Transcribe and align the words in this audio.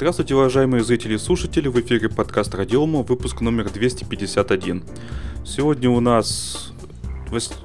Здравствуйте, 0.00 0.34
уважаемые 0.34 0.82
зрители 0.82 1.16
и 1.16 1.18
слушатели, 1.18 1.68
в 1.68 1.78
эфире 1.78 2.08
подкаст 2.08 2.54
Радиома, 2.54 3.02
выпуск 3.02 3.42
номер 3.42 3.68
251. 3.68 4.82
Сегодня 5.44 5.90
у 5.90 6.00
нас 6.00 6.72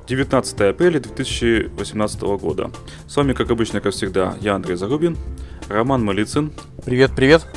19 0.09 0.59
апреля 0.59 0.99
2018 0.99 2.21
года. 2.23 2.71
С 3.07 3.15
вами, 3.15 3.31
как 3.31 3.51
обычно, 3.51 3.79
как 3.79 3.93
всегда, 3.93 4.35
я 4.41 4.55
Андрей 4.55 4.75
Зарубин, 4.75 5.15
Роман 5.69 6.03
Малицын. 6.03 6.51
Привет, 6.83 7.13
привет. 7.15 7.47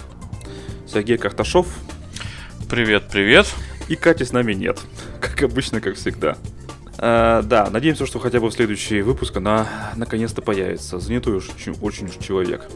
Сергей 0.86 1.18
Карташов. 1.18 1.66
Привет, 2.70 3.08
привет. 3.10 3.52
И 3.88 3.96
Кати 3.96 4.24
с 4.24 4.30
нами 4.30 4.52
нет, 4.52 4.78
как 5.20 5.42
обычно, 5.42 5.80
как 5.80 5.96
всегда. 5.96 6.38
А, 6.98 7.42
да, 7.42 7.68
надеемся, 7.68 8.06
что 8.06 8.20
хотя 8.20 8.38
бы 8.38 8.48
в 8.48 8.52
следующий 8.52 9.02
выпуск 9.02 9.36
она 9.38 9.66
наконец-то 9.96 10.40
появится. 10.40 11.00
Занятой 11.00 11.34
уж 11.34 11.50
очень, 11.50 11.76
очень 11.80 12.06
уж 12.06 12.24
человек. 12.24 12.68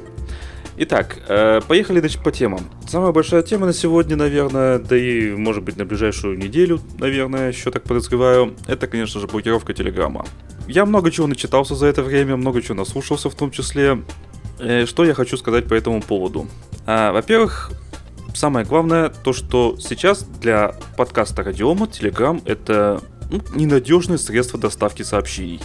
Итак, 0.76 1.18
э, 1.28 1.60
поехали 1.68 2.00
значит, 2.00 2.22
по 2.22 2.32
темам. 2.32 2.60
Самая 2.88 3.12
большая 3.12 3.42
тема 3.42 3.66
на 3.66 3.72
сегодня, 3.74 4.16
наверное, 4.16 4.78
да 4.78 4.96
и, 4.96 5.32
может 5.32 5.62
быть, 5.62 5.76
на 5.76 5.84
ближайшую 5.84 6.38
неделю, 6.38 6.80
наверное, 6.98 7.48
еще 7.48 7.70
так 7.70 7.82
подозреваю, 7.82 8.54
это, 8.66 8.86
конечно 8.86 9.20
же, 9.20 9.26
блокировка 9.26 9.74
Телеграма. 9.74 10.24
Я 10.66 10.86
много 10.86 11.10
чего 11.10 11.26
начитался 11.26 11.74
за 11.74 11.86
это 11.86 12.02
время, 12.02 12.36
много 12.36 12.62
чего 12.62 12.74
наслушался 12.74 13.28
в 13.28 13.34
том 13.34 13.50
числе. 13.50 14.02
Э, 14.58 14.86
что 14.86 15.04
я 15.04 15.12
хочу 15.12 15.36
сказать 15.36 15.66
по 15.66 15.74
этому 15.74 16.00
поводу? 16.00 16.48
А, 16.86 17.12
во-первых, 17.12 17.70
самое 18.34 18.64
главное, 18.64 19.10
то, 19.10 19.34
что 19.34 19.76
сейчас 19.78 20.22
для 20.40 20.74
подкаста 20.96 21.42
Радиома 21.42 21.86
Telegram 21.86 22.40
это 22.46 23.02
ну, 23.30 23.40
ненадежное 23.54 24.18
средство 24.18 24.58
доставки 24.58 25.02
сообщений. 25.02 25.60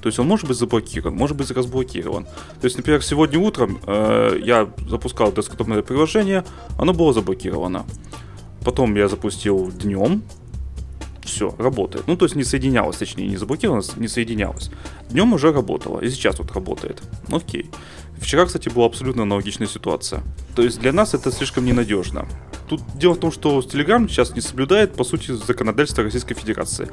То 0.00 0.08
есть 0.08 0.18
он 0.18 0.26
может 0.26 0.48
быть 0.48 0.56
заблокирован, 0.56 1.14
может 1.14 1.36
быть 1.36 1.50
разблокирован. 1.50 2.24
То 2.24 2.64
есть, 2.64 2.76
например, 2.76 3.02
сегодня 3.02 3.38
утром 3.38 3.80
э, 3.86 4.38
я 4.42 4.68
запускал 4.88 5.32
десктопное 5.32 5.82
приложение, 5.82 6.44
оно 6.78 6.92
было 6.92 7.12
заблокировано. 7.12 7.84
Потом 8.64 8.94
я 8.94 9.08
запустил 9.08 9.70
днем, 9.70 10.22
все, 11.24 11.54
работает. 11.58 12.06
Ну, 12.06 12.16
то 12.16 12.24
есть 12.24 12.36
не 12.36 12.44
соединялось, 12.44 12.96
точнее, 12.96 13.28
не 13.28 13.36
заблокировалось, 13.36 13.96
не 13.96 14.08
соединялось. 14.08 14.70
Днем 15.10 15.32
уже 15.32 15.52
работало, 15.52 16.00
и 16.00 16.10
сейчас 16.10 16.38
вот 16.38 16.52
работает. 16.52 17.02
Окей. 17.30 17.70
Вчера, 18.20 18.46
кстати, 18.46 18.68
была 18.68 18.86
абсолютно 18.86 19.22
аналогичная 19.22 19.66
ситуация. 19.66 20.22
То 20.54 20.62
есть 20.62 20.80
для 20.80 20.92
нас 20.92 21.14
это 21.14 21.32
слишком 21.32 21.64
ненадежно. 21.64 22.26
Тут 22.68 22.82
дело 22.94 23.14
в 23.14 23.18
том, 23.18 23.32
что 23.32 23.58
Telegram 23.60 24.08
сейчас 24.08 24.34
не 24.34 24.40
соблюдает, 24.40 24.94
по 24.94 25.04
сути, 25.04 25.32
законодательство 25.32 26.04
Российской 26.04 26.34
Федерации. 26.34 26.88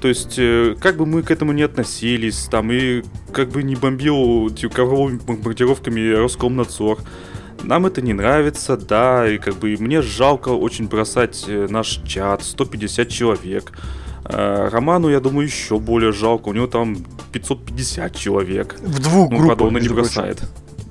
То 0.00 0.08
есть, 0.08 0.38
э, 0.38 0.74
как 0.80 0.96
бы 0.96 1.04
мы 1.04 1.22
к 1.22 1.30
этому 1.30 1.52
не 1.52 1.62
относились, 1.62 2.48
там, 2.50 2.72
и 2.72 3.02
как 3.32 3.50
бы 3.50 3.62
не 3.62 3.74
бомбил 3.74 4.50
ковровыми 4.72 5.18
бомбардировками 5.18 6.14
Роскомнадзор, 6.14 6.98
нам 7.62 7.86
это 7.86 8.00
не 8.00 8.12
нравится, 8.12 8.76
да, 8.76 9.28
и 9.28 9.38
как 9.38 9.56
бы 9.56 9.76
мне 9.78 10.00
жалко 10.00 10.50
очень 10.50 10.88
бросать 10.88 11.44
э, 11.48 11.66
наш 11.68 12.00
чат, 12.06 12.44
150 12.44 13.08
человек. 13.08 13.72
Э, 14.24 14.68
Роману, 14.70 15.08
я 15.08 15.20
думаю, 15.20 15.46
еще 15.46 15.78
более 15.78 16.12
жалко, 16.12 16.48
у 16.48 16.54
него 16.54 16.66
там 16.66 16.96
550 17.32 18.16
человек. 18.16 18.76
В 18.80 19.00
двух 19.00 19.30
ну, 19.30 19.38
группах, 19.38 19.60
он 19.66 19.74
не 19.74 19.88
бросает. 19.88 20.42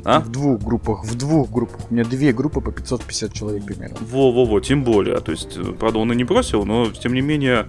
А? 0.07 0.21
В 0.21 0.29
двух 0.29 0.61
группах, 0.61 1.03
в 1.03 1.17
двух 1.17 1.51
группах. 1.51 1.81
У 1.89 1.93
меня 1.93 2.05
две 2.05 2.31
группы 2.31 2.61
по 2.61 2.71
550 2.71 3.33
человек 3.33 3.65
примерно. 3.65 3.97
Во-во-во, 3.99 4.61
тем 4.61 4.85
более. 4.85 5.19
То 5.19 5.33
есть, 5.33 5.57
э, 5.57 5.73
правда, 5.77 5.99
он 5.99 6.13
и 6.13 6.15
не 6.15 6.23
бросил, 6.23 6.65
но 6.65 6.89
тем 6.91 7.13
не 7.13 7.21
менее 7.21 7.67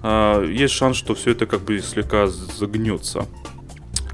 есть 0.00 0.74
шанс, 0.74 0.96
что 0.96 1.16
все 1.16 1.32
это 1.32 1.46
как 1.46 1.62
бы 1.62 1.80
слегка 1.80 2.28
загнется. 2.28 3.26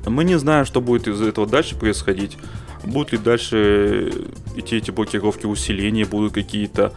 Мы 0.07 0.25
не 0.25 0.39
знаем, 0.39 0.65
что 0.65 0.81
будет 0.81 1.09
из 1.09 1.21
этого 1.21 1.47
дальше 1.47 1.77
происходить. 1.77 2.39
Будут 2.85 3.13
ли 3.13 3.19
дальше 3.19 4.11
идти 4.57 4.77
эти 4.77 4.91
блокировки 4.91 5.45
усиления, 5.45 6.07
будут 6.07 6.33
какие-то, 6.33 6.95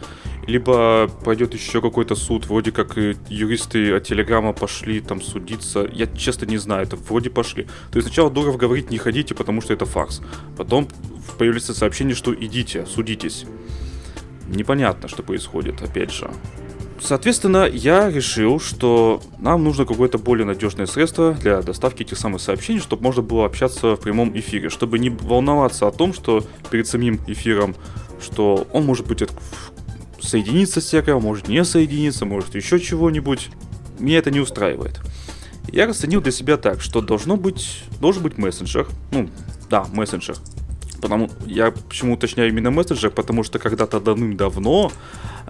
либо 0.48 1.10
пойдет 1.24 1.52
еще 1.52 1.82
какой-то 1.82 2.14
суд, 2.14 2.46
вроде 2.46 2.72
как 2.72 2.96
юристы 2.96 3.92
от 3.92 4.04
Телеграма 4.04 4.54
пошли 4.54 5.00
там 5.00 5.20
судиться, 5.20 5.86
я 5.92 6.06
честно 6.06 6.46
не 6.46 6.56
знаю, 6.56 6.84
это 6.84 6.96
вроде 6.96 7.28
пошли. 7.28 7.64
То 7.92 7.98
есть 7.98 8.08
сначала 8.08 8.30
Дуров 8.30 8.56
говорит 8.56 8.90
не 8.90 8.96
ходите, 8.96 9.34
потому 9.34 9.60
что 9.60 9.74
это 9.74 9.84
фарс. 9.84 10.22
Потом 10.56 10.88
появляется 11.36 11.74
сообщение, 11.74 12.14
что 12.14 12.34
идите, 12.34 12.86
судитесь. 12.86 13.44
Непонятно, 14.48 15.06
что 15.06 15.22
происходит, 15.22 15.82
опять 15.82 16.10
же. 16.10 16.30
Соответственно, 16.98 17.68
я 17.70 18.10
решил, 18.10 18.58
что 18.58 19.20
нам 19.38 19.62
нужно 19.62 19.84
какое-то 19.84 20.16
более 20.16 20.46
надежное 20.46 20.86
средство 20.86 21.34
для 21.34 21.60
доставки 21.60 22.02
этих 22.02 22.16
самых 22.16 22.40
сообщений, 22.40 22.80
чтобы 22.80 23.02
можно 23.02 23.20
было 23.20 23.44
общаться 23.44 23.96
в 23.96 24.00
прямом 24.00 24.36
эфире, 24.38 24.70
чтобы 24.70 24.98
не 24.98 25.10
волноваться 25.10 25.86
о 25.86 25.90
том, 25.90 26.14
что 26.14 26.42
перед 26.70 26.86
самим 26.86 27.20
эфиром, 27.26 27.76
что 28.18 28.66
он 28.72 28.86
может 28.86 29.06
быть 29.06 29.22
соединиться 30.20 30.80
с 30.80 30.88
сервером, 30.88 31.22
может 31.22 31.48
не 31.48 31.64
соединиться, 31.64 32.24
может 32.24 32.54
еще 32.54 32.78
чего-нибудь. 32.80 33.50
Меня 33.98 34.18
это 34.18 34.30
не 34.30 34.40
устраивает. 34.40 35.00
Я 35.70 35.86
расценил 35.86 36.20
для 36.20 36.32
себя 36.32 36.56
так, 36.56 36.80
что 36.80 37.00
должно 37.00 37.36
быть, 37.36 37.82
должен 38.00 38.22
быть 38.22 38.38
мессенджер, 38.38 38.88
ну, 39.10 39.28
да, 39.68 39.86
мессенджер, 39.92 40.36
Потому, 41.00 41.30
я 41.46 41.70
почему 41.70 42.14
уточняю 42.14 42.48
именно 42.50 42.70
мессенджер, 42.70 43.10
потому 43.10 43.44
что 43.44 43.58
когда-то 43.58 44.00
давным-давно 44.00 44.90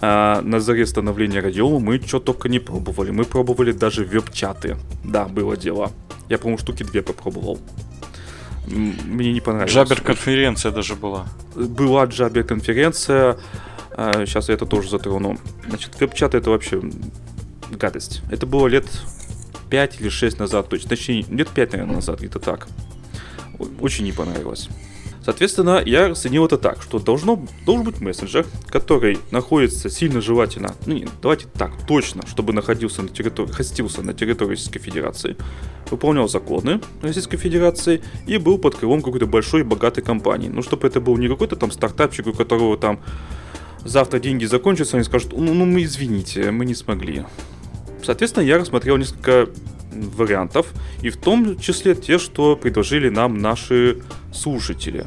э, 0.01 0.41
на 0.43 0.61
заре 0.61 0.85
становления 0.87 1.41
радиома 1.41 1.79
мы 1.79 2.01
что 2.01 2.21
только 2.21 2.49
не 2.49 2.59
пробовали. 2.59 3.11
Мы 3.11 3.25
пробовали 3.25 3.73
даже 3.73 4.05
веб-чаты. 4.05 4.77
Да, 5.05 5.25
было 5.25 5.57
дело. 5.57 5.91
Я, 6.29 6.39
по-моему, 6.39 6.59
штуки 6.59 6.83
две 6.83 7.03
попробовал. 7.03 7.59
Мне 8.67 9.33
не 9.33 9.41
понравилось. 9.41 9.73
Джабер-конференция 9.73 10.71
даже 10.71 10.95
была. 10.95 11.27
Была 11.55 12.05
Джабер-конференция. 12.05 13.39
Э, 13.99 14.25
сейчас 14.27 14.49
я 14.49 14.55
это 14.55 14.65
тоже 14.65 14.89
затрону. 14.89 15.39
Значит, 15.69 16.01
веб-чаты 16.01 16.39
это 16.39 16.51
вообще 16.51 16.81
гадость. 17.71 18.23
Это 18.31 18.47
было 18.47 18.69
лет 18.69 18.87
5 19.71 20.01
или 20.01 20.09
6 20.09 20.39
назад, 20.39 20.69
точно. 20.69 20.91
Точнее, 20.91 21.25
лет 21.29 21.49
5, 21.49 21.73
наверное, 21.73 21.97
назад, 21.97 22.21
где-то 22.21 22.39
так. 22.39 22.69
Очень 23.81 24.05
не 24.05 24.13
понравилось. 24.13 24.69
Соответственно, 25.25 25.83
я 25.85 26.09
расценил 26.09 26.47
это 26.47 26.57
так, 26.57 26.81
что 26.81 27.01
должно, 27.01 27.45
должен 27.67 27.85
быть 27.85 28.01
мессенджер, 28.01 28.47
который 28.69 29.19
находится 29.31 29.91
сильно 29.91 30.23
желательно, 30.23 30.75
ну 30.87 30.95
не, 30.95 31.07
давайте 31.21 31.47
так, 31.53 31.73
точно, 31.87 32.27
чтобы 32.27 32.55
находился 32.55 33.03
на 33.03 33.11
территории, 33.11 33.51
хостился 33.51 34.01
на 34.01 34.15
территории 34.15 34.53
Российской 34.53 34.79
Федерации, 34.79 35.37
выполнял 35.91 36.29
законы 36.29 36.81
Российской 37.03 37.37
Федерации 37.37 38.01
и 38.27 38.39
был 38.39 38.57
под 38.57 38.77
крылом 38.77 39.03
какой-то 39.03 39.27
большой 39.27 39.65
богатой 39.65 40.03
компании. 40.03 40.49
Ну, 40.49 40.63
чтобы 40.63 40.89
это 40.89 40.99
был 40.99 41.19
не 41.19 41.29
какой-то 41.29 41.57
там 41.57 41.73
стартапчик, 41.73 42.29
у 42.29 42.33
которого 42.33 42.79
там 42.79 43.01
завтра 43.85 44.19
деньги 44.19 44.45
закончатся, 44.45 44.97
они 44.97 45.05
скажут, 45.05 45.33
ну, 45.33 45.55
ну 45.55 45.65
мы 45.65 45.85
извините, 45.85 46.51
мы 46.51 46.65
не 46.65 46.75
смогли. 46.75 47.25
Соответственно, 48.03 48.45
я 48.45 48.59
рассмотрел 48.59 48.97
несколько 48.97 49.49
вариантов, 49.93 50.73
и 51.03 51.11
в 51.11 51.17
том 51.17 51.59
числе 51.59 51.95
те, 51.95 52.19
что 52.19 52.57
предложили 52.57 53.09
нам 53.09 53.39
наши 53.39 53.99
слушатели. 54.33 55.05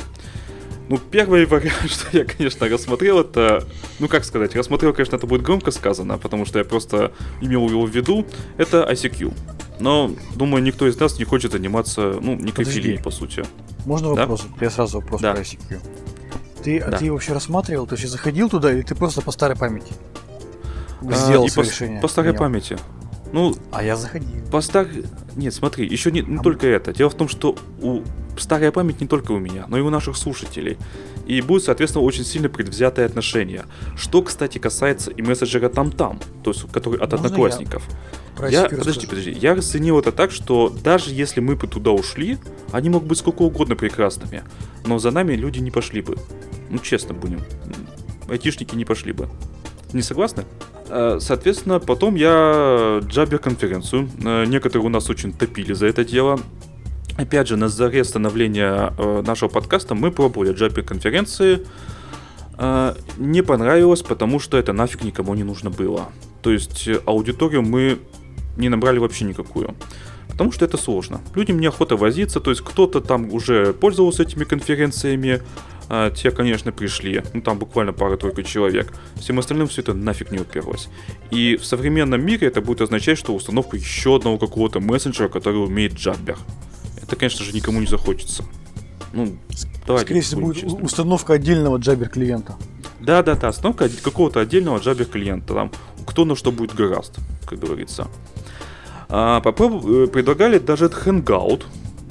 Ну, 0.89 0.97
первый 0.97 1.45
вариант, 1.45 1.75
что 1.89 2.17
я, 2.17 2.25
конечно, 2.25 2.67
рассмотрел, 2.67 3.21
это... 3.21 3.65
Ну, 3.99 4.09
как 4.09 4.25
сказать, 4.25 4.55
рассмотрел, 4.55 4.93
конечно, 4.93 5.15
это 5.15 5.25
будет 5.25 5.41
громко 5.41 5.71
сказано, 5.71 6.17
потому 6.17 6.45
что 6.45 6.59
я 6.59 6.65
просто 6.65 7.13
имел 7.39 7.69
его 7.69 7.85
в 7.85 7.89
виду. 7.89 8.25
Это 8.57 8.85
ICQ. 8.91 9.33
Но, 9.79 10.11
думаю, 10.35 10.61
никто 10.61 10.88
из 10.88 10.99
нас 10.99 11.17
не 11.17 11.23
хочет 11.23 11.53
заниматься, 11.53 12.19
ну, 12.21 12.35
некрофилией, 12.35 13.01
по 13.01 13.09
сути. 13.09 13.45
Можно 13.85 14.09
вопрос? 14.09 14.45
Да? 14.59 14.65
Я 14.65 14.69
сразу 14.69 14.99
вопрос 14.99 15.21
да. 15.21 15.33
про 15.33 15.41
ICQ. 15.41 15.79
Ты, 16.63 16.79
а 16.79 16.91
да. 16.91 16.97
ты 16.97 17.11
вообще 17.11 17.33
рассматривал? 17.33 17.85
Ты 17.85 17.91
вообще 17.91 18.07
заходил 18.07 18.49
туда, 18.49 18.72
или 18.72 18.81
ты 18.81 18.95
просто 18.95 19.22
по 19.22 19.31
старой 19.31 19.55
памяти 19.55 19.94
сделал 21.01 21.45
а, 21.45 21.61
решение? 21.61 21.97
По, 21.97 22.07
по 22.07 22.11
старой 22.11 22.33
памяти. 22.33 22.77
Ну, 23.31 23.55
а 23.72 23.83
я 23.83 23.95
заходил. 23.95 24.29
По 24.51 24.61
стар... 24.61 24.88
Нет, 25.35 25.53
смотри, 25.53 25.88
еще 25.88 26.11
не, 26.11 26.21
не 26.21 26.38
а 26.38 26.41
только 26.41 26.67
это. 26.67 26.94
Дело 26.94 27.09
в 27.09 27.16
том, 27.16 27.29
что 27.29 27.55
у 27.81 28.01
старая 28.38 28.72
память 28.72 29.02
не 29.02 29.08
только 29.08 29.31
у 29.31 29.40
меня, 29.40 29.66
но 29.68 29.78
и 29.78 29.81
у 29.81 29.90
наших 29.90 30.18
слушателей. 30.18 30.78
И 31.25 31.42
будет, 31.42 31.64
соответственно, 31.64 32.03
очень 32.03 32.24
сильно 32.24 32.50
предвзятое 32.50 33.06
отношение. 33.06 33.66
Что, 33.95 34.22
кстати, 34.22 34.57
касается 34.57 35.12
и 35.12 35.22
мессенджера 35.22 35.69
там-там, 35.69 36.19
то 36.44 36.51
есть 36.51 36.69
который 36.72 37.00
от 37.00 37.12
Можно 37.12 37.28
одноклассников. 37.28 37.83
Я, 38.39 38.63
я 38.63 38.69
подожди, 38.69 39.07
подожди. 39.07 39.31
Я 39.31 39.56
расценил 39.56 40.00
это 40.00 40.12
так, 40.12 40.31
что 40.31 40.69
даже 40.83 41.13
если 41.13 41.42
мы 41.42 41.56
бы 41.56 41.68
туда 41.68 41.92
ушли, 41.92 42.38
они 42.72 42.89
могут 42.89 43.07
быть 43.07 43.18
сколько 43.19 43.44
угодно 43.44 43.75
прекрасными, 43.75 44.44
но 44.86 44.98
за 45.00 45.12
нами 45.12 45.34
люди 45.34 45.60
не 45.60 45.72
пошли 45.72 46.01
бы. 46.01 46.18
Ну, 46.69 46.80
честно 46.80 47.13
будем. 47.13 47.42
Айтишники 48.30 48.75
не 48.75 48.86
пошли 48.86 49.12
бы. 49.12 49.30
Не 49.94 50.01
согласны? 50.01 50.45
Э, 50.88 51.18
соответственно, 51.19 51.80
потом 51.80 52.16
я 52.16 53.00
джабер 53.04 53.39
конференцию. 53.39 54.10
Э, 54.24 54.45
некоторые 54.45 54.86
у 54.86 54.89
нас 54.89 55.10
очень 55.10 55.34
топили 55.34 55.74
за 55.74 55.88
это 55.88 56.04
дело. 56.06 56.39
Опять 57.18 57.48
же, 57.48 57.58
на 57.58 57.69
заре 57.69 58.04
становления 58.04 58.94
э, 58.98 59.24
нашего 59.25 59.50
подкаста 59.50 59.96
мы 59.96 60.12
пробовали 60.12 60.54
джабер 60.54 60.84
конференции. 60.84 61.66
Не 63.18 63.42
понравилось, 63.42 64.04
потому 64.04 64.40
что 64.40 64.56
это 64.56 64.72
нафиг 64.72 65.04
никому 65.04 65.34
не 65.34 65.44
нужно 65.44 65.72
было. 65.72 66.10
То 66.44 66.52
есть 66.52 66.88
аудиторию 67.08 67.63
мы 67.63 67.98
не 68.56 68.69
набрали 68.69 69.00
вообще 69.00 69.25
никакую. 69.25 69.75
Потому 70.28 70.52
что 70.52 70.66
это 70.66 70.78
сложно. 70.78 71.22
Людям 71.36 71.60
неохота 71.60 71.98
возиться, 71.98 72.40
то 72.40 72.52
есть 72.52 72.62
кто-то 72.62 73.02
там 73.02 73.34
уже 73.34 73.74
пользовался 73.74 74.24
этими 74.24 74.44
конференциями, 74.44 75.42
а, 75.90 76.10
те, 76.10 76.31
конечно, 76.31 76.72
пришли, 76.72 77.22
ну 77.34 77.42
там 77.42 77.60
буквально 77.60 77.92
пара-тройка 77.94 78.44
человек. 78.44 78.94
Всем 79.16 79.40
остальным 79.40 79.68
все 79.68 79.81
это 79.81 79.94
нафиг 79.94 80.31
не 80.31 80.40
уперлось. 80.40 80.88
И 81.31 81.58
в 81.58 81.66
современном 81.66 82.25
мире 82.25 82.48
это 82.48 82.62
будет 82.62 82.81
означать, 82.81 83.18
что 83.18 83.36
установка 83.36 83.75
еще 83.75 84.16
одного 84.16 84.38
какого-то 84.38 84.80
мессенджера, 84.80 85.28
который 85.28 85.63
умеет 85.63 85.94
джаббер. 85.96 86.38
Это, 87.12 87.19
конечно 87.19 87.44
же, 87.44 87.52
никому 87.52 87.81
не 87.81 87.88
захочется. 87.88 88.46
Ну, 89.12 89.36
давайте. 89.86 90.06
Скорее 90.06 90.22
всего, 90.22 90.42
будет 90.44 90.62
честными. 90.62 90.86
установка 90.86 91.34
отдельного 91.34 91.75
джабер 91.75 92.08
клиента. 92.08 92.56
Да, 93.02 93.22
да, 93.22 93.36
да, 93.36 93.50
установка 93.50 93.90
какого-то 94.02 94.40
отдельного 94.40 94.78
джабер 94.78 95.08
клиента. 95.08 95.54
Там 95.54 95.72
кто 96.08 96.24
на 96.24 96.38
что 96.38 96.54
будет 96.54 96.74
гораст, 96.74 97.19
как 97.46 97.60
говорится. 97.60 98.08
А, 99.10 99.42
попроб... 99.42 99.86
Э, 99.86 100.08
предлагали 100.08 100.58
даже 100.58 100.86
этот 100.86 101.06
Hangout. 101.06 101.66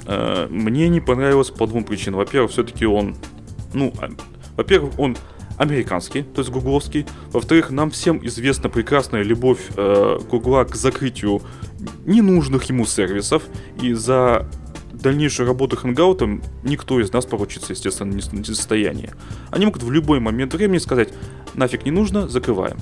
А, 0.05 0.47
мне 0.49 0.87
не 0.87 1.01
понравилось 1.01 1.49
по 1.49 1.65
двум 1.65 1.83
причинам. 1.83 2.19
Во-первых, 2.19 2.51
все-таки 2.51 2.85
он 2.85 3.15
ну, 3.73 3.91
а, 3.99 4.09
во-первых, 4.55 4.99
он 4.99 5.17
американский, 5.57 6.21
то 6.21 6.41
есть 6.41 6.51
гугловский. 6.51 7.07
Во-вторых, 7.31 7.71
нам 7.71 7.89
всем 7.89 8.23
известна 8.25 8.69
прекрасная 8.69 9.23
любовь 9.23 9.59
э, 9.75 10.19
Гугла 10.29 10.63
к 10.65 10.75
закрытию 10.75 11.41
ненужных 12.05 12.65
ему 12.65 12.85
сервисов. 12.85 13.43
И 13.81 13.93
за 13.93 14.47
дальнейшую 15.01 15.47
работу 15.47 15.75
хэнгаутом 15.77 16.41
никто 16.63 16.99
из 16.99 17.11
нас 17.11 17.25
поручиться, 17.25 17.73
естественно, 17.73 18.11
не 18.13 18.21
в 18.21 18.45
состоянии. 18.45 19.11
Они 19.49 19.65
могут 19.65 19.83
в 19.83 19.91
любой 19.91 20.19
момент 20.19 20.53
времени 20.53 20.77
сказать, 20.77 21.09
нафиг 21.53 21.85
не 21.85 21.91
нужно, 21.91 22.27
закрываем. 22.27 22.77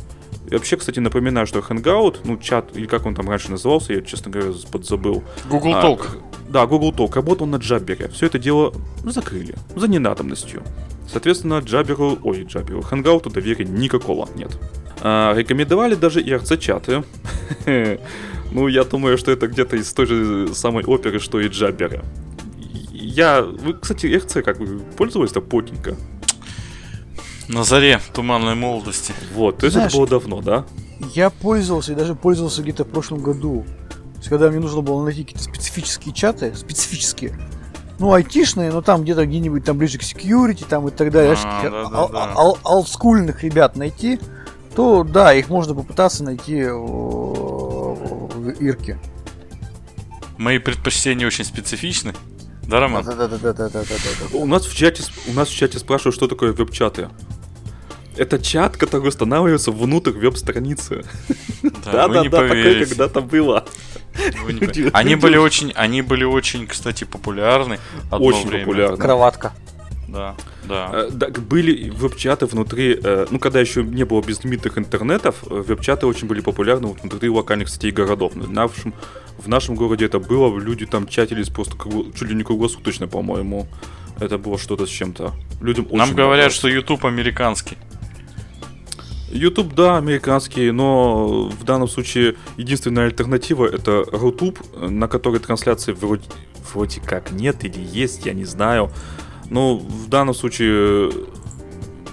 И 0.49 0.53
вообще, 0.53 0.77
кстати, 0.77 0.99
напоминаю, 0.99 1.45
что 1.45 1.59
Hangout, 1.59 2.21
ну, 2.23 2.37
чат, 2.37 2.75
или 2.75 2.87
как 2.87 3.05
он 3.05 3.13
там 3.13 3.29
раньше 3.29 3.51
назывался, 3.51 3.93
я, 3.93 4.01
честно 4.01 4.31
говоря, 4.31 4.51
подзабыл. 4.71 5.23
Google 5.49 5.75
а, 5.75 5.83
Talk. 5.83 6.07
Да, 6.49 6.65
Google 6.65 6.91
Talk 6.91 7.13
работал 7.15 7.45
на 7.45 7.57
Джаббере. 7.57 8.09
Все 8.09 8.25
это 8.25 8.39
дело 8.39 8.73
закрыли. 9.03 9.55
За 9.75 9.87
ненадобностью. 9.87 10.63
Соответственно, 11.07 11.59
Джабберу, 11.59 12.17
ой, 12.23 12.43
Джабберу, 12.43 12.79
Hangout 12.79 13.31
доверия 13.31 13.65
никакого 13.65 14.27
нет. 14.35 14.57
А, 15.01 15.35
рекомендовали 15.35 15.93
даже 15.95 16.21
IRC-чаты. 16.21 17.03
ну, 18.51 18.67
я 18.67 18.83
думаю, 18.83 19.17
что 19.17 19.31
это 19.31 19.47
где-то 19.47 19.75
из 19.75 19.91
той 19.93 20.05
же 20.05 20.53
самой 20.53 20.83
оперы, 20.83 21.19
что 21.19 21.39
и 21.39 21.47
Джаббера. 21.47 22.03
Я, 22.91 23.41
вы, 23.41 23.73
кстати, 23.73 24.05
RC 24.07 24.41
как 24.41 24.59
вы 24.59 24.79
пользовались-то 24.79 25.41
потненько? 25.41 25.95
На 27.47 27.63
заре 27.63 27.99
туманной 28.13 28.55
молодости. 28.55 29.13
Вот, 29.33 29.57
то 29.57 29.65
есть 29.65 29.75
Знаешь, 29.75 29.91
это 29.91 29.97
было 29.97 30.07
давно, 30.07 30.41
да? 30.41 30.65
Я 31.13 31.29
пользовался 31.29 31.93
и 31.93 31.95
даже 31.95 32.13
пользовался 32.13 32.61
где-то 32.61 32.83
в 32.83 32.89
прошлом 32.89 33.19
году. 33.19 33.65
То 34.13 34.17
есть, 34.17 34.29
когда 34.29 34.49
мне 34.49 34.59
нужно 34.59 34.81
было 34.81 35.03
найти 35.03 35.23
какие-то 35.23 35.43
специфические 35.43 36.13
чаты, 36.13 36.53
специфические, 36.55 37.39
ну, 37.99 38.13
айтишные, 38.13 38.71
но 38.71 38.81
там 38.81 39.03
где-то 39.03 39.25
где-нибудь 39.25 39.63
там 39.63 39.77
ближе 39.77 39.97
к 39.97 40.01
security 40.01 40.65
там 40.67 40.87
и 40.87 40.91
так 40.91 41.11
далее, 41.11 41.35
а, 41.43 41.63
да, 41.63 41.89
да, 41.89 42.07
да. 42.07 42.33
олдскульных 42.63 43.43
ребят 43.43 43.75
найти, 43.75 44.19
то 44.75 45.03
да, 45.03 45.33
их 45.33 45.49
можно 45.49 45.73
попытаться 45.73 46.23
найти 46.23 46.67
в, 48.53 48.61
Ирке. 48.61 48.97
Мои 50.37 50.57
предпочтения 50.57 51.27
очень 51.27 51.43
специфичны. 51.43 52.13
Да, 52.63 52.79
Роман? 52.79 53.03
Да, 53.03 53.15
да, 53.15 53.27
да, 53.27 53.37
да, 53.37 53.53
да, 53.53 53.69
да, 53.69 53.81
да, 53.83 54.37
У 54.37 54.45
нас 54.45 54.65
в 54.65 54.75
чате, 54.75 55.03
у 55.27 55.33
нас 55.33 55.49
в 55.49 55.55
чате 55.55 55.79
спрашивают, 55.79 56.15
что 56.15 56.27
такое 56.27 56.53
веб-чаты. 56.53 57.09
Это 58.15 58.37
чат, 58.37 58.77
который 58.77 59.07
устанавливается 59.07 59.71
внутрь 59.71 60.11
веб-страницы. 60.11 61.03
Да, 61.63 62.07
да, 62.07 62.23
да, 62.23 62.23
такое 62.23 62.85
когда-то 62.85 63.21
было. 63.21 63.65
Они 64.93 65.15
были 65.15 65.37
очень, 65.37 65.71
они 65.75 66.01
были 66.01 66.23
очень, 66.23 66.67
кстати, 66.67 67.05
популярны. 67.05 67.79
Очень 68.11 68.49
популярны. 68.49 68.97
Кроватка. 68.97 69.53
Да, 70.11 70.35
да. 70.67 70.89
Э, 70.93 71.09
да. 71.11 71.29
Были 71.29 71.89
веб-чаты 71.89 72.45
внутри, 72.45 72.99
э, 73.01 73.27
ну, 73.29 73.39
когда 73.39 73.59
еще 73.59 73.83
не 73.83 74.05
было 74.05 74.21
безлимитных 74.21 74.77
интернетов, 74.77 75.43
э, 75.49 75.63
веб-чаты 75.67 76.07
очень 76.07 76.27
были 76.27 76.41
популярны 76.41 76.87
вот 76.87 77.01
внутри 77.01 77.29
локальных 77.29 77.69
сетей 77.69 77.91
городов. 77.91 78.33
В 78.33 78.51
нашем, 78.51 78.93
в 79.37 79.47
нашем 79.47 79.75
городе 79.75 80.05
это 80.05 80.19
было, 80.19 80.57
люди 80.59 80.85
там 80.85 81.07
чатились 81.07 81.49
просто 81.49 81.77
чуть 82.15 82.29
ли 82.29 82.35
не 82.35 82.43
круглосуточно, 82.43 83.07
по-моему. 83.07 83.67
Это 84.19 84.37
было 84.37 84.57
что-то 84.57 84.85
с 84.85 84.89
чем-то. 84.89 85.33
Людям 85.61 85.87
Нам 85.91 86.13
говорят, 86.13 86.51
что 86.51 86.67
YouTube 86.67 87.05
американский. 87.05 87.77
YouTube, 89.31 89.75
да, 89.75 89.97
американский, 89.97 90.71
но 90.71 91.43
в 91.49 91.63
данном 91.63 91.87
случае 91.87 92.35
единственная 92.57 93.05
альтернатива 93.05 93.65
это 93.65 94.03
Рутуб, 94.11 94.59
на 94.75 95.07
которой 95.07 95.39
трансляции 95.39 95.91
вроде, 95.91 96.23
вроде 96.73 96.99
как 96.99 97.31
нет 97.31 97.63
или 97.63 97.79
есть, 97.79 98.25
я 98.25 98.33
не 98.33 98.45
знаю. 98.45 98.91
Но 99.49 99.77
в 99.77 100.07
данном 100.07 100.33
случае 100.35 101.11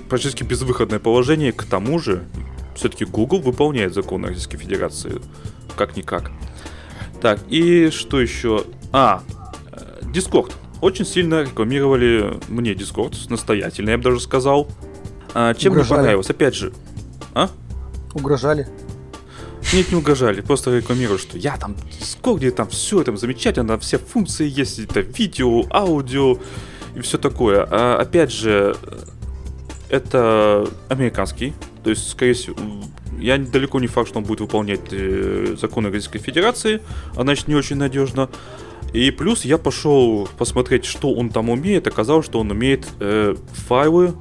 практически 0.08 0.42
безвыходное 0.42 0.98
положение. 0.98 1.52
К 1.52 1.64
тому 1.64 1.98
же, 1.98 2.24
все-таки 2.74 3.04
Google 3.04 3.40
выполняет 3.40 3.94
законы 3.94 4.28
Российской 4.28 4.58
Федерации. 4.58 5.20
Как-никак. 5.76 6.30
Так, 7.20 7.40
и 7.48 7.90
что 7.90 8.20
еще? 8.20 8.64
А, 8.92 9.22
Discord. 10.02 10.52
Очень 10.80 11.06
сильно 11.06 11.42
рекламировали 11.42 12.38
мне 12.48 12.72
Discord, 12.74 13.14
настоятельно, 13.30 13.90
я 13.90 13.96
бы 13.98 14.04
даже 14.04 14.20
сказал. 14.20 14.68
А, 15.34 15.54
чем 15.54 15.72
Угрожали. 15.72 15.90
мне 15.90 15.98
понравилось? 15.98 16.30
Опять 16.30 16.54
же, 16.54 16.72
а? 17.34 17.50
Угрожали? 18.14 18.68
Нет, 19.72 19.90
не 19.90 19.98
угрожали, 19.98 20.42
просто 20.42 20.76
рекламируют, 20.76 21.20
что 21.22 21.38
я 21.38 21.56
там 21.56 21.74
Discord, 22.00 22.36
где 22.38 22.50
там 22.50 22.68
все 22.68 23.02
там 23.02 23.16
замечательно, 23.16 23.78
все 23.78 23.98
функции 23.98 24.48
есть, 24.48 24.78
это 24.78 25.00
видео, 25.00 25.64
аудио 25.70 26.38
и 26.96 27.00
все 27.00 27.18
такое. 27.18 27.66
А, 27.70 27.98
опять 27.98 28.32
же, 28.32 28.74
это 29.88 30.66
американский, 30.88 31.52
то 31.84 31.90
есть, 31.90 32.08
скорее 32.08 32.32
всего, 32.32 32.56
я 33.18 33.38
далеко 33.38 33.78
не 33.80 33.86
факт, 33.86 34.08
что 34.08 34.18
он 34.18 34.24
будет 34.24 34.40
выполнять 34.40 34.80
э, 34.90 35.56
законы 35.60 35.88
Российской 35.88 36.18
Федерации, 36.18 36.82
а 37.14 37.22
значит 37.22 37.48
не 37.48 37.54
очень 37.54 37.76
надежно. 37.76 38.28
И 38.92 39.10
плюс 39.10 39.44
я 39.44 39.58
пошел 39.58 40.28
посмотреть, 40.38 40.84
что 40.84 41.12
он 41.12 41.30
там 41.30 41.50
умеет. 41.50 41.86
Оказалось, 41.86 42.26
что 42.26 42.40
он 42.40 42.50
умеет 42.50 42.86
э, 43.00 43.36
файлы 43.52 44.14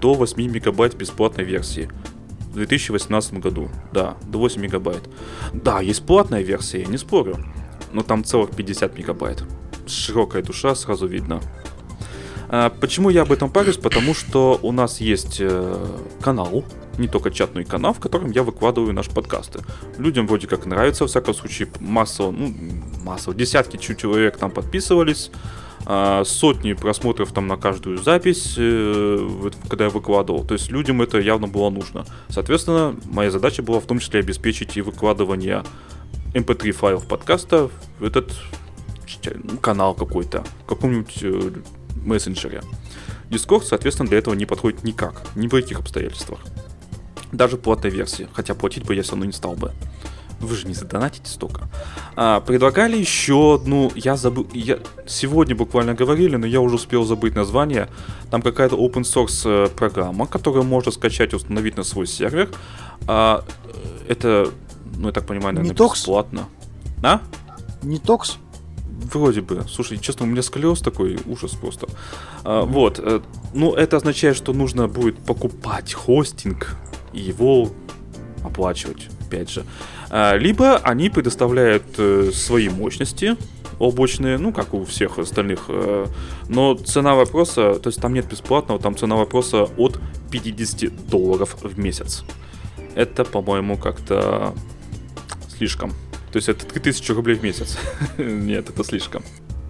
до 0.00 0.14
8 0.14 0.40
мегабайт 0.50 0.94
бесплатной 0.94 1.44
версии 1.44 1.90
в 2.52 2.54
2018 2.54 3.34
году. 3.34 3.68
Да, 3.92 4.16
до 4.26 4.38
8 4.38 4.60
мегабайт. 4.60 5.02
Да, 5.52 5.80
есть 5.80 6.04
платная 6.04 6.42
версия, 6.42 6.80
я 6.80 6.86
не 6.86 6.98
спорю. 6.98 7.38
Но 7.92 8.02
там 8.02 8.24
целых 8.24 8.50
50 8.50 8.96
мегабайт. 8.98 9.42
Широкая 9.86 10.42
душа, 10.42 10.74
сразу 10.74 11.06
видно. 11.06 11.40
А, 12.52 12.68
почему 12.68 13.10
я 13.10 13.22
об 13.22 13.30
этом 13.30 13.48
парюсь? 13.48 13.76
Потому 13.76 14.12
что 14.12 14.58
у 14.62 14.72
нас 14.72 15.00
есть 15.00 15.36
э, 15.38 15.86
канал, 16.20 16.64
не 16.98 17.06
только 17.06 17.30
чат, 17.30 17.54
но 17.54 17.60
и 17.60 17.64
канал, 17.64 17.94
в 17.94 18.00
котором 18.00 18.32
я 18.32 18.42
выкладываю 18.42 18.92
наши 18.92 19.10
подкасты. 19.10 19.60
Людям 19.98 20.26
вроде 20.26 20.48
как 20.48 20.66
нравится, 20.66 21.04
во 21.04 21.08
всяком 21.08 21.32
случае, 21.32 21.68
массово, 21.78 22.32
ну, 22.32 22.52
массово, 23.04 23.36
десятки 23.36 23.76
человек 23.76 24.36
там 24.36 24.50
подписывались. 24.50 25.30
А, 25.86 26.24
сотни 26.24 26.72
просмотров 26.72 27.32
там 27.32 27.46
на 27.46 27.56
каждую 27.56 27.98
запись, 27.98 28.54
э, 28.58 29.50
когда 29.68 29.84
я 29.84 29.90
выкладывал. 29.90 30.44
То 30.44 30.54
есть 30.54 30.72
людям 30.72 31.00
это 31.02 31.18
явно 31.18 31.46
было 31.46 31.70
нужно. 31.70 32.04
Соответственно, 32.28 32.96
моя 33.04 33.30
задача 33.30 33.62
была 33.62 33.78
в 33.78 33.86
том 33.86 34.00
числе 34.00 34.20
обеспечить 34.20 34.76
и 34.76 34.82
выкладывание 34.82 35.62
mp3 36.34 36.66
эм 36.66 36.72
файлов 36.74 37.06
подкаста 37.06 37.70
в 38.00 38.04
этот 38.04 38.32
канал 39.60 39.94
какой-то, 39.94 40.44
в 40.64 40.68
каком-нибудь 40.68 41.18
э, 41.22 41.50
мессенджере. 42.04 42.62
Discord, 43.30 43.62
соответственно, 43.64 44.08
для 44.08 44.18
этого 44.18 44.34
не 44.34 44.46
подходит 44.46 44.82
никак, 44.84 45.22
ни 45.34 45.46
в 45.46 45.50
каких 45.50 45.80
обстоятельствах. 45.80 46.40
Даже 47.32 47.56
платной 47.56 47.92
версии, 47.92 48.28
хотя 48.32 48.54
платить 48.54 48.84
бы 48.84 48.94
я 48.94 49.02
все 49.02 49.12
равно 49.12 49.26
не 49.26 49.32
стал 49.32 49.54
бы. 49.54 49.72
Вы 50.40 50.56
же 50.56 50.66
не 50.66 50.72
задонатите 50.74 51.30
столько. 51.30 51.68
А, 52.16 52.40
предлагали 52.40 52.96
еще 52.96 53.56
одну, 53.56 53.92
я 53.94 54.16
забыл, 54.16 54.48
я 54.54 54.78
сегодня 55.06 55.54
буквально 55.54 55.94
говорили, 55.94 56.36
но 56.36 56.46
я 56.46 56.62
уже 56.62 56.76
успел 56.76 57.04
забыть 57.04 57.34
название. 57.34 57.88
Там 58.30 58.40
какая-то 58.40 58.76
open 58.76 59.02
source 59.02 59.42
э, 59.44 59.68
программа, 59.68 60.26
которую 60.26 60.64
можно 60.64 60.90
скачать 60.92 61.34
и 61.34 61.36
установить 61.36 61.76
на 61.76 61.84
свой 61.84 62.06
сервер. 62.06 62.50
А, 63.06 63.44
это, 64.08 64.50
ну 64.96 65.08
я 65.08 65.12
так 65.12 65.26
понимаю, 65.26 65.54
наверное, 65.54 65.78
Не 65.78 65.88
бесплатно. 65.94 66.48
А? 67.02 67.20
Не 67.82 67.98
токс? 67.98 68.38
Вроде 69.12 69.40
бы. 69.40 69.64
Слушай, 69.68 69.98
честно, 69.98 70.26
у 70.26 70.28
меня 70.28 70.42
сколиоз 70.42 70.80
такой, 70.80 71.18
ужас 71.26 71.52
просто. 71.52 71.88
А, 72.44 72.62
вот. 72.62 72.98
Э, 72.98 73.20
ну, 73.54 73.74
это 73.74 73.96
означает, 73.96 74.36
что 74.36 74.52
нужно 74.52 74.88
будет 74.88 75.18
покупать 75.18 75.92
хостинг 75.92 76.76
и 77.12 77.20
его 77.20 77.70
оплачивать, 78.44 79.08
опять 79.26 79.50
же. 79.50 79.64
А, 80.10 80.36
либо 80.36 80.76
они 80.76 81.10
предоставляют 81.10 81.84
э, 81.98 82.30
свои 82.32 82.68
мощности 82.68 83.36
облачные, 83.78 84.38
ну, 84.38 84.52
как 84.52 84.74
у 84.74 84.84
всех 84.84 85.18
остальных. 85.18 85.64
Э, 85.68 86.06
но 86.48 86.74
цена 86.74 87.14
вопроса, 87.14 87.74
то 87.74 87.88
есть 87.88 88.00
там 88.00 88.14
нет 88.14 88.28
бесплатного, 88.28 88.80
там 88.80 88.96
цена 88.96 89.16
вопроса 89.16 89.68
от 89.76 89.98
50 90.30 91.08
долларов 91.08 91.56
в 91.62 91.78
месяц. 91.78 92.24
Это, 92.94 93.24
по-моему, 93.24 93.78
как-то 93.78 94.54
слишком. 95.48 95.92
То 96.32 96.36
есть 96.36 96.48
это 96.48 96.64
3000 96.66 97.12
рублей 97.12 97.36
в 97.36 97.42
месяц. 97.42 97.76
Нет, 98.18 98.70
это 98.70 98.84
слишком. 98.84 99.22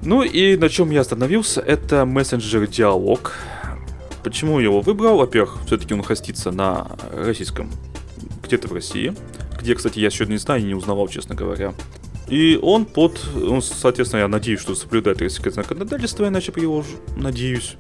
Ну 0.02 0.22
и 0.22 0.56
на 0.56 0.68
чем 0.68 0.90
я 0.90 1.00
остановился, 1.00 1.60
это 1.60 2.04
мессенджер 2.04 2.66
Диалог. 2.66 3.34
Почему 4.22 4.58
я 4.58 4.66
его 4.66 4.80
выбрал? 4.80 5.18
Во-первых, 5.18 5.58
все-таки 5.66 5.94
он 5.94 6.02
хостится 6.02 6.50
на 6.50 6.86
российском, 7.12 7.70
где-то 8.42 8.68
в 8.68 8.72
России, 8.72 9.14
где, 9.58 9.74
кстати, 9.74 9.98
я 9.98 10.06
еще 10.06 10.26
не 10.26 10.36
знаю, 10.36 10.64
не 10.64 10.74
узнавал, 10.74 11.08
честно 11.08 11.34
говоря. 11.34 11.74
И 12.28 12.58
он 12.62 12.84
под, 12.84 13.20
он, 13.34 13.60
соответственно, 13.60 14.20
я 14.20 14.28
надеюсь, 14.28 14.60
что 14.60 14.74
соблюдает 14.74 15.20
российское 15.20 15.50
законодательство, 15.50 16.28
иначе 16.28 16.52
я 16.54 16.62
его 16.62 16.84
надеюсь. 17.16 17.76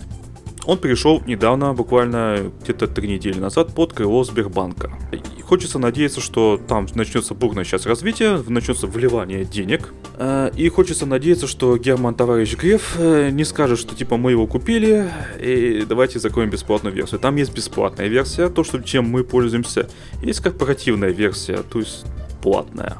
Он 0.66 0.78
перешел 0.78 1.22
недавно, 1.26 1.72
буквально 1.72 2.52
где-то 2.62 2.86
три 2.86 3.08
недели 3.08 3.38
назад, 3.38 3.74
под 3.74 3.92
крыло 3.92 4.24
Сбербанка. 4.24 4.92
И 5.12 5.42
хочется 5.42 5.78
надеяться, 5.78 6.20
что 6.20 6.60
там 6.68 6.86
начнется 6.94 7.34
бурное 7.34 7.64
сейчас 7.64 7.86
развитие, 7.86 8.42
начнется 8.46 8.86
вливание 8.86 9.44
денег. 9.44 9.92
Э, 10.18 10.50
и 10.54 10.68
хочется 10.68 11.06
надеяться, 11.06 11.46
что 11.46 11.76
Герман 11.76 12.14
товарищ 12.14 12.56
Греф 12.56 12.96
э, 12.98 13.30
не 13.30 13.44
скажет, 13.44 13.78
что 13.78 13.94
типа 13.94 14.16
мы 14.16 14.32
его 14.32 14.46
купили, 14.46 15.10
и 15.40 15.84
давайте 15.88 16.18
закроем 16.18 16.50
бесплатную 16.50 16.94
версию. 16.94 17.20
Там 17.20 17.36
есть 17.36 17.54
бесплатная 17.54 18.08
версия, 18.08 18.48
то, 18.48 18.62
что, 18.64 18.80
чем 18.80 19.08
мы 19.08 19.24
пользуемся. 19.24 19.88
Есть 20.22 20.40
корпоративная 20.40 21.10
версия, 21.10 21.58
то 21.62 21.78
есть 21.78 22.04
платная. 22.42 22.96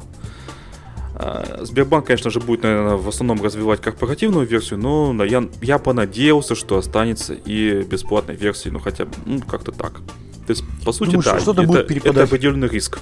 А, 1.23 1.65
Сбербанк, 1.65 2.07
конечно 2.07 2.31
же, 2.31 2.41
будет, 2.41 2.63
наверное, 2.63 2.97
в 2.97 3.07
основном 3.07 3.43
развивать 3.45 3.83
корпоративную 3.83 4.47
версию, 4.47 4.79
но 4.79 5.23
я, 5.23 5.47
я 5.61 5.79
понадеялся, 5.79 6.55
что 6.55 6.79
останется 6.79 7.35
и 7.35 7.83
бесплатной 7.83 8.37
версии, 8.37 8.71
ну 8.71 8.79
хотя 8.79 9.05
бы, 9.05 9.13
ну 9.27 9.41
как-то 9.41 9.71
так. 9.71 10.01
То 10.47 10.51
есть, 10.51 10.65
по 10.83 10.93
сути, 10.93 11.11
Думаешь, 11.11 11.27
да, 11.27 11.39
что-то 11.39 11.63
это, 11.63 11.71
будет 11.71 12.07
это 12.07 12.23
определенный 12.23 12.69
риск. 12.69 13.01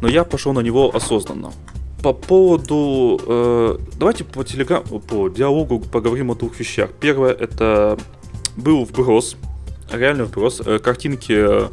Но 0.00 0.08
я 0.08 0.22
пошел 0.22 0.52
на 0.52 0.60
него 0.60 0.94
осознанно. 0.94 1.52
По 2.00 2.12
поводу... 2.12 3.20
Э, 3.26 3.78
давайте 3.98 4.22
по, 4.22 4.44
телеграм, 4.44 4.84
по 4.84 5.28
диалогу 5.28 5.80
поговорим 5.80 6.30
о 6.30 6.36
двух 6.36 6.60
вещах. 6.60 6.90
Первое, 7.00 7.32
это 7.32 7.98
был 8.56 8.84
вброс, 8.84 9.36
реально 9.90 10.26
вброс, 10.26 10.62
э, 10.64 10.78
картинки 10.78 11.32
Э, 11.32 11.68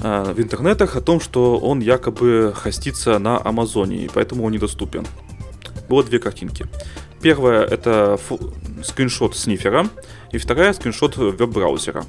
в 0.00 0.34
интернетах 0.40 0.96
о 0.96 1.00
том, 1.00 1.20
что 1.20 1.58
он 1.58 1.80
якобы 1.80 2.52
хостится 2.54 3.18
на 3.18 3.38
Амазоне, 3.38 4.04
и 4.04 4.10
поэтому 4.12 4.44
он 4.44 4.52
недоступен. 4.52 5.06
Было 5.88 6.04
две 6.04 6.18
картинки. 6.18 6.66
Первая 7.20 7.64
это 7.64 8.18
скриншот 8.84 9.36
снифера, 9.36 9.88
и 10.30 10.38
вторая 10.38 10.72
скриншот 10.72 11.16
веб-браузера. 11.16 12.04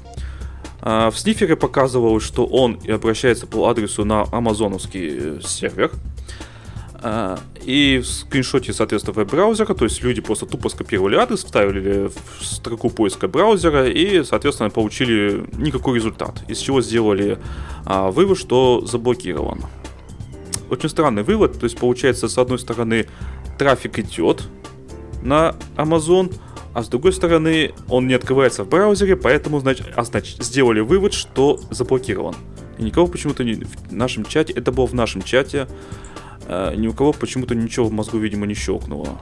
Э, 0.82 1.10
в 1.10 1.18
снифере 1.18 1.56
показывалось, 1.56 2.22
что 2.22 2.46
он 2.46 2.78
обращается 2.88 3.46
по 3.46 3.68
адресу 3.68 4.04
на 4.04 4.24
амазоновский 4.30 5.42
сервер, 5.42 5.90
а, 5.92 6.09
и 7.64 8.00
в 8.02 8.06
скриншоте, 8.06 8.72
соответственно, 8.72 9.14
веб-браузера, 9.14 9.74
то 9.74 9.84
есть 9.84 10.02
люди 10.02 10.20
просто 10.20 10.46
тупо 10.46 10.68
скопировали 10.68 11.16
адрес, 11.16 11.44
вставили 11.44 12.08
в 12.08 12.44
строку 12.44 12.90
поиска 12.90 13.28
браузера 13.28 13.88
и, 13.88 14.22
соответственно, 14.22 14.70
получили 14.70 15.44
никакой 15.56 15.96
результат. 15.96 16.42
Из 16.48 16.58
чего 16.58 16.82
сделали 16.82 17.38
а, 17.86 18.10
вывод, 18.10 18.38
что 18.38 18.84
заблокирован. 18.84 19.62
Очень 20.68 20.88
странный 20.88 21.22
вывод, 21.22 21.58
то 21.58 21.64
есть 21.64 21.78
получается, 21.78 22.28
с 22.28 22.38
одной 22.38 22.58
стороны, 22.58 23.06
трафик 23.58 23.98
идет 23.98 24.44
на 25.22 25.56
Amazon, 25.76 26.34
а 26.72 26.82
с 26.82 26.88
другой 26.88 27.12
стороны, 27.12 27.72
он 27.88 28.06
не 28.06 28.14
открывается 28.14 28.64
в 28.64 28.68
браузере, 28.68 29.16
поэтому, 29.16 29.58
значит, 29.60 29.88
а, 29.96 30.04
значит 30.04 30.42
сделали 30.44 30.80
вывод, 30.80 31.14
что 31.14 31.60
заблокирован. 31.70 32.34
И 32.78 32.84
никого 32.84 33.06
почему-то 33.06 33.42
не 33.42 33.54
в 33.54 33.92
нашем 33.92 34.24
чате, 34.24 34.52
это 34.52 34.70
было 34.70 34.86
в 34.86 34.94
нашем 34.94 35.22
чате, 35.22 35.66
Э, 36.50 36.74
ни 36.74 36.88
у 36.88 36.92
кого 36.92 37.12
почему-то 37.12 37.54
ничего 37.54 37.86
в 37.86 37.92
мозгу, 37.92 38.18
видимо, 38.18 38.44
не 38.44 38.54
щелкнуло. 38.54 39.20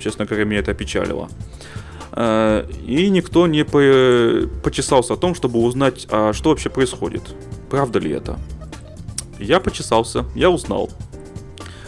Честно 0.00 0.24
говоря, 0.24 0.44
меня 0.44 0.58
это 0.58 0.72
опечалило. 0.72 1.28
Э, 2.12 2.68
и 2.84 3.08
никто 3.10 3.46
не 3.46 3.64
почесался 3.64 5.14
о 5.14 5.16
том, 5.16 5.36
чтобы 5.36 5.60
узнать, 5.60 6.08
а 6.10 6.32
что 6.32 6.50
вообще 6.50 6.68
происходит. 6.68 7.22
Правда 7.70 8.00
ли 8.00 8.10
это? 8.10 8.40
Я 9.38 9.60
почесался, 9.60 10.24
я 10.34 10.50
узнал. 10.50 10.90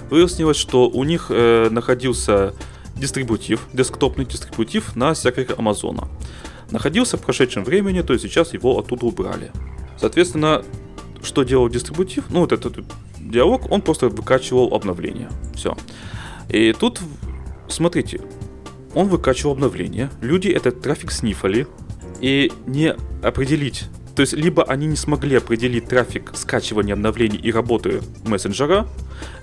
Выяснилось, 0.09 0.57
что 0.57 0.89
у 0.89 1.03
них 1.03 1.27
э, 1.31 1.69
находился 1.71 2.55
дистрибутив, 2.95 3.67
десктопный 3.73 4.25
дистрибутив 4.25 4.95
на 4.95 5.17
сервере 5.17 5.55
Амазона. 5.59 6.07
Находился 6.71 7.17
в 7.17 7.23
прошедшем 7.23 7.65
времени, 7.65 8.03
то 8.03 8.13
есть 8.13 8.25
сейчас 8.25 8.53
его 8.53 8.79
оттуда 8.79 9.07
убрали. 9.07 9.51
Соответственно, 9.99 10.63
что 11.23 11.43
делал 11.43 11.69
дистрибутив? 11.69 12.25
Ну, 12.31 12.41
вот 12.41 12.53
этот 12.53 12.79
диалог, 13.19 13.71
он 13.71 13.83
просто 13.83 14.09
выкачивал 14.09 14.75
обновление. 14.75 15.29
Все. 15.55 15.77
И 16.49 16.73
тут, 16.73 17.01
смотрите, 17.69 18.21
он 18.95 19.09
выкачивал 19.09 19.53
обновление, 19.53 20.11
люди 20.21 20.49
этот 20.49 20.81
трафик 20.81 21.13
снифали, 21.13 21.67
и 22.21 22.53
не 22.67 22.95
определить, 23.23 23.85
то 24.15 24.23
есть 24.23 24.35
либо 24.35 24.65
они 24.65 24.87
не 24.87 24.97
смогли 24.97 25.37
определить 25.37 25.87
трафик 25.87 26.33
скачивания 26.35 26.95
обновлений 26.95 27.39
и 27.39 27.51
работы 27.53 28.03
мессенджера, 28.25 28.87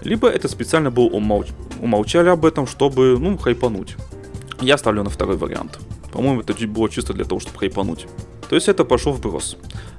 либо 0.04 0.28
это 0.30 0.48
специально 0.48 0.92
был 0.92 1.08
умолч... 1.08 1.48
умолчали 1.82 2.30
об 2.30 2.46
этом, 2.46 2.68
чтобы, 2.68 3.18
ну, 3.20 3.38
хайпануть. 3.38 3.96
Я 4.62 4.78
ставлю 4.78 5.04
на 5.04 5.10
второй 5.10 5.38
вариант. 5.38 5.80
По-моему, 6.12 6.42
это 6.42 6.54
было 6.68 6.90
чисто 6.90 7.14
для 7.14 7.26
того, 7.26 7.40
чтобы 7.40 7.58
хайпануть. 7.58 8.08
То 8.50 8.56
есть 8.56 8.68
это 8.68 8.86
пошел 8.86 9.14
вброс. 9.14 9.58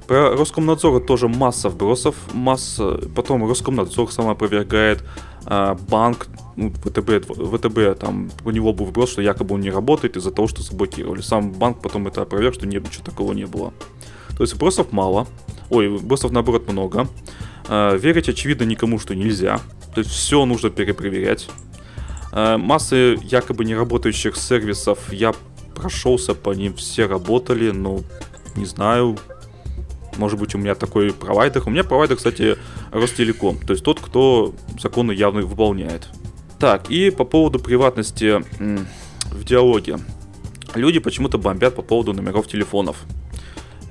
Про 0.09 0.35
Роскомнадзор 0.35 1.01
тоже 1.01 1.27
масса 1.27 1.69
вбросов, 1.69 2.15
масса. 2.33 2.99
Потом 3.15 3.47
Роскомнадзор 3.47 4.11
сам 4.11 4.27
опровергает, 4.27 5.03
а, 5.45 5.75
банк, 5.75 6.29
ну, 6.55 6.71
ВТБ, 6.71 7.27
ВТБ, 7.27 7.99
там 7.99 8.31
у 8.43 8.49
него 8.49 8.73
был 8.73 8.85
вброс, 8.85 9.11
что 9.11 9.21
якобы 9.21 9.53
он 9.53 9.61
не 9.61 9.69
работает 9.69 10.17
из-за 10.17 10.31
того, 10.31 10.47
что 10.47 10.63
заблокировали. 10.63 11.21
Сам 11.21 11.51
банк 11.51 11.79
потом 11.83 12.07
это 12.07 12.23
опроверг, 12.23 12.55
что 12.55 12.65
нет, 12.65 12.85
ничего 12.85 13.03
такого 13.03 13.33
не 13.33 13.45
было. 13.45 13.71
То 14.35 14.41
есть 14.41 14.55
вбросов 14.55 14.91
мало, 14.91 15.27
ой, 15.69 15.87
вбросов 15.89 16.31
наоборот 16.31 16.67
много. 16.67 17.07
А, 17.67 17.95
верить 17.95 18.29
очевидно 18.29 18.63
никому, 18.63 18.97
что 18.97 19.13
нельзя. 19.13 19.59
То 19.93 20.01
есть 20.01 20.09
все 20.09 20.43
нужно 20.45 20.71
перепроверять. 20.71 21.47
А, 22.31 22.57
массы 22.57 23.15
якобы 23.21 23.63
не 23.63 23.75
работающих 23.75 24.37
сервисов, 24.37 25.13
я 25.13 25.35
прошелся 25.75 26.33
по 26.33 26.49
ним, 26.49 26.73
все 26.73 27.05
работали, 27.05 27.69
но 27.69 27.99
не 28.55 28.65
знаю, 28.65 29.19
может 30.19 30.37
быть, 30.37 30.53
у 30.53 30.57
меня 30.57 30.75
такой 30.75 31.11
провайдер. 31.13 31.63
У 31.65 31.69
меня 31.69 31.83
провайдер, 31.83 32.17
кстати, 32.17 32.57
Ростелеком. 32.91 33.57
То 33.57 33.71
есть 33.73 33.83
тот, 33.83 33.99
кто 33.99 34.53
законы 34.79 35.13
явно 35.13 35.41
выполняет. 35.41 36.09
Так, 36.59 36.91
и 36.91 37.09
по 37.09 37.23
поводу 37.23 37.57
приватности 37.57 38.43
в 39.31 39.43
диалоге. 39.43 39.97
Люди 40.75 40.99
почему-то 40.99 41.37
бомбят 41.37 41.75
по 41.75 41.81
поводу 41.81 42.13
номеров 42.13 42.47
телефонов. 42.47 42.97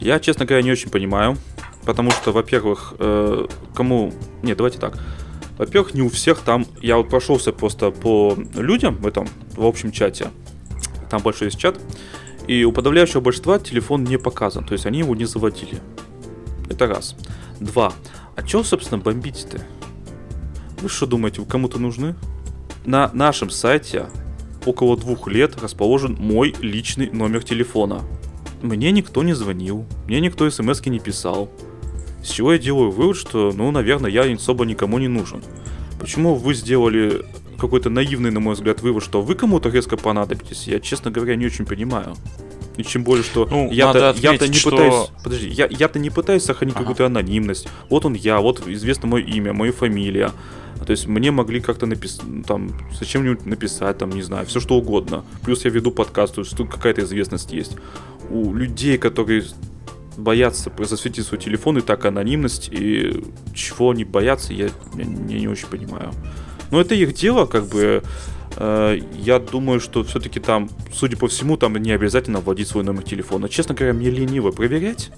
Я, 0.00 0.20
честно 0.20 0.44
говоря, 0.44 0.62
не 0.62 0.70
очень 0.70 0.90
понимаю. 0.90 1.36
Потому 1.84 2.10
что, 2.10 2.32
во-первых, 2.32 2.94
э, 2.98 3.46
кому... 3.74 4.12
Нет, 4.42 4.58
давайте 4.58 4.78
так. 4.78 4.98
Во-первых, 5.56 5.94
не 5.94 6.02
у 6.02 6.10
всех 6.10 6.40
там... 6.40 6.66
Я 6.82 6.98
вот 6.98 7.08
прошелся 7.08 7.50
просто 7.50 7.90
по 7.90 8.36
людям 8.54 8.96
в 8.96 9.06
этом, 9.06 9.26
в 9.56 9.64
общем 9.64 9.90
чате. 9.90 10.30
Там 11.08 11.22
большой 11.22 11.48
есть 11.48 11.58
чат. 11.58 11.80
И 12.46 12.64
у 12.64 12.72
подавляющего 12.72 13.20
большинства 13.20 13.58
телефон 13.58 14.04
не 14.04 14.18
показан. 14.18 14.66
То 14.66 14.74
есть 14.74 14.84
они 14.84 14.98
его 14.98 15.14
не 15.14 15.24
заводили. 15.24 15.80
Это 16.70 16.86
раз. 16.86 17.16
Два. 17.60 17.92
А 18.36 18.42
чё, 18.42 18.62
собственно, 18.62 19.00
бомбить-то? 19.00 19.60
Вы 20.80 20.88
что 20.88 21.06
думаете, 21.06 21.40
вы 21.40 21.46
кому-то 21.46 21.78
нужны? 21.78 22.14
На 22.84 23.10
нашем 23.12 23.50
сайте 23.50 24.06
около 24.64 24.96
двух 24.96 25.28
лет 25.28 25.60
расположен 25.60 26.16
мой 26.18 26.54
личный 26.60 27.10
номер 27.10 27.42
телефона. 27.42 28.02
Мне 28.62 28.90
никто 28.92 29.22
не 29.22 29.34
звонил, 29.34 29.86
мне 30.06 30.20
никто 30.20 30.48
смс 30.50 30.84
не 30.86 30.98
писал. 30.98 31.50
С 32.22 32.30
чего 32.30 32.52
я 32.52 32.58
делаю 32.58 32.90
вывод, 32.90 33.16
что, 33.16 33.52
ну, 33.52 33.70
наверное, 33.70 34.10
я 34.10 34.22
особо 34.32 34.64
никому 34.64 34.98
не 34.98 35.08
нужен. 35.08 35.42
Почему 36.00 36.34
вы 36.34 36.54
сделали 36.54 37.24
какой-то 37.58 37.90
наивный, 37.90 38.30
на 38.30 38.40
мой 38.40 38.54
взгляд, 38.54 38.82
вывод, 38.82 39.02
что 39.02 39.22
вы 39.22 39.34
кому-то 39.34 39.68
резко 39.68 39.96
понадобитесь, 39.96 40.66
я, 40.68 40.80
честно 40.80 41.10
говоря, 41.10 41.36
не 41.36 41.46
очень 41.46 41.66
понимаю. 41.66 42.14
И 42.78 42.84
тем 42.84 43.02
более, 43.02 43.24
что 43.24 43.46
ну, 43.50 43.70
я-то, 43.72 44.14
я-то 44.18 44.46
не 44.46 44.54
что... 44.54 44.70
пытаюсь. 44.70 45.08
Подожди, 45.24 45.48
я, 45.48 45.66
я-то 45.68 45.98
не 45.98 46.10
пытаюсь 46.10 46.44
сохранить 46.44 46.76
ага. 46.76 46.84
какую-то 46.84 47.06
анонимность. 47.06 47.68
Вот 47.90 48.04
он 48.04 48.14
я, 48.14 48.38
вот 48.38 48.66
известно 48.68 49.08
мое 49.08 49.24
имя, 49.24 49.52
моя 49.52 49.72
фамилия. 49.72 50.30
То 50.86 50.92
есть 50.92 51.08
мне 51.08 51.32
могли 51.32 51.60
как-то 51.60 51.86
написать, 51.86 52.24
там, 52.46 52.70
зачем-нибудь 52.96 53.46
написать, 53.46 53.98
там, 53.98 54.10
не 54.10 54.22
знаю, 54.22 54.46
все 54.46 54.60
что 54.60 54.76
угодно. 54.76 55.24
Плюс 55.44 55.64
я 55.64 55.72
веду 55.72 55.90
подкаст, 55.90 56.36
то 56.36 56.42
есть 56.42 56.56
тут 56.56 56.70
какая-то 56.70 57.02
известность 57.02 57.52
есть. 57.52 57.72
У 58.30 58.54
людей, 58.54 58.96
которые 58.96 59.42
боятся 60.16 60.70
засветить 60.78 61.26
свой 61.26 61.40
телефон 61.40 61.78
и 61.78 61.80
так 61.80 62.04
анонимность, 62.04 62.68
и 62.70 63.24
чего 63.54 63.90
они 63.90 64.04
боятся, 64.04 64.52
я, 64.52 64.66
я, 64.94 65.04
я 65.04 65.04
не 65.04 65.48
очень 65.48 65.66
понимаю. 65.66 66.12
Но 66.70 66.80
это 66.80 66.94
их 66.94 67.12
дело, 67.14 67.46
как 67.46 67.66
бы 67.66 68.04
я 68.56 69.38
думаю, 69.38 69.80
что 69.80 70.02
все-таки 70.04 70.40
там, 70.40 70.68
судя 70.92 71.16
по 71.16 71.28
всему, 71.28 71.56
там 71.56 71.76
не 71.76 71.92
обязательно 71.92 72.40
вводить 72.40 72.68
свой 72.68 72.84
номер 72.84 73.02
телефона. 73.02 73.48
Честно 73.48 73.74
говоря, 73.74 73.94
мне 73.94 74.10
лениво 74.10 74.50
проверять. 74.50 75.10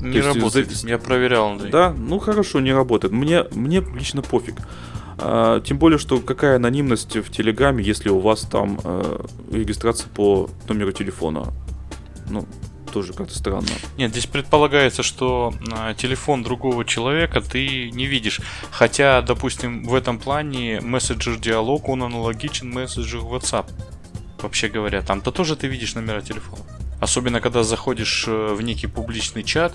Не 0.00 0.20
То 0.20 0.34
работает. 0.34 0.70
Есть, 0.70 0.84
я 0.84 0.98
проверял. 0.98 1.58
Да, 1.58 1.92
ну 1.96 2.18
хорошо, 2.18 2.60
не 2.60 2.72
работает. 2.72 3.12
Мне, 3.12 3.44
мне 3.52 3.82
лично 3.94 4.22
пофиг. 4.22 4.54
А, 5.18 5.60
тем 5.60 5.78
более, 5.78 5.98
что 5.98 6.20
какая 6.20 6.56
анонимность 6.56 7.16
в 7.16 7.30
Телеграме, 7.30 7.82
если 7.82 8.08
у 8.08 8.20
вас 8.20 8.42
там 8.42 8.78
э, 8.84 9.26
регистрация 9.50 10.08
по 10.14 10.48
номеру 10.68 10.92
телефона? 10.92 11.46
Ну, 12.30 12.46
тоже 12.88 13.12
как-то 13.12 13.36
странно. 13.36 13.68
Нет, 13.96 14.10
здесь 14.10 14.26
предполагается, 14.26 15.02
что 15.02 15.54
э, 15.60 15.94
телефон 15.96 16.42
другого 16.42 16.84
человека 16.84 17.40
ты 17.40 17.90
не 17.90 18.06
видишь. 18.06 18.40
Хотя, 18.70 19.22
допустим, 19.22 19.84
в 19.84 19.94
этом 19.94 20.18
плане 20.18 20.80
мессенджер-диалог, 20.80 21.88
он 21.88 22.02
аналогичен 22.02 22.70
мессенджер 22.70 23.20
WhatsApp. 23.20 23.70
Вообще 24.40 24.68
говоря, 24.68 25.02
там-то 25.02 25.30
тоже 25.30 25.56
ты 25.56 25.66
видишь 25.66 25.94
номера 25.94 26.20
телефона. 26.20 26.62
Особенно, 27.00 27.40
когда 27.40 27.62
заходишь 27.62 28.24
э, 28.26 28.54
в 28.54 28.62
некий 28.62 28.86
публичный 28.86 29.44
чат, 29.44 29.74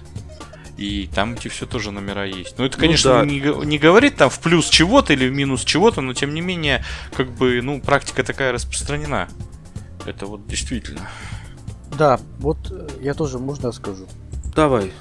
и 0.78 1.10
там 1.14 1.34
эти 1.34 1.48
все 1.48 1.66
тоже 1.66 1.92
номера 1.92 2.26
есть. 2.26 2.58
Ну, 2.58 2.66
это, 2.66 2.78
ну 2.78 2.82
конечно, 2.82 3.12
ну, 3.12 3.20
да. 3.20 3.26
не, 3.26 3.66
не 3.66 3.78
говорит 3.78 4.18
там 4.18 4.30
в 4.30 4.40
плюс 4.40 4.70
чего-то 4.70 5.14
или 5.14 5.28
в 5.28 5.32
минус 5.32 5.64
чего-то, 5.64 6.02
но 6.02 6.14
тем 6.14 6.34
не 6.34 6.42
менее, 6.42 6.84
как 7.14 7.32
бы, 7.32 7.62
ну, 7.62 7.80
практика 7.80 8.24
такая 8.24 8.52
распространена. 8.52 9.30
Это 10.06 10.26
вот 10.26 10.48
действительно. 10.48 11.10
Да, 11.98 12.20
вот 12.40 12.58
э, 12.72 12.88
я 13.02 13.14
тоже, 13.14 13.40
можно 13.40 13.72
скажу? 13.72 14.06
Давай. 14.56 14.92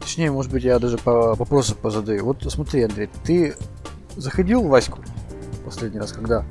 Точнее, 0.00 0.30
может 0.30 0.50
быть, 0.50 0.64
я 0.64 0.78
даже 0.78 0.98
по 0.98 1.34
вопросы 1.34 1.74
позадаю. 1.74 2.24
Вот 2.24 2.44
смотри, 2.48 2.82
Андрей, 2.82 3.08
ты 3.24 3.54
заходил 4.16 4.62
в 4.62 4.68
Ваську 4.68 5.00
последний 5.64 6.00
раз 6.00 6.12
когда? 6.12 6.44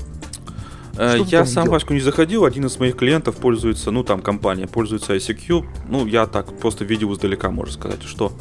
Э, 0.97 1.17
я 1.25 1.45
сам 1.45 1.63
делал? 1.63 1.75
Ваську 1.75 1.93
не 1.93 1.99
заходил, 1.99 2.45
один 2.45 2.65
из 2.65 2.77
моих 2.77 2.95
клиентов 2.97 3.37
пользуется, 3.37 3.91
ну 3.91 4.03
там 4.03 4.21
компания 4.21 4.67
пользуется 4.67 5.15
ICQ, 5.15 5.65
ну 5.87 6.05
я 6.05 6.27
так 6.27 6.57
просто 6.59 6.85
видел 6.85 7.13
издалека, 7.13 7.49
можно 7.49 7.73
сказать, 7.73 8.03
что. 8.03 8.31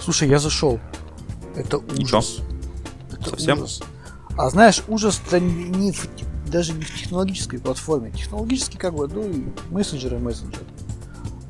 Слушай, 0.00 0.28
я 0.28 0.38
зашел. 0.38 0.80
Это 1.56 1.78
ужас. 1.78 2.40
Это 3.12 3.30
Совсем? 3.30 3.58
Ужас. 3.58 3.82
А 4.36 4.50
знаешь, 4.50 4.82
ужас-то 4.86 5.40
не 5.40 5.92
в, 5.92 6.08
даже 6.48 6.72
не 6.72 6.82
в 6.82 6.94
технологической 6.94 7.58
платформе. 7.58 8.10
Технологически 8.10 8.76
как 8.76 8.94
бы, 8.94 9.08
ну 9.08 9.22
и 9.22 9.44
мессенджеры, 9.70 10.18
мессенджеры. 10.18 10.64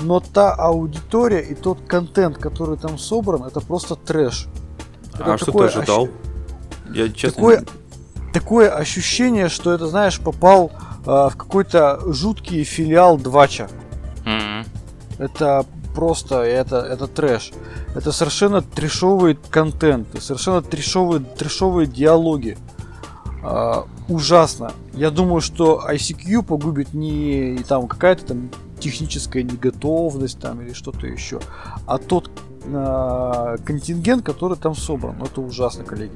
Но 0.00 0.21
та 0.21 0.55
аудитория 0.55 1.40
и 1.40 1.55
тот 1.55 1.81
контент, 1.87 2.38
который 2.38 2.76
там 2.76 2.99
собран, 2.99 3.45
это 3.45 3.61
просто 3.61 3.97
трэш. 3.97 4.47
Это 5.14 5.35
а 5.35 5.38
что 5.38 5.52
ты 5.52 5.64
ожидал? 5.64 6.05
Ощ... 6.05 6.11
Я 6.95 7.09
честно... 7.09 7.37
Такое 7.37 7.64
такое 8.33 8.71
ощущение, 8.71 9.49
что 9.49 9.73
это, 9.73 9.87
знаешь, 9.87 10.21
попал 10.21 10.71
э, 11.05 11.07
в 11.07 11.33
какой-то 11.37 12.00
жуткий 12.12 12.64
филиал 12.64 13.19
Двача. 13.19 13.69
Mm-hmm. 14.25 14.67
Это 15.19 15.67
просто, 15.95 16.43
это, 16.43 16.76
это 16.76 17.07
трэш. 17.07 17.52
Это 17.95 18.12
совершенно 18.12 18.62
трешовый 18.62 19.37
контент, 19.50 20.09
совершенно 20.21 20.62
трешовые, 20.62 21.21
трешовые 21.21 21.87
диалоги. 21.87 22.57
Ужасно. 24.08 24.72
Я 24.94 25.10
думаю, 25.10 25.40
что 25.42 25.84
ICQ 25.86 26.42
погубит 26.42 26.94
не 26.94 27.58
там 27.68 27.86
какая-то 27.86 28.24
там 28.26 28.50
техническая 28.80 29.42
неготовность 29.42 30.40
там 30.40 30.62
или 30.62 30.72
что-то 30.72 31.06
еще, 31.06 31.40
а 31.86 31.98
тот 31.98 32.30
э, 32.64 33.56
контингент, 33.64 34.24
который 34.24 34.56
там 34.56 34.74
собран. 34.74 35.22
Это 35.22 35.40
ужасно, 35.40 35.84
коллеги. 35.84 36.14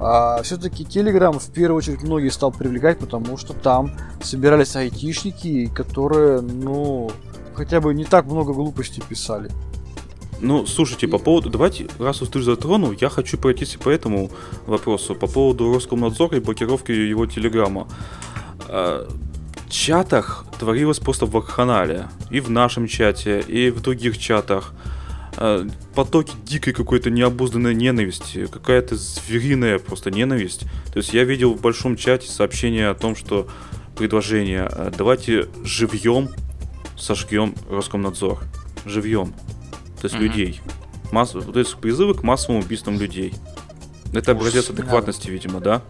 А 0.00 0.42
все-таки 0.42 0.84
Telegram 0.84 1.38
в 1.38 1.50
первую 1.50 1.78
очередь 1.78 2.02
многие 2.02 2.30
стал 2.30 2.52
привлекать, 2.52 2.98
потому 2.98 3.36
что 3.36 3.52
там 3.52 3.90
собирались 4.22 4.76
айтишники, 4.76 5.66
которые, 5.66 6.40
ну, 6.40 7.10
хотя 7.54 7.80
бы 7.80 7.92
не 7.92 8.04
так 8.04 8.26
много 8.26 8.52
глупостей 8.52 9.02
писали. 9.06 9.50
Ну, 10.40 10.66
слушайте, 10.66 11.08
по 11.08 11.18
поводу... 11.18 11.50
Давайте, 11.50 11.88
раз 11.98 12.22
уж 12.22 12.28
ты 12.28 12.40
затронул, 12.42 12.92
я 12.92 13.08
хочу 13.08 13.38
пройтись 13.38 13.76
по 13.76 13.88
этому 13.88 14.30
вопросу. 14.66 15.14
По 15.14 15.26
поводу 15.26 15.72
Роскомнадзора 15.72 16.36
и 16.36 16.40
блокировки 16.40 16.92
его 16.92 17.26
телеграмма. 17.26 17.88
А, 18.68 19.08
в 19.66 19.70
чатах 19.70 20.46
творилось 20.58 20.98
просто 21.00 21.26
вакханалия. 21.26 22.10
И 22.30 22.40
в 22.40 22.50
нашем 22.50 22.86
чате, 22.86 23.40
и 23.40 23.70
в 23.70 23.80
других 23.80 24.16
чатах. 24.18 24.74
А, 25.36 25.66
потоки 25.94 26.32
дикой 26.44 26.72
какой-то 26.72 27.10
необузданной 27.10 27.74
ненависти, 27.74 28.46
какая-то 28.46 28.94
звериная 28.96 29.78
просто 29.80 30.10
ненависть. 30.12 30.62
То 30.92 30.98
есть 30.98 31.12
я 31.14 31.24
видел 31.24 31.54
в 31.54 31.60
большом 31.60 31.96
чате 31.96 32.30
сообщение 32.30 32.88
о 32.88 32.94
том, 32.94 33.16
что 33.16 33.48
предложение 33.96 34.62
а, 34.62 34.92
давайте 34.96 35.48
живьем 35.64 36.28
сожгем 36.96 37.54
Роскомнадзор. 37.68 38.38
Живьем. 38.84 39.34
То 40.00 40.04
есть 40.04 40.14
mm-hmm. 40.14 40.20
людей. 40.20 40.60
Масс... 41.12 41.30
То 41.30 41.58
есть 41.58 41.76
призывы 41.76 42.14
к 42.14 42.22
массовым 42.22 42.60
убийствам 42.60 42.98
людей. 42.98 43.34
Это 44.12 44.32
образец 44.32 44.70
адекватности, 44.70 45.28
видимо, 45.28 45.60
да? 45.60 45.82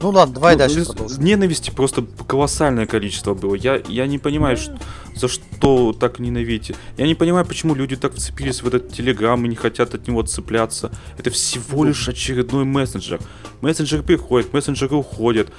Ну 0.00 0.10
ладно, 0.10 0.34
давай 0.34 0.54
ну, 0.54 0.60
дальше 0.60 0.84
продолжим. 0.84 1.24
Ненависти 1.24 1.70
просто 1.70 2.04
колоссальное 2.26 2.86
количество 2.86 3.34
было. 3.34 3.54
Я, 3.54 3.82
я 3.88 4.06
не 4.06 4.18
понимаю, 4.18 4.56
что, 4.56 4.78
за 5.16 5.26
что 5.26 5.92
так 5.92 6.20
ненавидите. 6.20 6.76
Я 6.96 7.06
не 7.06 7.16
понимаю, 7.16 7.44
почему 7.44 7.74
люди 7.74 7.96
так 7.96 8.14
вцепились 8.14 8.62
в 8.62 8.68
этот 8.68 8.92
телеграм 8.92 9.44
и 9.44 9.48
не 9.48 9.56
хотят 9.56 9.94
от 9.94 10.06
него 10.06 10.20
отцепляться. 10.20 10.92
Это 11.18 11.30
всего 11.30 11.84
лишь 11.84 12.08
очередной 12.08 12.64
мессенджер. 12.64 13.18
Мессенджер 13.60 14.02
приходит, 14.02 14.52
мессенджеры 14.52 14.94
уходят. 14.94 15.50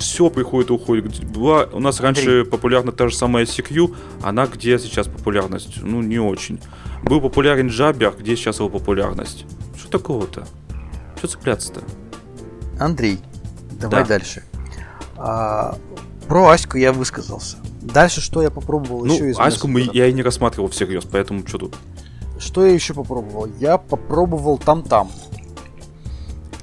Все 0.00 0.30
приходит 0.30 0.70
и 0.70 0.72
уходит. 0.72 1.22
Была 1.26 1.64
у 1.72 1.78
нас 1.78 2.00
раньше 2.00 2.46
популярна 2.46 2.90
та 2.90 3.08
же 3.08 3.14
самая 3.14 3.44
CQ, 3.44 3.94
она 4.22 4.46
где 4.46 4.78
сейчас 4.78 5.06
популярность? 5.06 5.82
Ну, 5.82 6.00
не 6.00 6.18
очень. 6.18 6.58
Был 7.02 7.20
популярен 7.20 7.68
Джабер, 7.68 8.14
где 8.18 8.34
сейчас 8.34 8.60
его 8.60 8.70
популярность? 8.70 9.44
Что 9.76 9.90
такого-то? 9.90 10.46
Что 11.18 11.28
цепляться-то? 11.28 11.82
Андрей, 12.78 13.18
давай 13.72 14.02
да. 14.04 14.08
дальше. 14.08 14.42
А, 15.18 15.76
про 16.26 16.48
Аську 16.48 16.78
я 16.78 16.94
высказался. 16.94 17.58
Дальше 17.82 18.22
что 18.22 18.40
я 18.40 18.50
попробовал 18.50 19.04
ну, 19.04 19.12
еще 19.12 19.30
из 19.30 19.38
Аську 19.38 19.68
мы, 19.68 19.82
я 19.92 20.06
и 20.06 20.14
не 20.14 20.22
рассматривал 20.22 20.70
всерьез, 20.70 21.04
поэтому 21.04 21.46
что 21.46 21.58
тут? 21.58 21.76
Что 22.38 22.64
я 22.64 22.72
еще 22.72 22.94
попробовал? 22.94 23.48
Я 23.58 23.76
попробовал 23.76 24.56
там-там. 24.56 25.10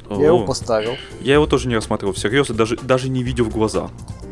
Я 0.09 0.27
его 0.27 0.45
поставил. 0.45 0.93
Я 1.21 1.33
его 1.35 1.45
тоже 1.45 1.67
не 1.67 1.75
рассматривал 1.75 2.13
всерьез 2.13 2.47
даже, 2.47 2.77
даже 2.77 3.09
не 3.09 3.23
видел 3.23 3.45
в 3.45 3.53
глаза. 3.53 3.89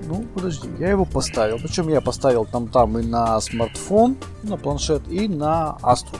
Ну, 0.07 0.23
подожди, 0.33 0.69
я 0.79 0.89
его 0.89 1.05
поставил. 1.05 1.57
Причем 1.57 1.89
я 1.89 1.99
поставил 1.99 2.45
там-там 2.45 2.99
и 2.99 3.03
на 3.03 3.41
смартфон, 3.41 4.17
на 4.43 4.57
планшет, 4.57 5.01
и 5.09 5.27
на 5.27 5.77
Астру. 5.81 6.17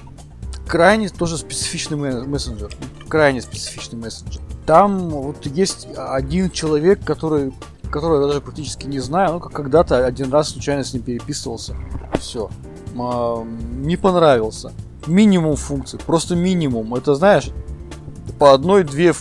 Крайне 0.67 1.09
тоже 1.09 1.37
специфичный 1.37 1.97
мессенджер. 2.25 2.75
Крайне 3.07 3.41
специфичный 3.41 3.99
мессенджер. 3.99 4.41
Там 4.65 5.09
вот 5.09 5.45
есть 5.45 5.87
один 5.95 6.49
человек, 6.49 7.05
который, 7.05 7.53
которого 7.91 8.21
я 8.21 8.27
даже 8.27 8.41
практически 8.41 8.87
не 8.87 8.99
знаю, 8.99 9.39
как 9.39 9.51
когда-то 9.51 10.03
один 10.03 10.31
раз 10.31 10.49
случайно 10.49 10.83
с 10.83 10.93
ним 10.93 11.03
переписывался. 11.03 11.75
Все. 12.19 12.49
Не 12.95 13.95
понравился. 13.95 14.71
Минимум 15.05 15.55
функций, 15.55 15.99
просто 16.03 16.35
минимум. 16.35 16.95
Это, 16.95 17.13
знаешь, 17.13 17.51
по 18.39 18.53
одной-две, 18.53 19.13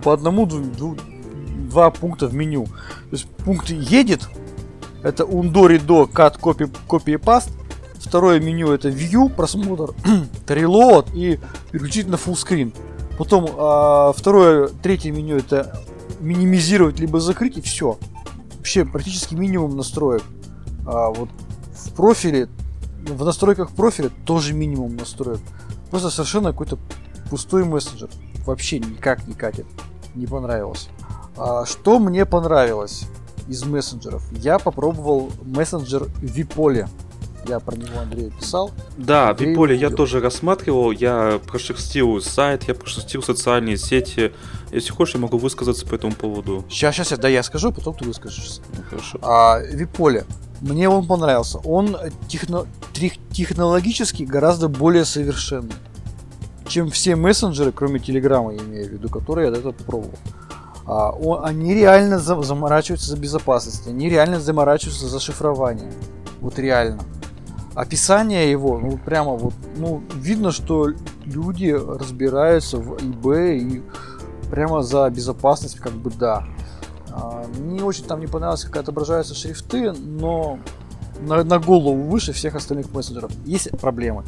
по 0.00 0.12
одному, 0.12 0.46
два 0.46 1.90
пункта 1.90 2.26
в 2.26 2.34
меню. 2.34 2.66
То 2.66 3.12
есть 3.12 3.26
пункт 3.44 3.70
едет, 3.70 4.28
это 5.02 5.24
undo, 5.24 5.68
redo, 5.68 6.10
cut, 6.10 6.40
copy, 6.40 6.70
copy 6.88 7.14
и 7.14 7.16
paste. 7.16 7.50
Второе 7.98 8.38
меню 8.38 8.70
это 8.72 8.88
view, 8.88 9.28
просмотр, 9.28 9.94
reload 10.46 11.14
и 11.14 11.40
переключить 11.70 12.06
на 12.06 12.14
full 12.14 12.34
screen. 12.34 12.74
Потом 13.18 13.48
а, 13.56 14.12
второе, 14.12 14.68
третье 14.68 15.10
меню 15.12 15.36
это 15.36 15.80
минимизировать 16.20 16.98
либо 16.98 17.20
закрыть 17.20 17.58
и 17.58 17.60
все. 17.60 17.98
Вообще 18.56 18.84
практически 18.84 19.34
минимум 19.34 19.76
настроек. 19.76 20.22
А, 20.86 21.10
вот 21.10 21.28
в 21.74 21.92
профиле, 21.92 22.48
в 23.06 23.24
настройках 23.24 23.70
профиля 23.72 24.10
тоже 24.24 24.54
минимум 24.54 24.96
настроек. 24.96 25.40
Просто 25.90 26.10
совершенно 26.10 26.50
какой-то 26.50 26.78
пустой 27.30 27.64
мессенджер. 27.64 28.10
Вообще 28.46 28.78
никак 28.78 29.26
не 29.26 29.34
катит. 29.34 29.66
Не 30.14 30.26
понравилось. 30.26 30.88
А, 31.36 31.64
что 31.64 31.98
мне 31.98 32.24
понравилось 32.26 33.04
из 33.48 33.64
мессенджеров? 33.64 34.22
Я 34.32 34.58
попробовал 34.58 35.30
мессенджер 35.42 36.08
Виполе. 36.20 36.88
Я 37.46 37.60
про 37.60 37.76
него 37.76 37.98
Андрею 38.00 38.30
писал. 38.30 38.70
Да, 38.96 39.32
Виполе 39.32 39.76
я 39.76 39.90
тоже 39.90 40.20
рассматривал, 40.20 40.92
я 40.92 41.40
прошерстил 41.46 42.22
сайт, 42.22 42.64
я 42.68 42.74
прошерстил 42.74 43.22
социальные 43.22 43.76
сети. 43.76 44.32
Если 44.72 44.90
хочешь, 44.92 45.14
я 45.14 45.20
могу 45.20 45.36
высказаться 45.36 45.86
по 45.86 45.94
этому 45.94 46.14
поводу. 46.14 46.64
Сейчас, 46.70 46.94
сейчас, 46.94 47.18
да, 47.18 47.28
я 47.28 47.42
скажу, 47.42 47.70
потом 47.70 47.94
ты 47.94 48.04
выскажешься. 48.06 48.62
Ну, 48.74 48.82
хорошо. 48.88 49.18
А, 49.20 49.60
Виполе. 49.60 50.24
Мне 50.60 50.88
он 50.88 51.06
понравился. 51.06 51.58
Он 51.58 51.96
техно... 52.28 52.66
технологически 53.30 54.22
гораздо 54.22 54.68
более 54.68 55.04
совершенный, 55.04 55.74
чем 56.66 56.90
все 56.90 57.16
мессенджеры, 57.16 57.72
кроме 57.72 58.00
Телеграма, 58.00 58.52
я 58.52 58.60
имею 58.60 58.88
в 58.88 58.92
виду, 58.92 59.08
которые 59.08 59.46
я 59.46 59.52
до 59.52 59.58
этого 59.60 59.72
пробовал. 59.72 60.14
А, 60.86 61.10
он, 61.10 61.44
они 61.44 61.74
реально 61.74 62.18
заморачиваются 62.18 63.10
за 63.10 63.16
безопасность, 63.16 63.86
они 63.86 64.08
реально 64.08 64.40
заморачиваются 64.40 65.08
за 65.08 65.20
шифрование. 65.20 65.92
Вот 66.40 66.58
реально 66.58 67.02
описание 67.74 68.50
его, 68.50 68.78
ну 68.78 68.98
прямо 68.98 69.32
вот, 69.32 69.54
ну 69.76 70.02
видно, 70.14 70.52
что 70.52 70.90
люди 71.24 71.70
разбираются 71.70 72.78
в 72.78 72.94
eBay 72.94 73.56
и 73.58 73.82
прямо 74.50 74.82
за 74.82 75.08
безопасность, 75.10 75.78
как 75.78 75.92
бы 75.92 76.10
да. 76.10 76.44
А, 77.10 77.44
Мне 77.58 77.82
очень 77.82 78.04
там 78.04 78.20
не 78.20 78.26
понравилось, 78.26 78.64
как 78.64 78.76
отображаются 78.76 79.34
шрифты, 79.34 79.92
но 79.92 80.58
на, 81.20 81.42
на 81.44 81.58
голову 81.58 82.02
выше 82.02 82.32
всех 82.32 82.54
остальных 82.54 82.92
мессенджеров. 82.92 83.32
Есть 83.44 83.70
проблемы. 83.78 84.24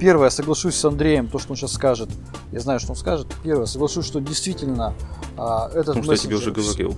Первое, 0.00 0.30
соглашусь 0.30 0.76
с 0.76 0.84
Андреем, 0.84 1.28
то, 1.28 1.38
что 1.38 1.52
он 1.52 1.56
сейчас 1.56 1.74
скажет. 1.74 2.08
Я 2.52 2.60
знаю, 2.60 2.80
что 2.80 2.92
он 2.92 2.96
скажет. 2.96 3.26
Первое, 3.44 3.66
соглашусь, 3.66 4.06
что 4.06 4.18
действительно 4.20 4.94
а, 5.36 5.68
этот 5.68 5.94
Потому 5.94 6.04
что 6.04 6.12
я 6.12 6.18
тебе 6.18 6.36
уже 6.36 6.52
говорил. 6.52 6.96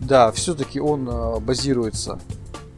да, 0.00 0.30
все-таки 0.32 0.78
он 0.78 1.08
э, 1.08 1.40
базируется 1.40 2.20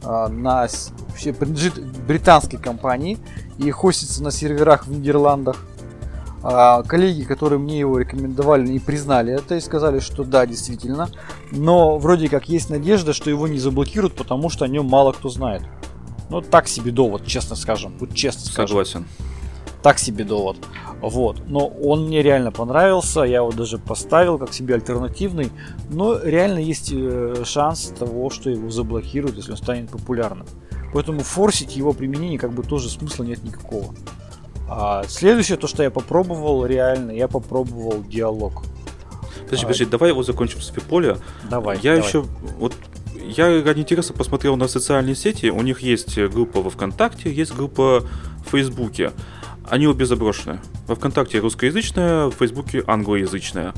э, 0.01 0.27
на 0.29 0.67
вообще 1.09 1.33
принадлежит 1.33 1.77
британской 2.07 2.57
компании 2.57 3.17
и 3.57 3.69
хостится 3.69 4.23
на 4.23 4.31
серверах 4.31 4.87
в 4.87 4.91
Нидерландах. 4.91 5.57
А, 6.41 6.83
коллеги, 6.83 7.23
которые 7.23 7.59
мне 7.59 7.79
его 7.79 7.97
рекомендовали, 7.97 8.65
не 8.65 8.79
признали 8.79 9.33
это 9.33 9.55
и 9.55 9.59
сказали, 9.59 9.99
что 9.99 10.23
да, 10.23 10.45
действительно. 10.45 11.09
Но 11.51 11.97
вроде 11.97 12.29
как 12.29 12.47
есть 12.47 12.69
надежда, 12.69 13.11
что 13.11 13.29
его 13.29 13.47
не 13.47 13.59
заблокируют, 13.59 14.15
потому 14.15 14.49
что 14.49 14.63
о 14.63 14.67
нем 14.69 14.85
мало 14.85 15.11
кто 15.11 15.27
знает. 15.27 15.63
Ну, 16.29 16.41
так 16.41 16.67
себе 16.69 16.91
довод, 16.91 17.25
честно 17.25 17.55
скажем. 17.55 17.93
Вот 17.99 18.13
честно 18.13 18.41
скажем 18.41 18.67
Согласен. 18.67 19.05
Так 19.85 19.99
себе 19.99 20.23
довод. 20.23 20.57
Вот. 20.99 21.47
Но 21.47 21.67
он 21.67 22.07
мне 22.07 22.23
реально 22.23 22.51
понравился, 22.51 23.21
я 23.21 23.37
его 23.37 23.51
даже 23.51 23.77
поставил 23.77 24.39
как 24.39 24.51
себе 24.51 24.73
альтернативный. 24.73 25.51
Но 25.91 26.17
реально 26.17 26.57
есть 26.57 26.91
э, 26.91 27.43
шанс 27.45 27.93
того, 27.99 28.31
что 28.31 28.49
его 28.49 28.71
заблокируют, 28.71 29.37
если 29.37 29.51
он 29.51 29.57
станет 29.57 29.91
популярным. 29.91 30.47
Поэтому 30.91 31.19
форсить 31.19 31.75
его 31.75 31.93
применение 31.93 32.39
как 32.39 32.51
бы 32.51 32.63
тоже 32.63 32.89
смысла 32.89 33.25
нет 33.25 33.43
никакого. 33.43 33.93
А 34.67 35.03
следующее, 35.07 35.55
то, 35.55 35.67
что 35.67 35.83
я 35.83 35.91
попробовал, 35.91 36.65
реально, 36.65 37.11
я 37.11 37.27
попробовал 37.27 38.03
диалог. 38.09 38.63
Подожди, 39.43 39.65
А. 39.65 39.67
подожди, 39.67 39.85
давай 39.85 40.09
его 40.09 40.23
закончим 40.23 40.61
с 40.61 40.69
Фиполя. 40.69 41.19
Давай. 41.47 41.77
я 41.83 41.93
давай. 41.93 42.07
еще 42.07 42.25
вот 42.57 42.73
я 43.27 43.63
ради 43.63 43.81
интереса 43.81 44.13
посмотрел 44.13 44.55
на 44.55 44.67
социальные 44.67 45.15
сети. 45.15 45.51
У 45.51 45.61
них 45.61 45.81
есть 45.81 46.17
группа 46.17 46.63
во 46.63 46.71
ВКонтакте, 46.71 47.31
есть 47.31 47.53
группа 47.53 48.03
в 48.45 48.49
Фейсбуке. 48.49 49.11
Они 49.69 49.87
обе 49.87 50.05
заброшены. 50.05 50.59
Во 50.87 50.95
ВКонтакте 50.95 51.39
русскоязычная, 51.39 52.27
в 52.27 52.31
Фейсбуке 52.33 52.83
англоязычная. 52.85 53.73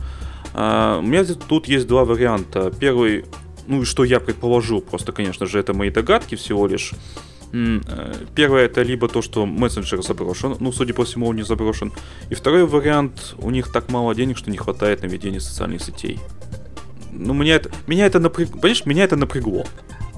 А, 0.54 1.00
у 1.00 1.02
меня 1.02 1.24
тут 1.26 1.68
есть 1.68 1.88
два 1.88 2.04
варианта. 2.06 2.72
Первый, 2.72 3.26
ну 3.68 3.82
и 3.82 3.86
что 3.86 4.04
я 4.04 4.20
предположу, 4.20 4.82
просто, 4.82 5.12
конечно 5.12 5.46
же, 5.46 5.60
это 5.60 5.74
мои 5.74 5.90
догадки 5.90 6.36
всего 6.36 6.68
лишь. 6.68 6.94
Э, 7.54 8.14
Первое 8.36 8.66
это 8.66 8.82
либо 8.82 9.08
то, 9.08 9.22
что 9.22 9.46
мессенджер 9.46 10.02
заброшен, 10.04 10.58
ну, 10.60 10.72
судя 10.72 10.94
по 10.94 11.06
всему, 11.06 11.28
он 11.28 11.36
не 11.38 11.44
заброшен. 11.44 11.94
И 12.30 12.36
второй 12.36 12.66
вариант, 12.66 13.36
у 13.40 13.50
них 13.52 13.72
так 13.72 13.90
мало 13.90 14.14
денег, 14.14 14.38
что 14.38 14.52
не 14.52 14.58
хватает 14.58 15.02
на 15.02 15.08
ведение 15.08 15.40
социальных 15.40 15.82
сетей. 15.82 16.20
Ну, 17.12 17.34
меня 17.34 17.56
это, 17.56 17.72
меня 17.88 18.06
это 18.06 18.20
напрягло, 18.20 18.60
понимаешь, 18.60 18.86
меня 18.86 19.04
это 19.06 19.16
напрягло. 19.16 19.66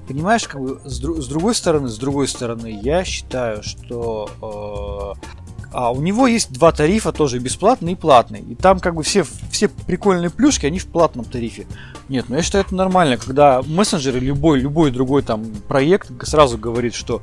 Понимаешь, 0.08 0.48
как 0.48 0.60
бы 0.60 0.82
с, 0.86 1.02
дру- 1.04 1.22
с 1.22 1.28
другой 1.28 1.54
стороны, 1.54 1.88
с 1.88 1.98
другой 1.98 2.28
стороны, 2.28 2.80
я 2.82 3.06
считаю, 3.06 3.62
что 3.62 5.16
э, 5.22 5.59
а 5.72 5.92
у 5.92 6.02
него 6.02 6.28
есть 6.28 6.52
два 6.52 6.72
тарифа 6.72 7.12
тоже 7.12 7.40
бесплатный 7.40 7.94
и 7.94 7.96
платный. 7.96 8.42
И 8.42 8.56
там 8.56 8.80
как 8.80 8.96
бы 8.96 9.04
все, 9.04 9.24
все 9.52 9.68
прикольные 9.68 10.30
плюшки, 10.30 10.66
они 10.66 10.80
в 10.80 10.88
платном 10.88 11.26
тарифе. 11.26 11.68
Нет, 12.08 12.26
ну 12.28 12.36
я 12.36 12.42
считаю 12.42 12.66
это 12.66 12.76
нормально, 12.76 13.18
когда 13.18 13.62
мессенджер 13.62 14.18
или 14.18 14.26
любой, 14.26 14.60
любой 14.60 14.92
другой 14.92 15.22
там 15.22 15.46
проект 15.68 16.12
сразу 16.28 16.58
говорит, 16.58 16.96
что 16.96 17.22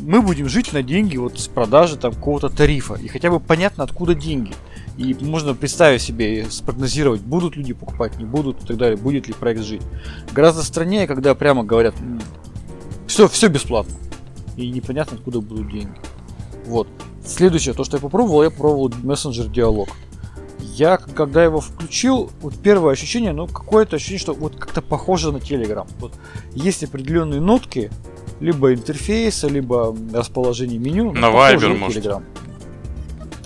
мы 0.00 0.22
будем 0.22 0.48
жить 0.48 0.72
на 0.72 0.82
деньги 0.82 1.16
вот 1.16 1.38
с 1.38 1.46
продажи 1.46 1.96
там 1.96 2.12
какого-то 2.12 2.48
тарифа. 2.48 2.94
И 2.94 3.06
хотя 3.06 3.30
бы 3.30 3.38
понятно, 3.38 3.84
откуда 3.84 4.14
деньги. 4.14 4.52
И 4.96 5.14
можно 5.20 5.54
представить 5.54 6.02
себе, 6.02 6.46
спрогнозировать, 6.50 7.20
будут 7.20 7.56
люди 7.56 7.72
покупать, 7.72 8.18
не 8.18 8.24
будут 8.24 8.64
и 8.64 8.66
так 8.66 8.76
далее, 8.76 8.96
будет 8.96 9.28
ли 9.28 9.34
проект 9.34 9.62
жить. 9.62 9.82
Гораздо 10.32 10.62
страннее, 10.62 11.06
когда 11.06 11.34
прямо 11.34 11.62
говорят, 11.62 11.94
все, 13.06 13.28
все 13.28 13.48
бесплатно. 13.48 13.94
И 14.56 14.68
непонятно, 14.68 15.16
откуда 15.16 15.40
будут 15.40 15.70
деньги. 15.70 15.94
Вот. 16.66 16.88
Следующее, 17.24 17.74
то, 17.74 17.84
что 17.84 17.96
я 17.96 18.00
попробовал, 18.00 18.42
я 18.42 18.50
попробовал 18.50 18.92
мессенджер 19.02 19.46
диалог. 19.46 19.88
Я, 20.60 20.96
когда 20.96 21.44
его 21.44 21.60
включил, 21.60 22.30
вот 22.40 22.54
первое 22.58 22.92
ощущение, 22.92 23.32
ну, 23.32 23.46
какое-то 23.46 23.96
ощущение, 23.96 24.20
что 24.20 24.32
вот 24.34 24.56
как-то 24.56 24.80
похоже 24.82 25.30
на 25.32 25.36
Telegram. 25.36 25.86
Вот 25.98 26.14
есть 26.54 26.82
определенные 26.84 27.40
нотки, 27.40 27.90
либо 28.40 28.72
интерфейса, 28.72 29.48
либо 29.48 29.94
расположение 30.12 30.78
меню. 30.78 31.12
На 31.12 31.30
похоже 31.30 31.66
Viber, 31.66 31.68
на 31.72 31.78
может. 31.78 32.04
Telegram. 32.04 32.22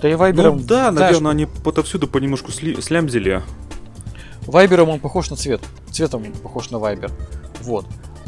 Да 0.01 0.09
и 0.11 0.15
Вайбером, 0.15 0.57
ну 0.57 0.63
да, 0.63 0.91
знаешь, 0.91 1.17
наверное, 1.17 1.31
они 1.31 1.47
отовсюду 1.65 2.07
понемножку 2.07 2.51
сли- 2.51 2.79
слямзили. 2.81 3.41
Вайбером 4.45 4.89
он 4.89 4.99
похож 4.99 5.29
на 5.29 5.35
цвет. 5.35 5.61
Цветом 5.91 6.23
он 6.23 6.31
похож 6.31 6.69
на 6.69 6.79
Вайбер. 6.79 7.11
Вот. 7.61 7.85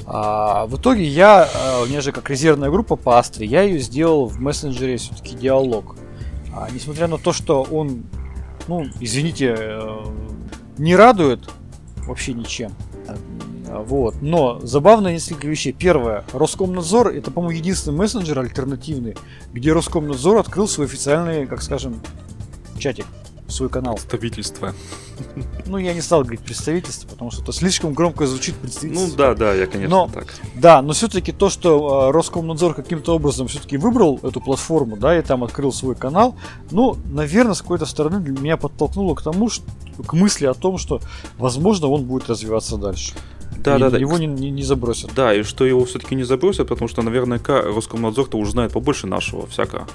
А, 0.09 0.65
в 0.67 0.77
итоге 0.77 1.03
я, 1.03 1.49
а, 1.53 1.81
у 1.81 1.85
меня 1.85 1.99
же 1.99 2.13
как 2.13 2.29
резервная 2.29 2.69
группа 2.69 2.95
по 2.95 3.19
Астре, 3.19 3.45
я 3.45 3.63
ее 3.63 3.79
сделал 3.79 4.27
в 4.27 4.39
мессенджере 4.39 4.95
все-таки 4.95 5.35
диалог. 5.35 5.97
А, 6.55 6.69
несмотря 6.71 7.07
на 7.07 7.17
то, 7.17 7.33
что 7.33 7.63
он, 7.63 8.05
ну, 8.69 8.85
извините, 9.01 9.53
э, 9.57 10.05
не 10.77 10.95
радует 10.95 11.49
вообще 12.05 12.33
ничем. 12.33 12.71
А, 13.07 13.83
Вот. 13.83 14.21
Но 14.21 14.61
забавно 14.61 15.09
несколько 15.09 15.45
вещей. 15.45 15.73
Первое. 15.73 16.23
Роскомнадзор 16.31 17.09
это, 17.09 17.29
по-моему, 17.29 17.57
единственный 17.57 17.97
мессенджер 17.97 18.39
альтернативный, 18.39 19.17
где 19.51 19.73
Роскомнадзор 19.73 20.37
открыл 20.37 20.69
свой 20.69 20.87
официальный, 20.87 21.45
как 21.47 21.61
скажем, 21.61 21.99
чатик, 22.79 23.05
свой 23.47 23.69
канал. 23.69 23.95
Представительство. 23.95 24.73
Ну, 25.65 25.77
я 25.77 25.93
не 25.93 26.01
стал 26.01 26.21
говорить 26.21 26.41
представительство, 26.41 27.07
потому 27.07 27.31
что 27.31 27.41
это 27.41 27.51
слишком 27.51 27.93
громко 27.93 28.27
звучит 28.27 28.55
представительство. 28.55 29.07
Ну 29.09 29.15
да, 29.15 29.33
да, 29.35 29.53
я, 29.53 29.65
конечно, 29.67 29.89
Но- 29.89 30.09
так. 30.13 30.33
Да, 30.55 30.81
но 30.81 30.93
все-таки 30.93 31.31
то, 31.31 31.49
что 31.49 32.09
э, 32.09 32.11
Роскомнадзор 32.11 32.73
каким-то 32.73 33.15
образом 33.15 33.47
все-таки 33.47 33.77
выбрал 33.77 34.19
эту 34.23 34.41
платформу, 34.41 34.97
да, 34.97 35.17
и 35.17 35.21
там 35.21 35.43
открыл 35.43 35.71
свой 35.71 35.95
канал, 35.95 36.35
ну, 36.71 36.97
наверное, 37.05 37.53
с 37.53 37.61
какой-то 37.61 37.85
стороны 37.85 38.19
меня 38.29 38.57
подтолкнуло 38.57 39.15
к 39.15 39.21
тому, 39.21 39.49
что, 39.49 39.63
к 40.05 40.13
мысли 40.13 40.45
о 40.45 40.53
том, 40.53 40.77
что, 40.77 40.99
возможно, 41.37 41.87
он 41.87 42.03
будет 42.05 42.29
развиваться 42.29 42.77
дальше. 42.77 43.13
Да, 43.57 43.77
И 43.77 43.79
да, 43.79 43.89
да. 43.89 43.97
Его 43.97 44.17
не, 44.17 44.27
не- 44.27 44.51
не 44.51 44.63
забросят. 44.63 45.11
Да, 45.15 45.33
и 45.33 45.43
что 45.43 45.65
его 45.65 45.83
все-таки 45.85 46.15
не 46.15 46.23
забросят, 46.23 46.67
потому 46.67 46.87
что 46.87 47.01
наверняка 47.01 47.61
Роскомнадзор-то 47.61 48.37
уже 48.37 48.51
знает 48.51 48.71
побольше 48.73 49.07
нашего 49.07 49.47
всякого. 49.47 49.87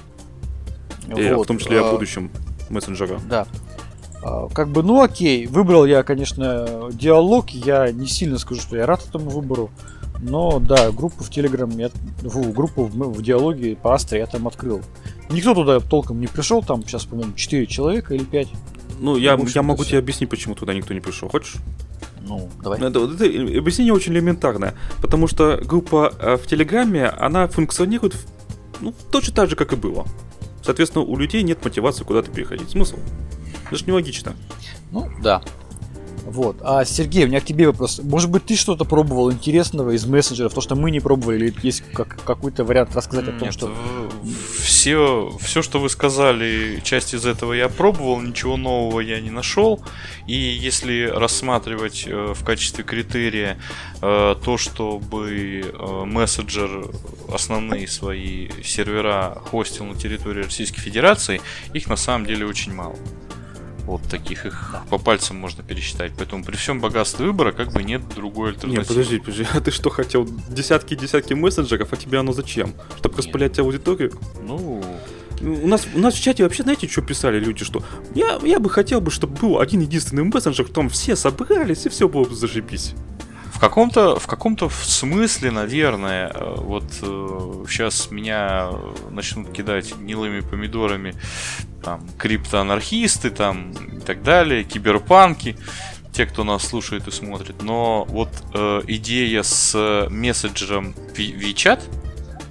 И 1.15 1.31
Вот, 1.33 1.45
в 1.45 1.47
том 1.47 1.57
числе 1.59 1.77
и 1.77 1.79
а, 1.79 1.87
о 1.87 1.91
будущем 1.91 2.31
мессенджера. 2.73 3.19
Да. 3.29 3.47
А, 4.23 4.47
Как 4.49 4.69
бы, 4.69 4.83
ну 4.83 5.01
окей, 5.01 5.47
выбрал 5.47 5.85
я, 5.85 6.03
конечно, 6.03 6.89
диалог, 6.91 7.49
я 7.51 7.91
не 7.91 8.07
сильно 8.07 8.37
скажу, 8.37 8.61
что 8.61 8.77
я 8.77 8.85
рад 8.85 9.05
этому 9.07 9.29
выбору, 9.29 9.69
но 10.21 10.59
да, 10.59 10.91
группу 10.91 11.23
в 11.23 11.29
Telegram, 11.29 11.71
я, 11.79 11.89
фу, 12.29 12.43
группу 12.51 12.85
в, 12.85 12.93
в 12.93 13.21
диалоге 13.21 13.75
по 13.75 13.93
Астре 13.93 14.19
я 14.19 14.25
там 14.25 14.47
открыл. 14.47 14.81
Никто 15.29 15.53
туда 15.53 15.79
толком 15.79 16.19
не 16.19 16.27
пришел, 16.27 16.63
там 16.63 16.83
сейчас, 16.83 17.05
по-моему, 17.05 17.33
4 17.33 17.65
человека 17.67 18.13
или 18.13 18.23
5. 18.23 18.47
Ну, 18.99 19.17
я, 19.17 19.33
общем-то, 19.33 19.59
я 19.59 19.63
могу 19.63 19.83
тебе 19.83 19.99
объяснить, 19.99 20.29
почему 20.29 20.55
туда 20.55 20.73
никто 20.73 20.93
не 20.93 21.01
пришел. 21.01 21.27
Хочешь? 21.27 21.55
Ну, 22.21 22.49
давай. 22.63 22.79
Это, 22.79 22.99
вот 22.99 23.15
это 23.15 23.25
объяснение 23.25 23.93
очень 23.93 24.13
элементарное. 24.13 24.75
Потому 25.01 25.27
что 25.27 25.59
группа 25.63 26.13
э, 26.19 26.37
в 26.37 26.47
Телеграме, 26.47 27.07
она 27.07 27.47
функционирует 27.47 28.15
ну, 28.79 28.93
точно 29.11 29.33
так 29.33 29.49
же, 29.49 29.55
как 29.55 29.73
и 29.73 29.75
было. 29.75 30.05
Соответственно, 30.63 31.03
у 31.03 31.17
людей 31.17 31.43
нет 31.43 31.63
мотивации 31.63 32.03
куда-то 32.03 32.31
переходить. 32.31 32.69
Смысл? 32.69 32.97
Это 33.67 33.75
же 33.75 33.85
нелогично. 33.85 34.33
Ну, 34.91 35.09
да. 35.21 35.41
Вот. 36.25 36.57
А, 36.61 36.85
Сергей, 36.85 37.25
у 37.25 37.27
меня 37.27 37.41
к 37.41 37.45
тебе 37.45 37.67
вопрос. 37.67 37.99
Может 38.03 38.29
быть, 38.29 38.45
ты 38.45 38.55
что-то 38.55 38.85
пробовал 38.85 39.31
интересного 39.31 39.91
из 39.91 40.05
мессенджеров, 40.05 40.53
то, 40.53 40.61
что 40.61 40.75
мы 40.75 40.89
не 40.91 40.99
пробовали, 40.99 41.47
или 41.47 41.55
есть 41.63 41.83
как, 41.93 42.23
какой-то 42.23 42.63
вариант 42.63 42.95
рассказать 42.95 43.27
о 43.27 43.33
том, 43.33 43.51
что... 43.51 43.73
все, 44.57 45.35
все, 45.41 45.61
что 45.61 45.79
вы 45.79 45.89
сказали, 45.89 46.81
часть 46.83 47.13
из 47.13 47.25
этого 47.25 47.53
я 47.53 47.67
пробовал, 47.67 48.21
ничего 48.21 48.57
нового 48.57 49.01
я 49.01 49.19
не 49.19 49.31
нашел. 49.31 49.83
И 50.27 50.35
если 50.35 51.03
рассматривать 51.03 52.05
э, 52.07 52.33
в 52.33 52.43
качестве 52.43 52.83
критерия 52.83 53.59
э, 54.01 54.35
то, 54.41 54.57
чтобы 54.57 55.61
э, 55.65 56.05
мессенджер 56.05 56.89
основные 57.31 57.87
свои 57.87 58.49
сервера 58.63 59.41
хостил 59.51 59.85
на 59.85 59.95
территории 59.95 60.43
Российской 60.43 60.79
Федерации, 60.79 61.41
их 61.73 61.87
на 61.87 61.97
самом 61.97 62.25
деле 62.25 62.45
очень 62.45 62.73
мало. 62.73 62.95
Вот 63.85 64.01
таких 64.03 64.45
их 64.45 64.75
по 64.89 64.97
пальцам 64.97 65.37
можно 65.37 65.61
пересчитать. 65.63 66.13
Поэтому 66.17 66.43
при 66.43 66.55
всем 66.55 66.79
богатстве 66.79 67.25
выбора 67.25 67.51
как 67.51 67.73
бы 67.73 67.83
нет 67.83 68.01
другой 68.15 68.51
Не, 68.51 68.55
альтернативы. 68.55 68.85
подожди, 68.87 69.19
подожди, 69.19 69.45
а 69.53 69.59
ты 69.59 69.71
что 69.71 69.89
хотел? 69.89 70.27
Десятки 70.49 70.93
и 70.93 70.97
десятки 70.97 71.33
мессенджеров, 71.33 71.91
а 71.91 71.97
тебе 71.97 72.19
оно 72.19 72.31
зачем? 72.31 72.73
Чтобы 72.97 73.17
распылять 73.17 73.59
аудиторию? 73.59 74.13
Ну, 74.41 74.81
У 75.41 75.67
нас, 75.67 75.85
у 75.93 75.99
нас 75.99 76.13
в 76.13 76.21
чате 76.21 76.43
вообще, 76.43 76.63
знаете, 76.63 76.87
что 76.87 77.01
писали 77.01 77.37
люди, 77.39 77.65
что 77.65 77.83
я, 78.15 78.39
я 78.43 78.59
бы 78.59 78.69
хотел 78.69 79.01
бы, 79.01 79.11
чтобы 79.11 79.35
был 79.37 79.59
один 79.59 79.81
единственный 79.81 80.23
мессенджер, 80.23 80.63
в 80.63 80.69
котором 80.69 80.89
все 80.89 81.17
собрались 81.17 81.85
и 81.85 81.89
все 81.89 82.07
было 82.07 82.23
бы 82.23 82.33
зашибись. 82.33 82.93
В 83.53 83.59
каком-то, 83.59 84.19
в 84.19 84.27
каком-то 84.27 84.67
смысле, 84.69 85.51
наверное, 85.51 86.29
э, 86.33 86.55
вот 86.57 86.83
э, 87.01 87.65
сейчас 87.69 88.11
меня 88.11 88.71
начнут 89.11 89.51
кидать 89.51 89.95
гнилыми 89.95 90.41
помидорами 90.41 91.15
там 91.83 92.05
криптоанархисты 92.17 93.29
там 93.29 93.71
и 93.71 93.99
так 93.99 94.23
далее, 94.23 94.63
киберпанки, 94.63 95.55
те, 96.11 96.25
кто 96.25 96.43
нас 96.43 96.67
слушает 96.67 97.07
и 97.07 97.11
смотрит. 97.11 97.61
Но 97.61 98.05
вот 98.09 98.29
э, 98.53 98.81
идея 98.87 99.43
с 99.43 100.07
мессенджером 100.09 100.95
WeChat 101.15 101.81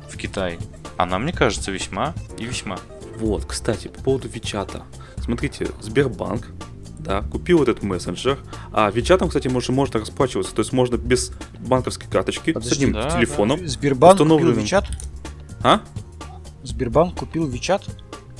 в 0.08 0.16
Китае, 0.16 0.58
она 0.96 1.18
мне 1.18 1.32
кажется 1.32 1.72
весьма 1.72 2.14
и 2.38 2.44
весьма. 2.44 2.78
Вот, 3.18 3.44
кстати, 3.44 3.88
по 3.88 4.02
поводу 4.02 4.28
Вичата. 4.28 4.84
Смотрите, 5.18 5.68
Сбербанк, 5.80 6.48
да, 7.04 7.22
купил 7.22 7.62
этот 7.62 7.82
мессенджер, 7.82 8.38
а 8.72 8.90
Вичатом, 8.90 9.28
кстати, 9.28 9.48
можно, 9.48 9.74
можно 9.74 10.00
расплачиваться, 10.00 10.54
то 10.54 10.60
есть 10.60 10.72
можно 10.72 10.96
без 10.96 11.32
банковской 11.60 12.08
карточки 12.08 12.52
Подожди, 12.52 12.74
с 12.74 12.78
одним 12.78 12.92
да, 12.92 13.10
телефоном. 13.10 13.66
Сбербанк 13.66 14.18
купил 14.18 14.24
установленным. 14.34 14.64
Вичат? 14.64 14.86
А? 15.62 15.80
Сбербанк 16.62 17.14
купил 17.18 17.46
Вичат? 17.46 17.84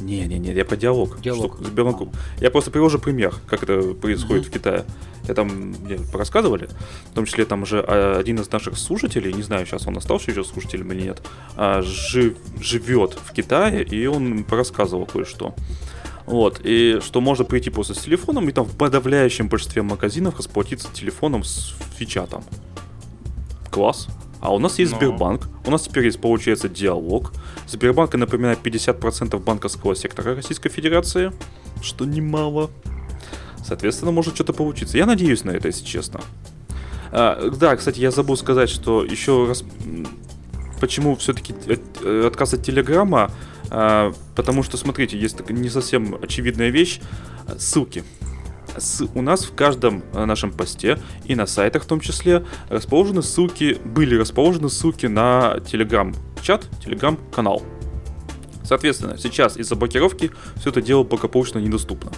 Не, 0.01 0.25
не, 0.27 0.39
не, 0.39 0.53
я 0.53 0.65
про 0.65 0.77
диалог. 0.77 1.21
Диалог. 1.21 1.57
Что 1.61 1.65
Сбербанк- 1.71 2.09
Я 2.41 2.51
просто 2.51 2.71
привожу 2.71 2.99
пример, 2.99 3.35
как 3.47 3.63
это 3.63 3.95
происходит 3.95 4.45
Мгм. 4.45 4.51
в 4.51 4.55
Китае. 4.55 4.85
Я 5.29 5.35
там 5.35 5.49
мне 5.49 5.99
рассказывали, 6.13 6.69
в 7.13 7.15
том 7.15 7.27
числе 7.27 7.45
там 7.45 7.63
уже 7.63 7.85
а, 7.87 8.19
один 8.19 8.41
из 8.41 8.51
наших 8.51 8.77
слушателей, 8.77 9.33
не 9.33 9.43
знаю, 9.43 9.65
сейчас 9.67 9.87
он 9.87 9.97
остался 9.97 10.33
еще 10.33 10.43
слушателем 10.43 10.91
или 10.93 11.03
нет, 11.03 11.23
а, 11.57 11.83
жив- 11.83 12.37
живет 12.61 13.17
в 13.25 13.33
Китае, 13.33 13.85
и 13.85 14.05
он 14.07 14.45
рассказывал 14.51 15.07
кое-что. 15.07 15.55
Вот, 16.33 16.63
и 16.65 16.99
что 17.03 17.21
можно 17.21 17.45
прийти 17.45 17.69
просто 17.69 17.93
с 17.93 17.99
телефоном, 17.99 18.49
и 18.49 18.53
там 18.53 18.65
в 18.65 18.75
подавляющем 18.75 19.49
большинстве 19.49 19.83
магазинов 19.83 20.39
расплатиться 20.39 20.89
телефоном 20.91 21.45
с 21.45 21.75
фичатом. 21.95 22.43
Класс. 23.71 24.09
А 24.41 24.55
у 24.55 24.59
нас 24.59 24.79
есть 24.79 24.93
Ну. 24.93 24.97
Сбербанк, 24.97 25.47
у 25.67 25.71
нас 25.71 25.83
теперь 25.83 26.07
есть, 26.07 26.19
получается, 26.23 26.71
диалог. 26.71 27.35
Сбербанк, 27.69 28.15
я 28.15 28.19
напоминаю, 28.19 28.57
50% 28.57 29.39
банковского 29.41 29.95
сектора 29.95 30.35
Российской 30.35 30.71
Федерации, 30.71 31.33
что 31.83 32.07
немало. 32.07 32.71
Соответственно, 33.63 34.11
может 34.11 34.35
что-то 34.35 34.55
получиться. 34.55 34.97
Я 34.97 35.05
надеюсь 35.05 35.45
на 35.45 35.51
это, 35.51 35.69
если 35.69 35.85
честно. 35.85 36.23
А, 37.11 37.51
да, 37.51 37.77
кстати, 37.77 38.01
я 38.01 38.11
забыл 38.11 38.39
сказать, 38.39 38.71
что 38.71 39.05
еще 39.05 39.45
раз... 39.47 39.65
Почему 40.81 41.15
все-таки 41.17 41.55
отказ 42.27 42.55
от 42.55 42.65
Телеграма? 42.65 43.31
А, 43.75 44.13
потому 44.37 44.63
что, 44.63 44.77
смотрите, 44.77 45.19
есть 45.19 45.39
такая 45.39 45.57
не 45.57 45.71
совсем 45.71 46.19
очевидная 46.21 46.69
вещь. 46.69 47.01
Ссылки. 47.59 48.05
С- 48.77 49.07
у 49.15 49.23
нас 49.23 49.45
в 49.45 49.55
каждом 49.55 50.03
э, 50.13 50.27
нашем 50.27 50.53
посте 50.53 50.99
и 51.25 51.35
на 51.35 51.47
сайтах 51.47 51.85
в 51.85 51.87
том 51.87 51.99
числе 52.01 52.45
расположены 52.69 53.23
ссылки, 53.23 53.79
были 53.85 54.15
расположены 54.19 54.69
ссылки 54.69 55.07
на 55.07 55.59
телеграм-чат, 55.61 56.67
телеграм-канал. 56.85 57.63
Соответственно, 58.63 59.17
сейчас 59.19 59.57
из-за 59.57 59.75
блокировки 59.75 60.31
все 60.57 60.69
это 60.71 60.83
дело 60.83 61.03
благополучно 61.03 61.59
недоступно. 61.59 62.13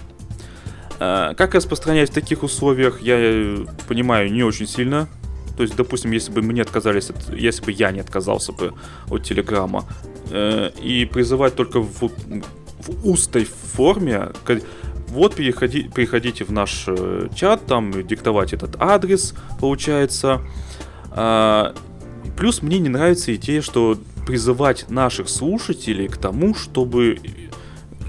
Э, 0.99 1.35
Как 1.37 1.55
распространять 1.55 2.11
в 2.11 2.15
таких 2.15 2.43
условиях, 2.43 3.01
я 3.01 3.15
э, 3.17 3.65
понимаю 3.87 4.33
не 4.33 4.43
очень 4.43 4.67
сильно. 4.67 5.09
То 5.57 5.63
есть, 5.63 5.77
допустим, 5.77 6.11
если 6.11 6.33
бы 6.33 6.43
мы 6.43 6.53
не 6.53 6.61
отказались 6.63 7.11
от, 7.11 7.33
если 7.33 7.65
бы 7.65 7.71
я 7.71 7.93
не 7.93 8.01
отказался 8.01 8.51
бы 8.53 8.75
от 9.09 9.23
Телеграма, 9.23 9.85
э, 10.31 10.71
и 10.83 11.05
призывать 11.05 11.55
только 11.55 11.81
в, 11.81 12.01
в 12.01 13.09
устой 13.09 13.45
форме, 13.45 14.31
вот 15.09 15.37
переходи, 15.37 15.85
переходите 15.95 16.45
в 16.45 16.51
наш 16.51 16.85
э, 16.89 17.29
чат, 17.35 17.67
там 17.67 18.07
диктовать 18.07 18.53
этот 18.53 18.77
адрес, 18.81 19.35
получается. 19.61 20.41
А, 21.13 21.75
плюс 22.37 22.63
мне 22.63 22.81
не 22.81 22.89
нравится 22.89 23.35
идея, 23.37 23.63
что 23.63 23.97
призывать 24.27 24.91
наших 24.91 25.29
слушателей 25.29 26.09
к 26.09 26.17
тому, 26.17 26.55
чтобы 26.55 27.19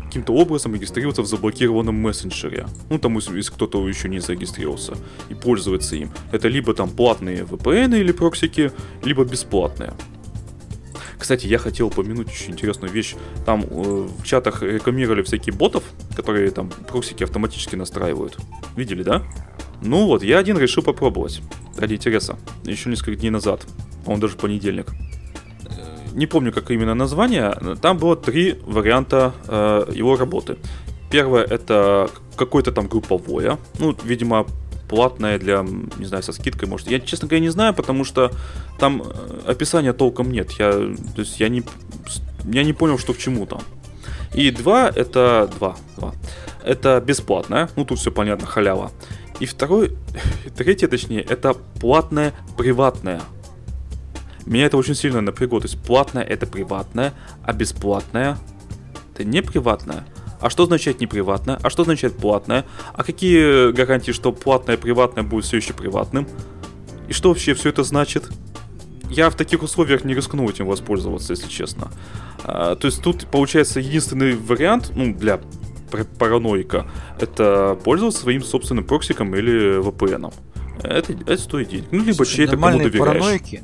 каким-то 0.06 0.34
образом 0.34 0.74
регистрироваться 0.74 1.22
в 1.22 1.28
заблокированном 1.28 1.94
мессенджере. 1.94 2.66
Ну, 2.90 2.98
там, 2.98 3.18
если 3.18 3.42
кто-то 3.42 3.88
еще 3.88 4.08
не 4.08 4.20
зарегистрировался 4.20 4.96
и 5.30 5.34
пользоваться 5.34 5.98
им. 5.98 6.10
Это 6.32 6.48
либо 6.48 6.74
там 6.74 6.90
платные 6.90 7.44
VPN 7.44 8.00
или 8.00 8.14
проксики, 8.14 8.72
либо 9.04 9.26
бесплатные. 9.26 9.94
Кстати, 11.18 11.48
я 11.48 11.58
хотел 11.58 11.88
упомянуть 11.88 12.28
очень 12.28 12.52
интересную 12.54 12.92
вещь. 12.92 13.16
Там 13.46 13.64
э, 13.64 13.66
в 13.66 14.24
чатах 14.24 14.64
рекламировали 14.64 15.22
всякие 15.22 15.56
ботов, 15.56 15.84
которые 16.16 16.52
там 16.52 16.70
проксики 16.70 17.24
автоматически 17.24 17.76
настраивают. 17.76 18.38
Видели, 18.76 19.04
да? 19.04 19.24
Ну 19.82 20.06
вот, 20.08 20.24
я 20.24 20.40
один 20.40 20.58
решил 20.58 20.84
попробовать. 20.84 21.42
Ради 21.78 21.96
интереса. 21.96 22.38
Еще 22.64 22.90
несколько 22.90 23.16
дней 23.16 23.30
назад. 23.30 23.66
Он 24.06 24.20
даже 24.20 24.36
понедельник. 24.38 24.88
Не 26.14 26.28
помню, 26.28 26.54
как 26.54 26.72
именно 26.72 26.96
название. 26.96 27.54
Там 27.82 27.98
было 27.98 28.16
три 28.16 28.60
варианта 28.66 29.34
э, 29.48 29.92
его 29.94 30.16
работы. 30.16 30.58
Первое 31.12 31.44
это 31.44 32.10
какое-то 32.36 32.72
там 32.72 32.88
групповое. 32.88 33.58
Ну, 33.80 33.96
видимо, 34.04 34.48
платное 34.88 35.40
для, 35.40 35.66
не 35.98 36.06
знаю, 36.06 36.24
со 36.24 36.34
скидкой, 36.34 36.70
может. 36.70 36.90
Я, 36.90 37.00
честно 37.00 37.28
говоря, 37.28 37.42
не 37.42 37.50
знаю, 37.50 37.74
потому 37.74 38.04
что 38.04 38.32
там 38.80 39.02
э, 39.04 39.42
описания 39.48 39.94
толком 39.94 40.32
нет. 40.32 40.52
Я, 40.52 40.72
то 40.72 41.22
есть 41.22 41.40
я 41.40 41.50
не, 41.50 41.64
я 42.46 42.64
не 42.64 42.74
понял, 42.74 42.98
что 42.98 43.14
к 43.14 43.18
чему 43.18 43.46
там. 43.46 43.62
И 44.34 44.52
два, 44.52 44.90
это 44.94 45.50
два, 45.58 45.76
два. 45.98 46.14
Это 46.64 47.02
бесплатное, 47.06 47.70
ну 47.76 47.86
тут 47.86 48.00
все 48.00 48.12
понятно, 48.12 48.48
халява. 48.48 48.92
И 49.40 49.46
второй, 49.46 49.98
третье 50.58 50.88
точнее, 50.88 51.22
это 51.22 51.54
платное 51.54 52.34
приватное. 52.58 53.22
Меня 54.46 54.66
это 54.66 54.78
очень 54.78 54.96
сильно 54.96 55.22
напрягло. 55.22 55.60
То 55.60 55.68
есть 55.68 55.82
платное 55.82 56.24
это 56.24 56.46
приватное, 56.46 57.14
а 57.44 57.54
бесплатное 57.54 58.38
это 59.14 59.24
не 59.24 59.42
приватное. 59.42 60.06
А 60.40 60.50
что 60.50 60.64
означает 60.64 61.00
не 61.00 61.08
приватное? 61.08 61.60
А 61.62 61.70
что 61.70 61.84
означает 61.84 62.18
платное? 62.18 62.66
А 62.94 63.04
какие 63.04 63.72
гарантии, 63.72 64.12
что 64.12 64.32
платное 64.32 64.78
приватное 64.78 65.24
будет 65.24 65.46
все 65.46 65.58
еще 65.58 65.74
приватным? 65.74 66.28
И 67.08 67.14
что 67.14 67.30
вообще 67.30 67.54
все 67.54 67.70
это 67.70 67.84
значит? 67.84 68.30
Я 69.10 69.30
в 69.30 69.36
таких 69.36 69.64
условиях 69.64 70.04
не 70.04 70.14
рискну 70.14 70.50
этим 70.50 70.66
воспользоваться, 70.66 71.34
если 71.34 71.48
честно. 71.48 71.92
А, 72.44 72.76
то 72.76 72.88
есть 72.88 73.02
тут 73.02 73.28
получается 73.28 73.80
единственный 73.80 74.36
вариант, 74.36 74.92
ну, 74.96 75.14
для 75.14 75.40
пар- 75.92 76.06
параноика, 76.18 76.88
это 77.20 77.78
пользоваться 77.84 78.22
своим 78.22 78.44
собственным 78.44 78.84
проксиком 78.84 79.36
или 79.36 79.80
VPN. 79.80 80.34
Это, 80.84 81.14
это 81.14 81.38
стоит 81.38 81.70
денег. 81.70 81.86
Ну, 81.92 82.04
либо 82.04 82.26
чей-то 82.26 82.52
кому 82.52 82.62
нормальные 82.66 82.90
доверяешь. 82.92 83.22
параноики, 83.22 83.64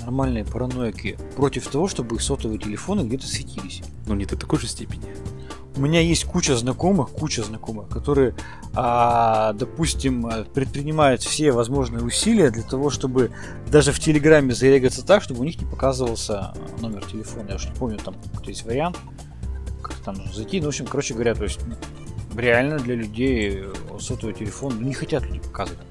нормальные 0.00 0.44
параноики 0.44 1.18
против 1.36 1.68
того, 1.68 1.86
чтобы 1.86 2.16
их 2.16 2.22
сотовые 2.22 2.58
телефоны 2.58 3.02
где-то 3.06 3.26
светились. 3.26 3.82
Но 4.06 4.14
не 4.14 4.24
до 4.24 4.36
такой 4.36 4.58
же 4.58 4.66
степени. 4.66 5.04
У 5.78 5.80
меня 5.80 6.00
есть 6.00 6.24
куча 6.24 6.56
знакомых, 6.56 7.10
куча 7.10 7.44
знакомых, 7.44 7.88
которые, 7.88 8.34
а, 8.74 9.52
допустим, 9.52 10.26
э, 10.26 10.42
предпринимают 10.42 11.22
все 11.22 11.52
возможные 11.52 12.02
усилия 12.02 12.50
для 12.50 12.64
того, 12.64 12.90
чтобы 12.90 13.30
даже 13.70 13.92
в 13.92 14.00
Телеграме 14.00 14.54
зарегаться 14.54 15.06
так, 15.06 15.22
чтобы 15.22 15.42
у 15.42 15.44
них 15.44 15.60
не 15.60 15.70
показывался 15.70 16.52
номер 16.80 17.04
телефона. 17.04 17.50
Я 17.50 17.54
уж 17.54 17.66
не 17.66 17.76
помню, 17.76 17.98
там 17.98 18.14
какой-то 18.14 18.50
есть 18.50 18.64
вариант, 18.64 18.98
как 19.80 19.94
там 19.98 20.16
зайти. 20.34 20.58
Ну, 20.58 20.66
в 20.66 20.68
общем, 20.70 20.84
короче 20.86 21.14
говоря, 21.14 21.36
то 21.36 21.44
есть 21.44 21.60
реально 22.36 22.78
для 22.78 22.96
людей 22.96 23.62
э, 23.62 23.72
сотовый 24.00 24.34
телефон 24.34 24.78
ну, 24.80 24.86
не 24.88 24.94
хотят 24.94 25.22
люди 25.26 25.38
показывать. 25.38 25.86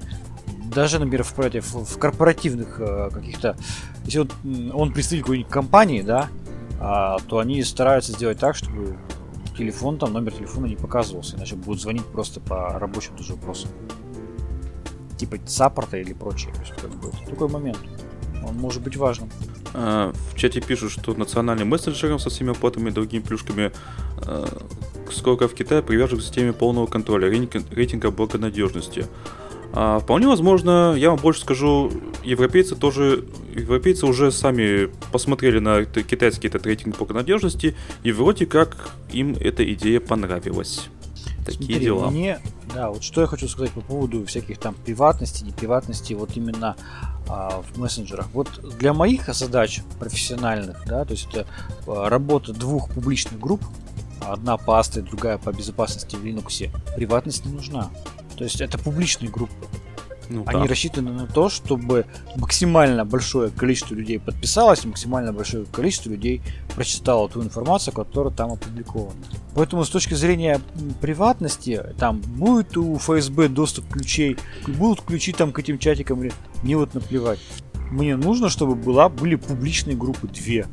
Даже, 0.66 0.98
например, 0.98 1.24
в, 1.24 1.32
в 1.32 1.98
корпоративных 1.98 2.78
э, 2.78 3.08
каких-то... 3.10 3.56
Если 4.04 4.18
вот, 4.18 4.32
он 4.74 4.92
представитель 4.92 5.22
какой-нибудь 5.22 5.50
компании, 5.50 6.02
да, 6.02 6.28
а, 6.78 7.18
то 7.26 7.38
они 7.38 7.62
стараются 7.62 8.12
сделать 8.12 8.38
так, 8.38 8.54
чтобы 8.54 8.98
телефон, 9.58 9.98
там 9.98 10.12
номер 10.12 10.32
телефона 10.32 10.66
не 10.66 10.76
показывался, 10.76 11.36
иначе 11.36 11.56
будут 11.56 11.82
звонить 11.82 12.06
просто 12.06 12.40
по 12.40 12.78
рабочим 12.78 13.16
тоже 13.16 13.34
вопросам. 13.34 13.70
Типа 15.18 15.36
саппорта 15.46 15.98
или 15.98 16.12
прочее. 16.12 16.54
То 16.54 16.60
есть, 16.60 16.72
как 16.80 16.90
бы, 16.90 17.10
такой 17.28 17.48
момент. 17.48 17.78
Он 18.46 18.54
может 18.54 18.82
быть 18.82 18.96
важным. 18.96 19.28
А, 19.74 20.12
В 20.32 20.36
чате 20.36 20.60
пишут, 20.60 20.92
что 20.92 21.14
национальным 21.14 21.68
мессенджером 21.68 22.18
со 22.18 22.30
всеми 22.30 22.52
оплатами 22.52 22.88
и 22.88 22.92
другими 22.92 23.20
плюшками 23.20 23.72
э, 24.22 24.46
сколько 25.10 25.48
в 25.48 25.54
Китае 25.54 25.82
привяжут 25.82 26.20
к 26.20 26.22
системе 26.22 26.52
полного 26.52 26.86
контроля 26.86 27.28
рейтинга 27.28 28.10
благонадежности. 28.10 29.06
А, 29.72 29.98
вполне 29.98 30.26
возможно, 30.26 30.94
я 30.96 31.10
вам 31.10 31.18
больше 31.18 31.42
скажу, 31.42 31.90
европейцы 32.24 32.74
тоже, 32.74 33.24
европейцы 33.54 34.06
уже 34.06 34.32
сами 34.32 34.90
посмотрели 35.12 35.58
на 35.58 35.84
китайский 35.84 36.48
этот 36.48 36.66
рейтинг 36.66 36.96
благонадежности, 36.96 37.76
и 38.02 38.12
вроде 38.12 38.46
как 38.46 38.90
им 39.12 39.36
эта 39.38 39.70
идея 39.72 40.00
понравилась. 40.00 40.88
Такие 41.44 41.64
Смотри, 41.64 41.80
дела. 41.80 42.10
Мне, 42.10 42.40
да, 42.74 42.90
вот 42.90 43.02
что 43.02 43.22
я 43.22 43.26
хочу 43.26 43.48
сказать 43.48 43.70
по 43.72 43.80
поводу 43.80 44.24
всяких 44.26 44.58
там 44.58 44.74
приватности, 44.74 45.44
неприватности, 45.44 46.12
вот 46.12 46.36
именно 46.36 46.76
а, 47.28 47.62
в 47.62 47.78
мессенджерах. 47.78 48.26
Вот 48.32 48.48
для 48.78 48.92
моих 48.92 49.32
задач 49.34 49.80
профессиональных, 49.98 50.84
да, 50.86 51.04
то 51.04 51.12
есть 51.12 51.28
это 51.30 51.46
а, 51.86 52.08
работа 52.08 52.52
двух 52.52 52.90
публичных 52.90 53.38
групп, 53.38 53.62
одна 54.20 54.56
по 54.56 54.78
Астре, 54.78 55.02
другая 55.02 55.38
по 55.38 55.52
безопасности 55.52 56.16
в 56.16 56.24
Linux, 56.24 56.70
приватность 56.96 57.44
не 57.46 57.52
нужна. 57.52 57.90
То 58.38 58.44
есть 58.44 58.60
это 58.60 58.78
публичные 58.78 59.30
группы. 59.30 59.66
Ну, 60.30 60.42
Они 60.46 60.62
да. 60.62 60.68
рассчитаны 60.68 61.10
на 61.10 61.26
то, 61.26 61.48
чтобы 61.48 62.04
максимально 62.36 63.04
большое 63.04 63.50
количество 63.50 63.94
людей 63.94 64.20
подписалось, 64.20 64.84
максимально 64.84 65.32
большое 65.32 65.64
количество 65.64 66.10
людей 66.10 66.42
прочитало 66.74 67.28
ту 67.28 67.42
информацию, 67.42 67.94
которая 67.94 68.32
там 68.32 68.52
опубликована. 68.52 69.18
Поэтому 69.54 69.84
с 69.84 69.88
точки 69.88 70.14
зрения 70.14 70.60
приватности, 71.00 71.82
там 71.98 72.20
будет 72.20 72.76
у 72.76 72.98
ФСБ 72.98 73.48
доступ 73.48 73.88
ключей, 73.88 74.36
будут 74.66 75.00
ключи 75.00 75.32
там 75.32 75.50
к 75.50 75.58
этим 75.58 75.78
чатикам, 75.78 76.22
мне 76.62 76.76
вот 76.76 76.94
наплевать. 76.94 77.40
Мне 77.90 78.16
нужно, 78.16 78.50
чтобы 78.50 78.74
была, 78.74 79.08
были 79.08 79.34
публичные 79.34 79.96
группы, 79.96 80.28
две. 80.28 80.66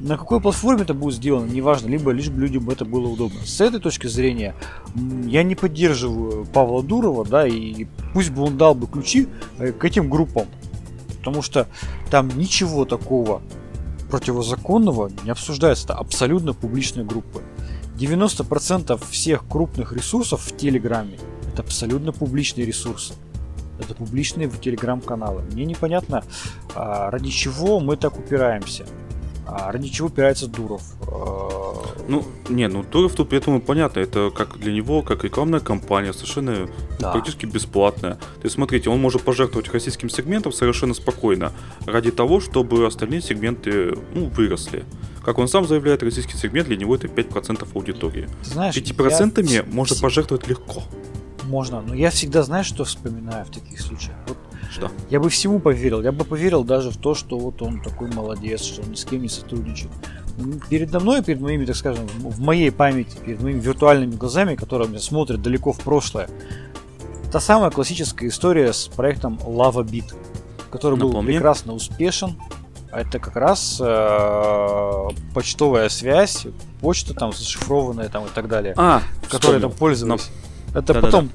На 0.00 0.16
какой 0.16 0.40
платформе 0.40 0.82
это 0.82 0.94
будет 0.94 1.16
сделано, 1.16 1.50
неважно, 1.50 1.88
либо 1.88 2.10
лишь 2.10 2.30
бы 2.30 2.40
людям 2.40 2.70
это 2.70 2.86
было 2.86 3.06
удобно. 3.06 3.40
С 3.44 3.60
этой 3.60 3.80
точки 3.80 4.06
зрения 4.06 4.54
я 5.26 5.42
не 5.42 5.54
поддерживаю 5.54 6.46
Павла 6.46 6.82
Дурова, 6.82 7.26
да, 7.26 7.46
и 7.46 7.86
пусть 8.14 8.30
бы 8.30 8.42
он 8.42 8.56
дал 8.56 8.74
бы 8.74 8.86
ключи 8.86 9.28
э, 9.58 9.72
к 9.72 9.84
этим 9.84 10.08
группам. 10.08 10.46
Потому 11.18 11.42
что 11.42 11.68
там 12.10 12.28
ничего 12.28 12.86
такого 12.86 13.42
противозаконного 14.10 15.10
не 15.22 15.30
обсуждается. 15.30 15.84
Это 15.84 15.94
абсолютно 15.94 16.54
публичные 16.54 17.04
группы. 17.04 17.42
90% 17.98 18.98
всех 19.10 19.46
крупных 19.46 19.92
ресурсов 19.92 20.40
в 20.40 20.56
Телеграме 20.56 21.18
это 21.52 21.62
абсолютно 21.62 22.12
публичные 22.12 22.64
ресурсы. 22.64 23.14
Это 23.78 23.94
публичные 23.94 24.48
в 24.48 24.58
Телеграм-каналы. 24.60 25.42
Мне 25.52 25.66
непонятно, 25.66 26.24
а, 26.74 27.10
ради 27.10 27.30
чего 27.30 27.80
мы 27.80 27.96
так 27.96 28.18
упираемся. 28.18 28.86
А, 29.52 29.72
ради 29.72 29.88
чего 29.88 30.06
упирается 30.08 30.46
Дуров. 30.46 30.82
А, 31.08 31.70
Ну, 32.08 32.24
не, 32.48 32.68
ну 32.68 32.82
Туров 32.84 33.14
тут 33.14 33.28
при 33.28 33.38
этом 33.38 33.60
понятно, 33.60 34.00
это 34.00 34.30
как 34.30 34.58
для 34.58 34.72
него, 34.72 35.02
как 35.02 35.24
рекламная 35.24 35.60
кампания, 35.60 36.12
совершенно 36.12 36.68
Да. 36.98 37.12
практически 37.12 37.46
бесплатная. 37.46 38.14
То 38.14 38.44
есть, 38.44 38.54
смотрите, 38.54 38.90
он 38.90 39.00
может 39.00 39.22
пожертвовать 39.22 39.72
российским 39.72 40.08
сегментом 40.08 40.52
совершенно 40.52 40.94
спокойно, 40.94 41.52
ради 41.86 42.10
того, 42.10 42.40
чтобы 42.40 42.86
остальные 42.86 43.22
сегменты 43.22 43.96
ну, 44.14 44.26
выросли. 44.28 44.84
Как 45.24 45.38
он 45.38 45.48
сам 45.48 45.66
заявляет, 45.66 46.02
российский 46.02 46.36
сегмент 46.36 46.68
для 46.68 46.76
него 46.76 46.94
это 46.96 47.06
5% 47.06 47.66
аудитории. 47.74 48.28
ты 48.44 48.50
знаешь, 48.50 48.76
5% 48.76 49.42
я 49.46 49.60
вс- 49.62 50.00
пожертвовать 50.00 50.48
легко. 50.48 50.82
Можно, 51.44 51.80
но 51.82 51.94
я 51.94 52.10
всегда 52.10 52.42
знаю, 52.42 52.64
что 52.64 52.84
вспоминаю 52.84 53.44
в 53.44 53.50
таких 53.50 53.80
случаях. 53.80 54.16
Вот 54.28 54.38
Что? 54.70 54.90
я 55.10 55.18
бы 55.20 55.28
всему 55.30 55.58
поверил. 55.58 56.00
Я 56.02 56.12
бы 56.12 56.24
поверил 56.24 56.62
даже 56.64 56.90
в 56.90 56.96
то, 56.96 57.14
что 57.14 57.38
вот 57.38 57.60
он 57.60 57.80
такой 57.82 58.08
молодец, 58.08 58.62
что 58.62 58.82
он 58.82 58.90
ни 58.92 58.94
с 58.94 59.04
кем 59.04 59.22
не 59.22 59.28
сотрудничает. 59.28 59.90
Передо 60.70 61.00
мной, 61.00 61.22
перед 61.22 61.40
моими, 61.40 61.64
так 61.66 61.76
скажем, 61.76 62.06
в 62.06 62.40
моей 62.40 62.70
памяти, 62.70 63.16
перед 63.24 63.42
моими 63.42 63.58
виртуальными 63.60 64.14
глазами, 64.14 64.54
которые 64.54 64.88
меня 64.88 65.00
смотрят 65.00 65.42
далеко 65.42 65.72
в 65.72 65.80
прошлое, 65.80 66.28
та 67.32 67.40
самая 67.40 67.70
классическая 67.70 68.28
история 68.28 68.72
с 68.72 68.86
проектом 68.88 69.38
Lava 69.44 69.84
Beat, 69.84 70.14
который 70.70 70.98
был 70.98 71.08
Напомни. 71.08 71.32
прекрасно 71.32 71.74
успешен. 71.74 72.36
Это 72.92 73.18
как 73.20 73.36
раз 73.36 73.80
э, 73.80 75.08
почтовая 75.34 75.88
связь, 75.88 76.46
почта 76.80 77.14
там 77.14 77.32
зашифрованная 77.32 78.08
там 78.08 78.24
и 78.24 78.28
так 78.34 78.48
далее 78.48 78.74
А, 78.76 79.02
вспомнил. 79.28 79.60
там 79.60 79.72
пользовались. 79.72 80.28
Это 80.70 80.94
Да-да-да. 80.94 81.00
потом 81.06 81.30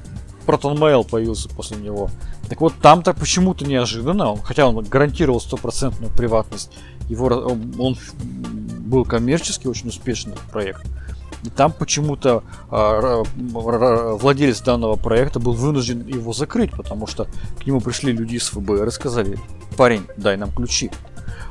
Proton 0.45 0.77
Mail 0.77 1.07
появился 1.09 1.47
после 1.49 1.77
него. 1.77 2.09
Так 2.49 2.61
вот, 2.61 2.73
там-то 2.81 3.13
почему-то 3.13 3.65
неожиданно, 3.65 4.35
хотя 4.43 4.67
он 4.67 4.83
гарантировал 4.83 5.39
стопроцентную 5.39 6.11
приватность, 6.11 6.71
его, 7.09 7.25
он, 7.27 7.97
был 8.85 9.03
коммерчески 9.03 9.67
очень 9.67 9.89
успешный 9.89 10.35
проект. 10.51 10.85
И 11.43 11.49
там 11.49 11.71
почему-то 11.71 12.43
а, 12.69 13.23
владелец 13.35 14.61
данного 14.61 14.95
проекта 14.95 15.39
был 15.39 15.53
вынужден 15.53 16.05
его 16.07 16.33
закрыть, 16.33 16.71
потому 16.71 17.07
что 17.07 17.27
к 17.59 17.65
нему 17.67 17.81
пришли 17.81 18.11
люди 18.11 18.35
из 18.35 18.49
ФБР 18.49 18.87
и 18.87 18.91
сказали, 18.91 19.39
парень, 19.77 20.05
дай 20.17 20.37
нам 20.37 20.51
ключи. 20.51 20.91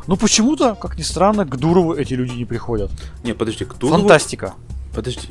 Ну 0.07 0.17
почему-то, 0.17 0.75
как 0.75 0.99
ни 0.99 1.03
странно, 1.03 1.45
к 1.45 1.57
Дурову 1.57 1.95
эти 1.95 2.15
люди 2.15 2.33
не 2.33 2.45
приходят. 2.45 2.91
Не, 3.23 3.35
подожди, 3.35 3.65
кто 3.65 3.87
его- 3.87 3.99
Фантастика. 3.99 4.55
Подожди. 4.95 5.29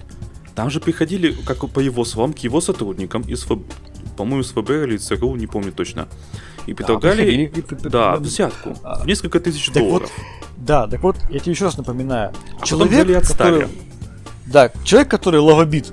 Там 0.56 0.70
же 0.70 0.80
приходили, 0.80 1.32
как 1.32 1.68
по 1.70 1.80
его 1.80 2.06
словам, 2.06 2.34
к 2.34 2.40
его 2.40 2.62
сотрудникам 2.62 3.22
из 3.24 3.44
ФБ... 3.44 3.62
по-моему, 4.16 4.42
из 4.42 4.52
ФБР 4.52 4.88
или 4.90 4.98
ЦРУ, 4.98 5.36
не 5.36 5.48
помню 5.48 5.72
точно. 5.72 6.08
И 6.66 6.74
предлагали, 6.74 7.18
приходили 7.24 7.44
и 7.44 7.48
при- 7.48 7.76
при- 7.76 7.90
да, 7.90 8.16
при- 8.16 8.24
взятку 8.24 8.74
А, 8.84 9.04
в 9.04 9.08
несколько 9.08 9.40
тысяч 9.40 9.66
так 9.68 9.84
вот, 9.84 9.90
долларов. 9.90 10.12
Да, 10.58 10.88
так 10.88 11.04
вот, 11.04 11.18
я 11.30 11.40
тебе 11.40 11.52
еще 11.52 11.66
раз 11.66 11.78
напоминаю. 11.78 12.32
А 12.60 12.66
человек, 12.66 13.28
который... 13.28 13.68
Да, 14.46 14.72
человек, 14.84 15.10
который 15.10 15.40
Лавобит 15.40 15.92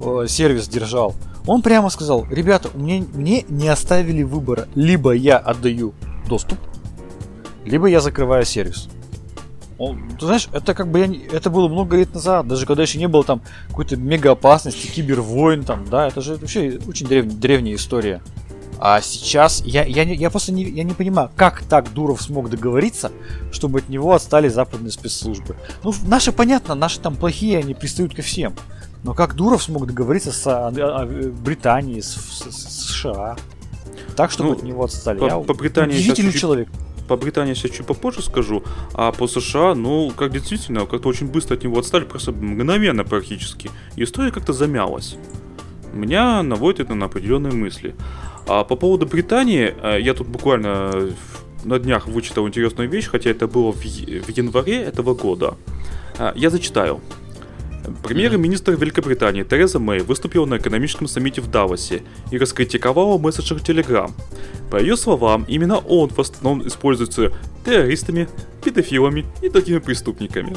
э, 0.00 0.26
сервис 0.28 0.68
держал, 0.68 1.14
он 1.46 1.62
прямо 1.62 1.88
сказал, 1.90 2.26
ребята, 2.30 2.70
мне, 2.74 3.04
мне 3.14 3.44
не 3.48 3.68
оставили 3.68 4.22
выбора. 4.22 4.68
Либо 4.74 5.12
я 5.12 5.38
отдаю 5.38 5.92
доступ, 6.28 6.58
либо 7.64 7.86
я 7.86 8.00
закрываю 8.00 8.44
сервис. 8.44 8.88
Он, 9.82 9.98
ты 10.18 10.26
знаешь, 10.26 10.48
это 10.52 10.74
как 10.74 10.88
бы 10.92 11.00
я, 11.00 11.06
не- 11.08 11.18
это 11.32 11.50
было 11.50 11.66
много 11.68 11.96
лет 11.96 12.14
назад, 12.14 12.46
даже 12.46 12.66
когда 12.66 12.82
еще 12.82 12.98
не 12.98 13.08
было 13.08 13.24
там 13.24 13.42
какой-то 13.68 13.96
мега 13.96 14.30
опасности, 14.30 14.86
кибервойн 14.86 15.64
там, 15.64 15.84
да, 15.90 16.06
это 16.06 16.20
же 16.20 16.36
вообще 16.36 16.78
очень 16.86 17.06
древ- 17.08 17.26
древняя 17.26 17.74
история. 17.74 18.22
А 18.78 19.00
сейчас 19.00 19.60
я, 19.64 19.84
я, 19.84 20.02
я 20.04 20.30
просто 20.30 20.52
не, 20.52 20.62
я 20.64 20.84
не 20.84 20.92
понимаю, 20.92 21.30
как 21.36 21.62
так 21.64 21.92
Дуров 21.92 22.22
смог 22.22 22.48
договориться, 22.48 23.10
чтобы 23.50 23.80
от 23.80 23.88
него 23.88 24.12
отстали 24.12 24.48
западные 24.48 24.92
спецслужбы. 24.92 25.56
Ну, 25.82 25.92
наши 26.06 26.30
понятно, 26.32 26.74
наши 26.76 27.00
там 27.00 27.16
плохие, 27.16 27.58
они 27.58 27.74
пристают 27.74 28.14
ко 28.14 28.22
всем. 28.22 28.54
Но 29.04 29.14
как 29.14 29.34
Дуров 29.34 29.62
смог 29.64 29.86
договориться 29.86 30.30
с 30.30 30.46
а, 30.46 30.68
а, 30.68 31.06
Британией, 31.06 32.02
с, 32.02 32.14
с- 32.14 32.50
с 32.52 32.86
США? 32.92 33.36
Так, 34.16 34.30
чтобы 34.30 34.50
Ну, 34.50 34.56
от 34.56 34.62
него 34.62 34.84
отстали. 34.84 35.18
по- 35.18 35.24
Я 35.26 35.36
по 35.38 35.54
Британии 35.54 35.94
сейчас 35.94 36.02
удивительный 36.04 36.32
чуть- 36.32 36.40
человек. 36.40 36.68
По 37.12 37.16
Британии 37.18 37.52
сейчас 37.52 37.72
чуть 37.72 37.84
попозже 37.84 38.22
скажу, 38.22 38.62
а 38.94 39.12
по 39.12 39.26
США, 39.26 39.74
ну, 39.74 40.10
как 40.16 40.32
действительно, 40.32 40.86
как-то 40.86 41.10
очень 41.10 41.26
быстро 41.26 41.56
от 41.56 41.62
него 41.62 41.78
отстали, 41.78 42.04
просто 42.04 42.32
мгновенно 42.32 43.04
практически. 43.04 43.70
История 43.96 44.30
как-то 44.30 44.54
замялась. 44.54 45.16
Меня 45.92 46.42
наводит 46.42 46.80
это 46.80 46.94
на 46.94 47.04
определенные 47.04 47.52
мысли. 47.52 47.94
А 48.48 48.64
по 48.64 48.76
поводу 48.76 49.04
Британии, 49.04 49.74
э, 49.82 50.00
я 50.00 50.14
тут 50.14 50.26
буквально 50.26 50.90
э, 50.94 51.10
на 51.64 51.78
днях 51.78 52.06
вычитал 52.06 52.48
интересную 52.48 52.88
вещь, 52.88 53.08
хотя 53.08 53.28
это 53.28 53.46
было 53.46 53.72
в, 53.72 53.84
январе 53.84 54.80
этого 54.82 55.14
года. 55.14 55.56
А, 56.18 56.32
Я 56.34 56.48
зачитаю. 56.48 57.02
Премьер-министр 58.02 58.72
Великобритании 58.72 59.42
Тереза 59.42 59.78
Мэй 59.78 60.00
выступила 60.00 60.46
на 60.46 60.58
экономическом 60.58 61.06
саммите 61.08 61.40
в 61.40 61.50
Давосе 61.50 62.02
и 62.30 62.38
раскритиковала 62.38 63.18
мессенджер 63.18 63.58
Telegram. 63.58 64.10
По 64.70 64.80
ее 64.80 64.96
словам, 64.96 65.44
именно 65.48 65.78
он 65.78 66.08
в 66.08 66.18
основном 66.18 66.66
используется 66.66 67.32
террористами, 67.64 68.28
педофилами 68.64 69.26
и 69.40 69.48
другими 69.48 69.78
преступниками. 69.78 70.56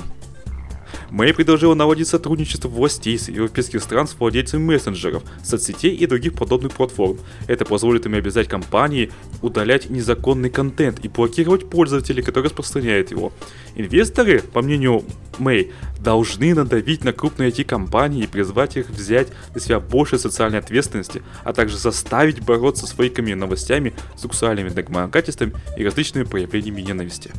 Мэй 1.12 1.34
предложила 1.34 1.76
наладить 1.76 2.08
сотрудничество 2.08 2.68
властей 2.68 3.18
с 3.18 3.30
европейских 3.30 3.82
стран 3.82 4.08
с 4.08 4.15
владельцами 4.20 4.63
мессенджеров, 4.63 5.24
соцсетей 5.44 5.96
и 5.96 6.06
других 6.06 6.34
подобных 6.34 6.74
платформ. 6.74 7.20
Это 7.48 7.65
позволит 7.65 8.06
им 8.06 8.15
обязать 8.15 8.48
компании 8.48 9.12
удалять 9.41 9.89
незаконный 9.89 10.50
контент 10.50 11.04
и 11.04 11.08
блокировать 11.08 11.70
пользователей, 11.70 12.24
которые 12.24 12.50
распространяют 12.50 13.12
его. 13.12 13.32
Инвесторы, 13.76 14.41
по 14.41 14.62
мнению 14.62 15.04
Мэй, 15.38 15.72
должны 16.00 16.54
надавить 16.54 17.04
на 17.04 17.13
крупные 17.13 17.50
IT-компании 17.50 18.24
и 18.24 18.28
призвать 18.28 18.78
их 18.78 18.89
взять 18.89 19.28
на 19.54 19.60
себя 19.60 19.80
больше 19.80 20.18
социальной 20.18 20.60
ответственности, 20.60 21.24
а 21.44 21.54
также 21.54 21.78
заставить 21.78 22.41
бороться 22.41 22.88
с 22.88 22.91
фейками 22.91 23.32
и 23.32 23.36
новостями, 23.36 23.94
сексуальными 24.15 24.70
домогательствами 24.70 25.54
и 25.78 25.84
различными 25.84 26.24
проявлениями 26.24 26.82
ненависти. 26.82 27.32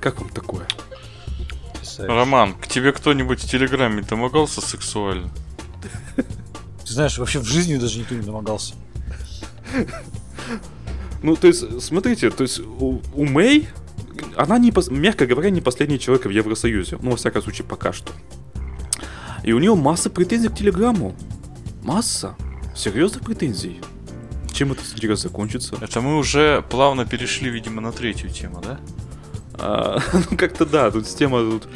Как 0.00 0.20
вам 0.20 0.30
такое? 0.30 0.66
Роман, 1.98 2.54
к 2.54 2.66
тебе 2.66 2.92
кто-нибудь 2.92 3.42
в 3.42 3.50
Телеграме 3.50 4.02
домогался 4.02 4.60
сексуально? 4.60 5.30
Ты 6.16 6.92
знаешь, 6.92 7.18
вообще 7.18 7.40
в 7.40 7.44
жизни 7.44 7.76
даже 7.76 7.98
никто 7.98 8.14
не 8.14 8.22
домогался. 8.22 8.74
Ну, 11.22 11.34
то 11.34 11.48
есть, 11.48 11.82
смотрите, 11.82 12.30
то 12.30 12.42
есть 12.42 12.60
у, 12.60 13.00
у 13.14 13.24
Мэй, 13.24 13.68
она, 14.36 14.58
не, 14.58 14.72
мягко 14.90 15.26
говоря, 15.26 15.50
не 15.50 15.60
последний 15.60 15.98
человек 15.98 16.26
в 16.26 16.30
Евросоюзе. 16.30 16.98
Ну, 17.00 17.12
во 17.12 17.16
всяком 17.16 17.42
случае, 17.42 17.66
пока 17.66 17.92
что. 17.92 18.12
И 19.42 19.52
у 19.52 19.58
нее 19.58 19.74
масса 19.74 20.10
претензий 20.10 20.48
к 20.48 20.54
Телеграмму. 20.54 21.16
Масса. 21.82 22.36
Серьезных 22.74 23.24
претензий. 23.24 23.80
Чем 24.52 24.72
это 24.72 24.84
сейчас 24.84 25.22
закончится? 25.22 25.76
Это 25.80 26.00
мы 26.00 26.16
уже 26.16 26.64
плавно 26.70 27.04
перешли, 27.04 27.50
видимо, 27.50 27.80
на 27.80 27.92
третью 27.92 28.30
тему, 28.30 28.62
да? 28.62 28.78
А, 29.58 30.00
ну, 30.30 30.36
как-то 30.36 30.66
да, 30.66 30.90
тут 30.90 31.06
тема 31.06 31.40
тут 31.40 31.68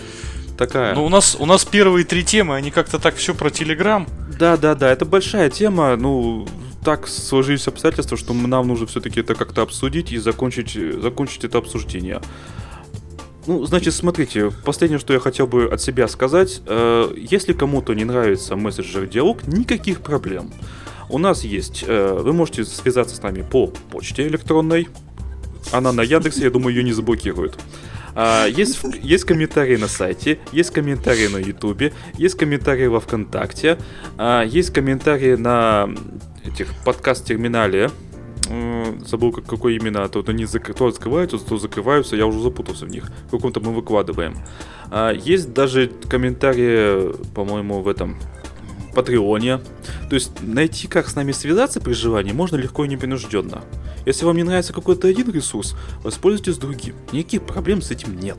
такая. 0.57 0.95
Ну, 0.95 1.05
у 1.05 1.09
нас, 1.09 1.37
у 1.39 1.47
нас 1.47 1.65
первые 1.65 2.05
три 2.05 2.25
темы, 2.25 2.55
они 2.55 2.71
как-то 2.71 2.99
так 2.99 3.17
все 3.17 3.35
про 3.35 3.51
Телеграм. 3.51 4.07
Да, 4.39 4.57
да, 4.57 4.75
да, 4.75 4.91
это 4.91 5.05
большая 5.05 5.51
тема. 5.51 5.97
Ну, 5.97 6.47
так 6.85 7.09
сложились 7.09 7.69
обстоятельства, 7.69 8.17
что 8.17 8.33
нам 8.33 8.69
нужно 8.69 8.87
все-таки 8.87 9.21
это 9.21 9.35
как-то 9.35 9.63
обсудить 9.63 10.13
и 10.13 10.19
закончить, 10.19 10.73
закончить 11.03 11.45
это 11.45 11.59
обсуждение. 11.59 12.21
Ну, 13.47 13.65
значит, 13.65 13.95
смотрите, 13.95 14.51
последнее, 14.65 14.99
что 14.99 15.13
я 15.13 15.19
хотел 15.19 15.47
бы 15.47 15.65
от 15.65 15.81
себя 15.81 16.09
сказать, 16.09 16.63
э, 16.67 17.13
если 17.17 17.53
кому-то 17.53 17.95
не 17.95 18.05
нравится 18.05 18.55
мессенджер 18.55 19.07
диалог, 19.07 19.47
никаких 19.47 20.03
проблем. 20.03 20.53
У 21.09 21.19
нас 21.19 21.43
есть, 21.43 21.85
э, 21.87 22.19
вы 22.23 22.33
можете 22.33 22.65
связаться 22.65 23.17
с 23.17 23.23
нами 23.23 23.43
по 23.43 23.67
почте 23.67 24.27
электронной. 24.27 24.89
Она 25.73 25.93
на 25.93 26.03
Яндексе, 26.03 26.45
я 26.45 26.51
думаю, 26.51 26.75
ее 26.75 26.83
не 26.85 26.93
заблокируют. 26.93 27.59
А, 28.15 28.47
есть, 28.47 28.81
есть 29.03 29.25
комментарии 29.25 29.77
на 29.77 29.89
сайте, 29.89 30.39
есть 30.53 30.71
комментарии 30.71 31.29
на 31.29 31.39
Ютубе, 31.39 31.93
есть 32.19 32.37
комментарии 32.37 32.87
во 32.87 33.01
ВКонтакте, 33.01 33.79
а, 34.19 34.43
есть 34.43 34.73
комментарии 34.73 35.37
на 35.37 35.89
этих 36.45 36.69
подкаст-терминале. 36.85 37.91
Забыл, 39.07 39.31
как- 39.31 39.47
какой 39.47 39.77
именно, 39.77 40.09
то 40.09 40.25
они 40.27 40.43
зак- 40.45 40.75
то 40.75 40.87
открываются, 40.89 41.39
то 41.39 41.57
закрываются, 41.57 42.17
я 42.17 42.27
уже 42.27 42.41
запутался 42.41 42.85
в 42.85 42.89
них. 42.89 43.05
В 43.29 43.31
каком-то 43.31 43.61
мы 43.61 43.73
выкладываем. 43.73 44.35
А, 44.91 45.13
Есть 45.13 45.53
даже 45.53 45.89
комментарии, 46.09 47.15
по-моему, 47.35 47.81
в 47.81 47.87
этом 47.89 48.17
Патреоне. 48.95 49.59
То 50.09 50.15
есть 50.15 50.33
найти, 50.43 50.89
как 50.89 51.09
с 51.09 51.15
нами 51.15 51.33
связаться 51.33 51.81
при 51.81 51.93
желании, 51.93 52.33
можно 52.33 52.57
легко 52.57 52.85
и 52.85 52.89
непринужденно. 52.89 53.63
Если 54.07 54.25
вам 54.25 54.37
не 54.37 54.43
нравится 54.43 54.73
какой-то 54.73 55.09
один 55.09 55.31
ресурс, 55.31 55.77
воспользуйтесь 56.03 56.59
другим. 56.59 56.95
Никаких 57.13 57.43
проблем 57.43 57.83
с 57.83 57.91
этим 57.91 58.19
нет. 58.19 58.39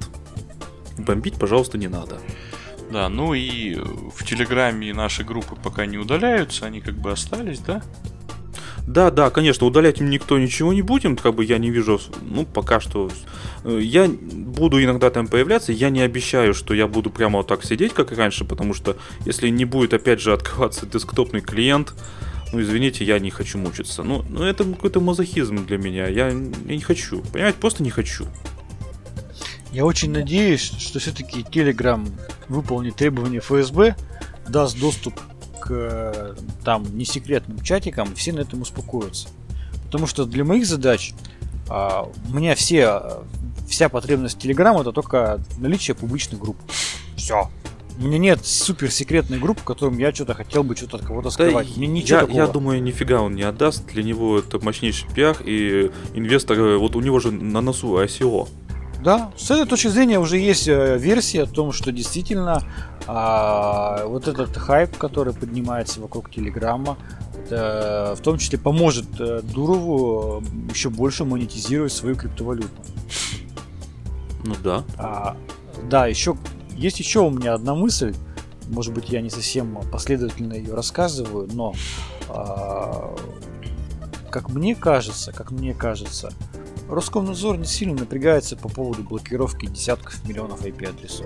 Бомбить, 0.97 1.36
пожалуйста, 1.36 1.78
не 1.78 1.88
надо. 1.88 2.20
Да, 2.91 3.08
ну 3.08 3.34
и 3.34 3.76
в 3.76 4.26
Телеграме 4.26 4.93
наши 4.93 5.24
группы 5.24 5.56
пока 5.56 5.86
не 5.86 5.97
удаляются, 5.97 6.66
они 6.66 6.82
как 6.82 6.95
бы 6.95 7.12
остались, 7.12 7.60
да? 7.60 7.82
Да, 8.88 9.11
да, 9.11 9.29
конечно, 9.29 9.67
удалять 9.67 10.01
им 10.01 10.09
никто 10.09 10.38
ничего 10.38 10.73
не 10.73 10.82
будем, 10.82 11.15
как 11.15 11.36
бы 11.36 11.45
я 11.45 11.57
не 11.59 11.69
вижу, 11.69 12.01
ну, 12.21 12.45
пока 12.45 12.79
что. 12.79 13.09
э, 13.63 13.79
Я 13.82 14.07
буду 14.07 14.84
иногда 14.84 15.09
там 15.09 15.27
появляться, 15.27 15.71
я 15.71 15.89
не 15.89 16.01
обещаю, 16.01 16.53
что 16.53 16.73
я 16.73 16.88
буду 16.88 17.09
прямо 17.09 17.38
вот 17.38 17.47
так 17.47 17.63
сидеть, 17.63 17.93
как 17.93 18.11
и 18.11 18.15
раньше, 18.15 18.43
потому 18.43 18.73
что 18.73 18.97
если 19.25 19.49
не 19.49 19.65
будет, 19.65 19.93
опять 19.93 20.19
же, 20.19 20.34
открываться 20.34 20.86
десктопный 20.86 21.41
клиент, 21.41 21.93
ну, 22.51 22.59
извините, 22.59 23.05
я 23.05 23.19
не 23.19 23.29
хочу 23.29 23.57
мучиться. 23.57 24.03
Ну, 24.03 24.25
ну 24.27 24.43
это 24.43 24.65
какой-то 24.65 24.99
мазохизм 24.99 25.65
для 25.65 25.77
меня, 25.77 26.07
я, 26.07 26.29
я 26.29 26.34
не 26.34 26.82
хочу, 26.82 27.21
понимаете, 27.32 27.57
просто 27.59 27.84
не 27.84 27.91
хочу. 27.91 28.25
Я 29.71 29.86
очень 29.86 30.11
надеюсь, 30.11 30.73
что 30.79 30.99
все-таки 30.99 31.41
Telegram 31.43 32.05
выполнит 32.49 32.97
требования 32.97 33.39
ФСБ, 33.39 33.95
даст 34.49 34.77
доступ 34.77 35.17
к 35.62 35.68
э, 35.70 36.36
там 36.64 36.86
несекретным 36.97 37.62
чатикам, 37.62 38.12
и 38.12 38.16
все 38.16 38.34
на 38.34 38.39
этом 38.41 38.62
успокоятся. 38.62 39.30
Потому 39.86 40.07
что 40.07 40.26
для 40.26 40.43
моих 40.43 40.66
задач 40.66 41.14
а, 41.70 42.09
у 42.30 42.34
меня 42.34 42.55
все, 42.55 42.86
а, 42.88 43.24
вся 43.68 43.89
потребность 43.89 44.43
Telegram 44.43 44.80
это 44.80 44.91
только 44.91 45.39
наличие 45.57 45.95
публичных 45.95 46.39
групп. 46.41 46.57
Все. 47.16 47.49
У 47.97 48.03
меня 48.03 48.18
нет 48.18 48.45
суперсекретной 48.45 49.38
группы, 49.38 49.62
в 49.62 49.64
котором 49.64 49.97
я 49.97 50.14
что-то 50.14 50.34
хотел 50.34 50.64
бы 50.64 50.76
что-то 50.76 50.97
от 50.97 51.05
кого-то 51.05 51.28
Да 51.28 51.32
скрывать. 51.32 51.78
Мне 51.78 51.88
ничего 51.88 52.20
я, 52.20 52.22
такого. 52.22 52.38
я 52.38 52.47
думаю, 52.47 52.82
нифига 52.82 53.22
он 53.22 53.36
не 53.36 53.43
отдаст. 53.43 53.86
Для 53.88 54.03
него 54.03 54.39
это 54.39 54.59
мощнейший 54.59 55.07
пиар, 55.14 55.38
и 55.45 55.91
инвесторы, 56.14 56.78
вот 56.78 56.95
у 56.95 57.01
него 57.01 57.20
же 57.20 57.32
на 57.32 57.62
носу 57.62 58.01
ICO. 58.01 58.47
Да, 59.04 59.32
с 59.36 59.49
этой 59.49 59.66
точки 59.66 59.88
зрения 59.88 60.20
уже 60.20 60.38
есть 60.38 60.68
э, 60.68 60.97
версия 60.97 61.43
о 61.43 61.45
том, 61.47 61.72
что 61.72 61.91
действительно 61.91 62.62
а, 63.08 64.06
вот 64.06 64.28
этот 64.28 64.56
хайп, 64.56 64.95
который 64.97 65.34
поднимается 65.34 65.99
вокруг 66.02 66.30
Телеграма, 66.30 66.97
это, 67.34 68.16
в 68.18 68.22
том 68.22 68.38
числе 68.38 68.60
поможет 68.60 69.08
э, 69.20 69.41
Дурову 69.41 70.41
э, 70.41 70.72
еще 70.72 70.89
больше 70.89 71.26
монетизировать 71.26 71.91
свою 71.91 72.16
криптовалюту. 72.16 72.70
Ну 74.45 74.56
да. 74.64 74.84
А, 74.97 75.36
да, 75.89 76.06
еще 76.06 76.38
есть 76.76 76.99
еще 76.99 77.22
у 77.22 77.30
меня 77.30 77.54
одна 77.56 77.76
мысль. 77.76 78.14
Может 78.68 78.93
быть, 78.93 79.10
я 79.10 79.22
не 79.22 79.30
совсем 79.30 79.80
последовательно 79.91 80.54
ее 80.54 80.74
рассказываю, 80.74 81.49
но 81.52 81.74
а, 82.30 83.16
как 84.30 84.49
мне 84.49 84.76
кажется, 84.76 85.32
как 85.32 85.52
мне 85.52 85.74
кажется, 85.74 86.32
Роскомнадзор 86.91 87.57
не 87.57 87.65
сильно 87.65 87.95
напрягается 87.95 88.57
по 88.57 88.67
поводу 88.67 89.03
блокировки 89.03 89.65
десятков 89.65 90.27
миллионов 90.27 90.65
IP-адресов. 90.65 91.25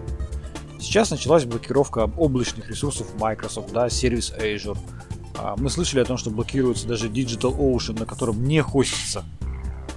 Сейчас 0.79 1.09
началась 1.09 1.45
блокировка 1.45 2.11
облачных 2.17 2.69
ресурсов 2.69 3.07
Microsoft, 3.19 3.73
да, 3.73 3.89
сервис 3.89 4.31
Azure. 4.37 4.77
А, 5.39 5.55
Мы 5.57 5.71
слышали 5.71 6.01
о 6.01 6.05
том, 6.05 6.17
что 6.17 6.29
блокируется 6.29 6.87
даже 6.87 7.09
Digital 7.09 7.57
Ocean, 7.57 7.99
на 7.99 8.05
котором 8.05 8.43
не 8.43 8.61
хостится 8.61 9.23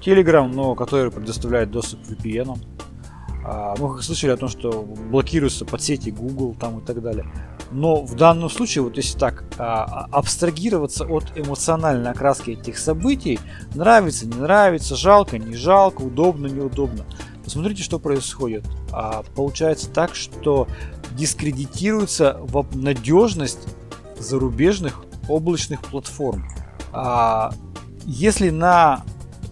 Telegram, 0.03 0.51
но 0.51 0.75
который 0.75 1.11
предоставляет 1.11 1.71
доступ 1.71 2.03
к 2.03 2.11
VPN. 2.13 2.59
А, 3.45 3.75
Мы 3.77 4.01
слышали 4.01 4.31
о 4.31 4.39
том, 4.39 4.49
что 4.49 4.83
блокируются 4.83 5.67
подсети 5.67 6.09
Google 6.09 6.57
там 6.59 6.79
и 6.79 6.83
так 6.83 7.03
далее. 7.03 7.31
Но 7.71 8.03
в 8.03 8.15
данном 8.15 8.49
случае, 8.49 8.83
вот 8.83 8.97
если 8.97 9.19
так, 9.19 9.45
а, 9.59 9.85
а, 9.85 10.09
абстрагироваться 10.11 11.05
от 11.05 11.37
эмоциональной 11.37 12.11
окраски 12.11 12.53
этих 12.53 12.79
событий, 12.79 13.39
нравится, 13.75 14.27
не 14.27 14.37
нравится, 14.37 14.97
жалко, 14.97 15.39
не 15.39 15.55
жалко, 15.55 16.03
удобно, 16.03 16.47
неудобно. 16.47 17.05
Посмотрите, 17.45 17.83
что 17.83 17.99
происходит. 17.99 18.65
А, 18.93 19.23
Получается 19.35 19.91
так, 19.91 20.15
что 20.15 20.67
дискредитируется 21.13 22.41
надежность 22.73 23.67
зарубежных 24.19 25.05
облачных 25.29 25.81
платформ. 25.83 26.49
Если 28.05 28.51
на, 28.51 29.03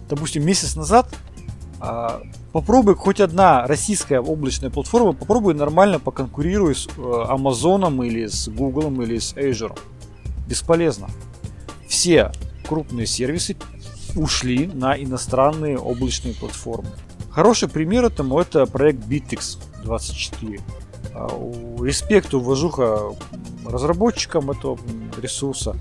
допустим, 0.09 0.45
месяц 0.45 0.75
назад 0.75 1.07
попробуй 2.57 2.95
хоть 2.95 3.19
одна 3.19 3.67
российская 3.67 4.19
облачная 4.19 4.71
платформа, 4.71 5.13
попробуй 5.13 5.53
нормально 5.53 5.99
поконкурируй 5.99 6.73
с 6.73 6.87
э, 6.87 6.89
Amazon 6.99 8.03
или 8.03 8.25
с 8.25 8.49
Google 8.49 8.99
или 9.03 9.19
с 9.19 9.35
Azure. 9.35 9.77
Бесполезно. 10.47 11.07
Все 11.87 12.31
крупные 12.67 13.05
сервисы 13.05 13.57
ушли 14.15 14.65
на 14.65 14.97
иностранные 14.97 15.77
облачные 15.77 16.33
платформы. 16.33 16.89
Хороший 17.29 17.69
пример 17.69 18.05
этому 18.05 18.39
это 18.39 18.65
проект 18.65 19.01
Bittrex 19.05 19.59
24. 19.83 20.59
А, 21.13 21.27
Респект, 21.79 22.33
уважуха 22.33 23.13
разработчикам 23.67 24.49
этого 24.49 24.79
ресурса. 25.21 25.75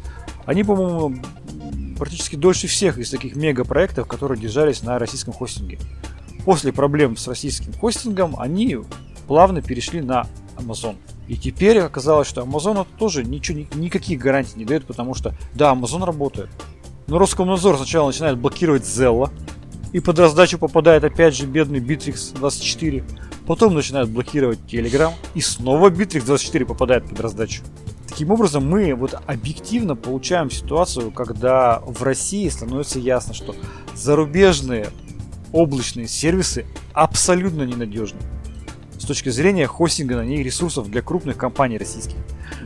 Они, 0.45 0.63
по-моему, 0.63 1.23
практически 1.97 2.37
дольше 2.37 2.67
всех 2.67 2.99
из 2.99 3.09
таких 3.09 3.35
мегапроектов, 3.35 4.07
которые 4.07 4.39
держались 4.39 4.83
на 4.83 4.99
российском 4.99 5.33
хостинге. 5.33 5.79
После 6.47 6.73
проблем 6.73 7.17
с 7.17 7.27
российским 7.27 7.73
хостингом 7.73 8.37
они 8.39 8.79
плавно 9.27 9.63
перешли 9.63 10.01
на 10.01 10.29
Amazon. 10.57 10.95
И 11.27 11.37
теперь 11.37 11.81
оказалось, 11.81 12.29
что 12.29 12.43
Amazon 12.43 12.83
это 12.83 12.91
тоже 12.97 13.25
ничего, 13.25 13.59
ни- 13.59 13.69
никаких 13.75 14.21
гарантий 14.21 14.57
не 14.57 14.65
дает, 14.65 14.87
потому 14.87 15.15
что, 15.15 15.35
да, 15.55 15.73
Amazon 15.75 16.05
работает. 16.05 16.49
Но 17.09 17.19
Роскомнадзор 17.19 17.79
сначала 17.79 18.07
начинает 18.07 18.39
блокировать 18.39 18.85
Zella, 18.85 19.33
и 19.93 19.99
под 19.99 20.21
раздачу 20.21 20.57
попадает 20.57 21.03
опять 21.03 21.35
же 21.35 21.47
бедный 21.47 21.81
Bittrex 21.81 22.37
24. 22.37 23.05
Потом 23.45 23.75
начинают 23.75 24.09
блокировать 24.11 24.61
Telegram, 24.69 25.11
и 25.35 25.41
снова 25.41 25.91
Bittrex 25.91 26.25
24 26.25 26.65
попадает 26.65 27.09
под 27.09 27.19
раздачу. 27.19 27.65
Таким 28.09 28.31
образом, 28.31 28.71
мы 28.71 28.95
вот 28.95 29.21
объективно 29.27 29.97
получаем 29.97 30.49
ситуацию, 30.49 31.11
когда 31.11 31.81
в 31.85 32.05
России 32.05 32.49
становится 32.49 33.01
ясно, 33.01 33.35
что 33.35 33.57
зарубежные 33.97 34.91
облачные 35.53 36.09
сервисы 36.09 36.67
абсолютно 36.93 37.63
ненадежны 37.63 38.19
с 38.99 39.05
точки 39.05 39.29
зрения 39.29 39.67
хостинга 39.67 40.17
на 40.17 40.25
них 40.25 40.45
ресурсов 40.45 40.91
для 40.91 41.03
крупных 41.03 41.37
компаний 41.37 41.79
российских. 41.79 42.17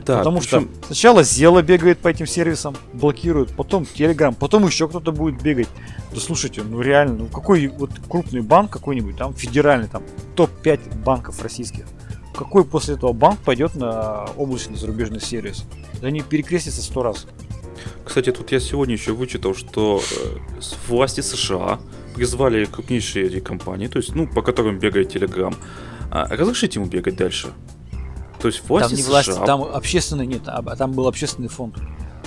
Да, 0.05 0.19
Потому 0.19 0.39
причем- 0.39 0.69
что 0.79 0.85
сначала 0.87 1.23
Зела 1.23 1.61
бегает 1.61 1.99
по 1.99 2.07
этим 2.07 2.25
сервисам, 2.25 2.75
блокирует, 2.93 3.55
потом 3.55 3.83
Telegram, 3.83 4.33
потом 4.33 4.65
еще 4.65 4.87
кто-то 4.87 5.11
будет 5.11 5.41
бегать. 5.41 5.67
Да 6.13 6.19
слушайте, 6.19 6.63
ну 6.63 6.81
реально, 6.81 7.15
ну 7.15 7.25
какой 7.27 7.67
вот 7.67 7.91
крупный 8.09 8.41
банк 8.41 8.71
какой-нибудь, 8.71 9.17
там 9.17 9.33
федеральный, 9.33 9.87
там 9.87 10.03
топ-5 10.35 11.03
банков 11.03 11.41
российских, 11.43 11.85
какой 12.33 12.63
после 12.63 12.95
этого 12.95 13.13
банк 13.13 13.39
пойдет 13.39 13.75
на 13.75 14.25
облачный 14.37 14.77
зарубежный 14.77 15.21
сервис? 15.21 15.65
Да 16.01 16.07
они 16.07 16.21
перекрестятся 16.21 16.81
сто 16.81 17.03
раз. 17.03 17.27
Кстати, 18.05 18.31
тут 18.31 18.51
я 18.51 18.59
сегодня 18.59 18.95
еще 18.95 19.11
вычитал, 19.13 19.53
что 19.53 20.01
э, 20.01 20.61
власти 20.87 21.21
США 21.21 21.79
призвали 22.21 22.65
крупнейшие 22.65 23.25
эти 23.25 23.39
компании, 23.39 23.87
то 23.87 23.97
есть, 23.97 24.13
ну, 24.13 24.27
по 24.27 24.43
которым 24.43 24.77
бегает 24.77 25.15
Telegram, 25.15 25.55
а, 26.11 26.27
разрешить 26.27 26.75
ему 26.75 26.85
бегать 26.85 27.15
дальше. 27.15 27.47
То 28.39 28.47
есть 28.47 28.61
власти 28.69 28.89
там 28.89 28.95
не 28.97 29.01
США, 29.01 29.11
власти, 29.11 29.45
там 29.47 29.63
общественный 29.63 30.27
нет, 30.27 30.43
а 30.45 30.61
а 30.63 30.75
там 30.75 30.91
был 30.91 31.07
общественный 31.07 31.47
фонд. 31.47 31.77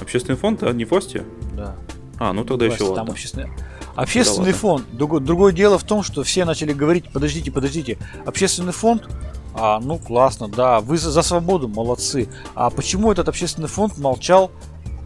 общественный 0.00 0.36
фонд, 0.36 0.64
а 0.64 0.72
не 0.72 0.84
власти? 0.84 1.22
Да. 1.56 1.76
А, 2.18 2.32
ну 2.32 2.44
тогда 2.44 2.66
Власти, 2.66 2.82
еще 2.82 2.88
там 2.92 2.98
ладно. 2.98 3.12
общественный, 3.12 3.48
общественный 3.94 4.46
ладно. 4.46 4.58
фонд. 4.58 4.84
Другое, 4.90 5.20
другое 5.20 5.52
дело 5.52 5.78
в 5.78 5.84
том, 5.84 6.02
что 6.02 6.24
все 6.24 6.44
начали 6.44 6.72
говорить, 6.72 7.12
подождите, 7.12 7.52
подождите, 7.52 7.96
общественный 8.26 8.72
фонд, 8.72 9.08
а, 9.54 9.78
ну 9.78 9.98
классно, 9.98 10.48
да, 10.48 10.80
вы 10.80 10.98
за, 10.98 11.12
за 11.12 11.22
свободу, 11.22 11.68
молодцы. 11.68 12.28
А 12.56 12.70
почему 12.70 13.12
этот 13.12 13.28
общественный 13.28 13.68
фонд 13.68 13.96
молчал 13.98 14.50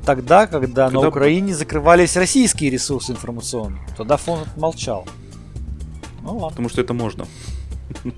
тогда, 0.09 0.47
когда, 0.47 0.87
на 0.87 0.93
Когда- 0.93 1.09
Украине 1.09 1.55
закрывались 1.55 2.17
российские 2.17 2.71
ресурсы 2.71 3.13
информационные? 3.13 3.83
Тогда 3.95 4.17
фонд 4.17 4.49
молчал. 4.57 5.07
Ну 6.23 6.33
ладно. 6.33 6.49
Потому 6.49 6.71
что 6.71 6.81
это 6.81 6.95
можно. 6.95 7.27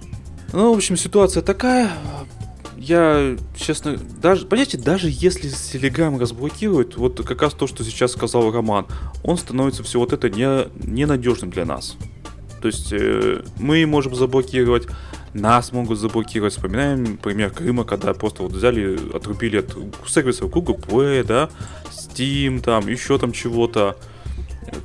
Ну, 0.53 0.74
в 0.74 0.76
общем, 0.76 0.97
ситуация 0.97 1.45
такая. 1.45 1.93
я, 2.76 3.36
честно, 3.55 3.97
даже, 4.20 4.47
понимаете, 4.47 4.78
даже 4.78 5.07
если 5.09 5.49
Telegram 5.49 6.18
разблокируют, 6.18 6.97
вот 6.97 7.24
как 7.24 7.41
раз 7.43 7.55
то, 7.55 7.68
что 7.68 7.84
сейчас 7.84 8.12
сказал 8.12 8.51
Роман, 8.51 8.86
он 9.22 9.38
становится 9.38 9.84
все 9.84 10.01
вот 10.01 10.12
это 10.12 10.28
не, 10.28 10.66
ненадежным 10.84 11.51
для 11.51 11.64
нас. 11.64 11.97
То 12.61 12.66
есть 12.66 12.93
э, 12.93 13.45
мы 13.61 13.86
можем 13.86 14.16
заблокировать, 14.16 14.88
нас 15.35 15.72
могут 15.72 15.99
заблокировать. 15.99 16.55
Вспоминаем 16.55 17.16
пример 17.16 17.51
Крыма, 17.51 17.85
когда 17.85 18.14
просто 18.14 18.43
вот 18.43 18.53
взяли, 18.53 18.99
отрубили 19.14 19.59
от 19.59 19.76
сервисов 20.07 20.51
Google 20.51 20.76
Play, 20.76 21.24
да, 21.24 21.51
Steam, 21.91 22.61
там, 22.61 22.89
еще 22.89 23.18
там 23.18 23.33
чего-то. 23.33 23.97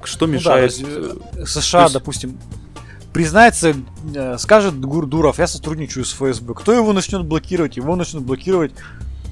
Что 0.04 0.26
мешает... 0.26 0.74
Ну 0.80 0.88
да, 1.34 1.42
э, 1.42 1.46
США, 1.46 1.84
есть... 1.84 1.94
допустим, 1.94 2.38
признается, 3.14 3.76
э, 4.16 4.38
скажет 4.38 4.80
Гурдуров, 4.80 5.38
я 5.38 5.48
сотрудничаю 5.48 6.06
с 6.06 6.14
ФСБ. 6.14 6.54
Кто 6.54 6.74
его 6.74 6.92
начнет 6.94 7.24
блокировать? 7.26 7.78
Его 7.78 7.96
начнут 7.96 8.24
блокировать 8.24 8.72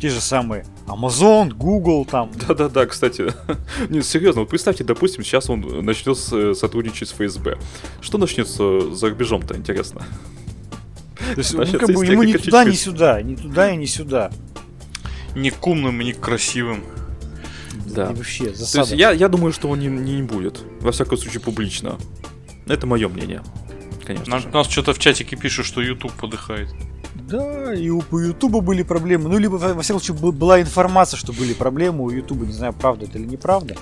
те 0.02 0.10
же 0.10 0.20
самые 0.20 0.66
Amazon, 0.88 1.54
Google 1.54 2.06
там. 2.06 2.32
Да-да-да, 2.48 2.86
кстати. 2.86 3.34
Не, 3.90 4.02
серьезно, 4.02 4.42
вот 4.42 4.50
представьте, 4.50 4.84
допустим, 4.84 5.24
сейчас 5.24 5.50
он 5.50 5.62
начнет 5.86 6.18
сотрудничать 6.18 7.10
с 7.10 7.14
ФСБ. 7.14 7.58
Что 8.02 8.18
начнется 8.18 8.94
за 8.94 9.10
рубежом-то, 9.10 9.56
интересно? 9.56 10.06
То 11.34 11.40
есть, 11.40 11.54
ну, 11.54 11.66
как 11.80 11.94
бы 11.94 12.06
ему 12.06 12.24
ни 12.24 12.34
туда, 12.34 12.64
ни 12.66 12.72
сюда, 12.72 13.22
ни 13.22 13.36
туда 13.36 13.72
и 13.72 13.78
ни 13.78 13.86
сюда. 13.86 14.32
Ни 15.36 15.50
к 15.50 15.66
умным, 15.66 16.00
ни 16.00 16.12
к 16.12 16.20
красивым. 16.20 16.84
Да. 17.86 18.12
И 18.12 18.16
вообще, 18.16 18.54
засада. 18.54 18.74
То 18.74 18.80
есть 18.80 18.92
я, 18.94 19.12
я 19.12 19.30
думаю, 19.30 19.54
что 19.54 19.70
он 19.70 19.80
не, 19.80 19.88
не 19.88 20.22
будет. 20.24 20.62
Во 20.82 20.92
всяком 20.92 21.18
случае, 21.18 21.42
публично. 21.42 21.98
Это 22.68 22.88
мое 22.88 23.10
мнение. 23.10 23.42
Конечно. 24.06 24.38
Нам, 24.38 24.52
нас 24.52 24.70
что-то 24.70 24.94
в 24.94 25.00
чатике 25.00 25.36
пишут, 25.36 25.66
что 25.66 25.82
YouTube 25.82 26.12
подыхает. 26.14 26.70
Да, 27.16 27.74
и 27.74 27.90
у, 27.90 28.02
по 28.02 28.20
Ютуба 28.20 28.62
были 28.62 28.84
проблемы. 28.84 29.30
Ну, 29.30 29.38
либо, 29.38 29.56
во 29.56 29.82
всяком 29.82 30.02
случае, 30.02 30.32
была 30.32 30.62
информация, 30.62 31.18
что 31.18 31.34
были 31.34 31.54
проблемы 31.54 32.04
у 32.04 32.10
Ютуба. 32.10 32.46
Не 32.46 32.54
знаю, 32.54 32.74
правда 32.74 33.06
это 33.06 33.18
или 33.18 33.26
неправда. 33.26 33.76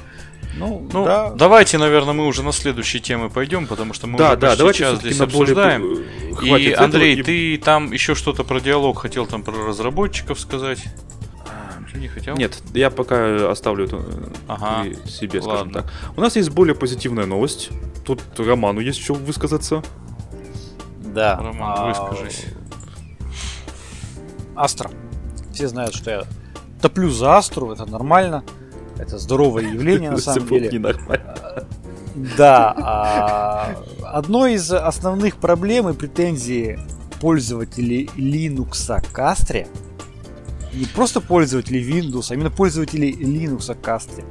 Ну, 0.58 0.88
ну 0.92 1.06
да. 1.06 1.32
давайте, 1.32 1.78
наверное, 1.78 2.14
мы 2.14 2.26
уже 2.26 2.44
на 2.44 2.52
следующие 2.52 3.02
темы 3.02 3.30
пойдем, 3.30 3.68
потому 3.68 3.94
что 3.94 4.08
мы 4.08 4.18
да, 4.18 4.30
уже 4.30 4.38
да, 4.38 4.56
давайте 4.56 4.80
час 4.80 5.00
здесь 5.00 5.20
обсуждаем. 5.20 5.82
Более... 6.42 6.72
И, 6.72 6.74
Андрей, 6.74 7.14
этого, 7.14 7.26
ты 7.26 7.58
там 7.58 7.92
еще 7.92 8.16
что-то 8.16 8.44
про 8.44 8.60
диалог 8.60 9.00
хотел 9.00 9.26
там 9.26 9.44
про 9.44 9.54
разработчиков 9.54 10.40
сказать? 10.40 10.84
Ты 11.92 12.00
не 12.00 12.08
хотел? 12.08 12.36
Нет, 12.36 12.62
я 12.74 12.90
пока 12.90 13.52
оставлю 13.52 13.86
это 13.86 13.98
э, 13.98 14.28
ага, 14.48 14.84
себе, 15.06 15.42
скажем 15.42 15.68
ладно. 15.68 15.82
так. 15.82 15.94
У 16.16 16.22
нас 16.22 16.38
есть 16.38 16.50
более 16.50 16.74
позитивная 16.74 17.26
новость. 17.26 17.70
Тут 18.06 18.22
Роману 18.38 18.80
есть 18.80 19.02
что 19.02 19.14
высказаться. 19.14 19.84
Да. 21.00 21.36
Роман, 21.36 21.76
а... 21.78 21.88
выскажись. 21.88 22.46
Астра. 24.56 24.90
Все 25.54 25.68
знают, 25.68 25.94
что 25.94 26.12
я 26.12 26.24
топлю 26.82 27.10
за 27.10 27.38
Астру, 27.38 27.72
это 27.72 27.86
нормально. 27.86 28.44
Это 29.02 29.18
здоровое 29.18 29.64
явление 29.64 30.12
на 30.12 30.18
самом 30.18 30.48
деле. 30.48 30.96
Да. 32.38 32.74
А, 32.78 33.76
одно 34.04 34.46
из 34.46 34.72
основных 34.72 35.38
проблем 35.38 35.90
и 35.90 35.94
претензий 35.94 36.78
пользователей 37.20 38.10
Linux 38.16 38.86
к 39.12 39.20
Astra 39.20 39.68
не 40.74 40.86
просто 40.86 41.20
пользователей 41.20 41.84
Windows, 41.84 42.28
а 42.30 42.34
именно 42.34 42.52
пользователей 42.52 43.12
Linux 43.12 43.74
к 43.74 43.88
Astra 43.88 44.24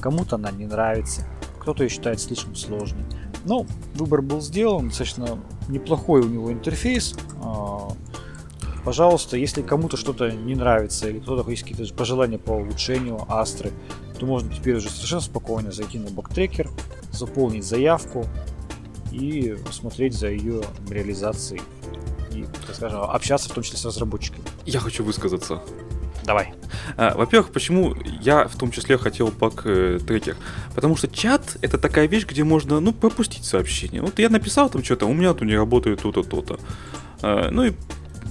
кому-то 0.00 0.36
она 0.36 0.50
не 0.50 0.66
нравится, 0.66 1.26
кто-то 1.60 1.82
ее 1.82 1.88
считает 1.88 2.20
слишком 2.20 2.54
сложной. 2.54 3.04
Но 3.44 3.66
выбор 3.94 4.22
был 4.22 4.40
сделан, 4.40 4.88
достаточно 4.88 5.38
неплохой 5.68 6.22
у 6.22 6.28
него 6.28 6.52
интерфейс. 6.52 7.14
А, 7.42 7.88
Пожалуйста, 8.84 9.38
если 9.38 9.62
кому-то 9.62 9.96
что-то 9.96 10.30
не 10.30 10.54
нравится 10.54 11.08
или 11.08 11.18
кто-то 11.18 11.48
есть 11.50 11.62
какие-то 11.62 11.92
пожелания 11.94 12.38
по 12.38 12.52
улучшению 12.52 13.24
Астры, 13.32 13.72
то 14.18 14.26
можно 14.26 14.54
теперь 14.54 14.76
уже 14.76 14.90
совершенно 14.90 15.22
спокойно 15.22 15.72
зайти 15.72 15.98
на 15.98 16.10
бактрекер, 16.10 16.70
заполнить 17.10 17.64
заявку 17.64 18.26
и 19.10 19.56
смотреть 19.70 20.12
за 20.12 20.28
ее 20.28 20.62
реализацией 20.88 21.62
и, 22.30 22.44
так 22.66 22.76
скажем, 22.76 23.00
общаться 23.00 23.48
в 23.48 23.52
том 23.52 23.64
числе 23.64 23.78
с 23.78 23.86
разработчиками. 23.86 24.44
Я 24.66 24.80
хочу 24.80 25.04
высказаться. 25.04 25.60
Давай. 26.24 26.54
А, 26.96 27.14
во-первых, 27.14 27.50
почему 27.50 27.94
я 28.22 28.48
в 28.48 28.56
том 28.56 28.70
числе 28.70 28.96
хотел 28.96 29.28
бак-трекер? 29.28 30.36
Потому 30.74 30.96
что 30.96 31.06
чат 31.08 31.58
это 31.60 31.76
такая 31.76 32.06
вещь, 32.06 32.26
где 32.26 32.44
можно, 32.44 32.80
ну, 32.80 32.92
пропустить 32.92 33.44
сообщение. 33.44 34.00
Вот 34.00 34.18
я 34.18 34.30
написал 34.30 34.70
там 34.70 34.82
что-то, 34.82 35.06
у 35.06 35.12
меня 35.12 35.34
тут 35.34 35.46
не 35.46 35.56
работает 35.56 36.00
то-то, 36.00 36.22
то-то. 36.22 36.58
А, 37.22 37.50
ну 37.50 37.64
и 37.64 37.72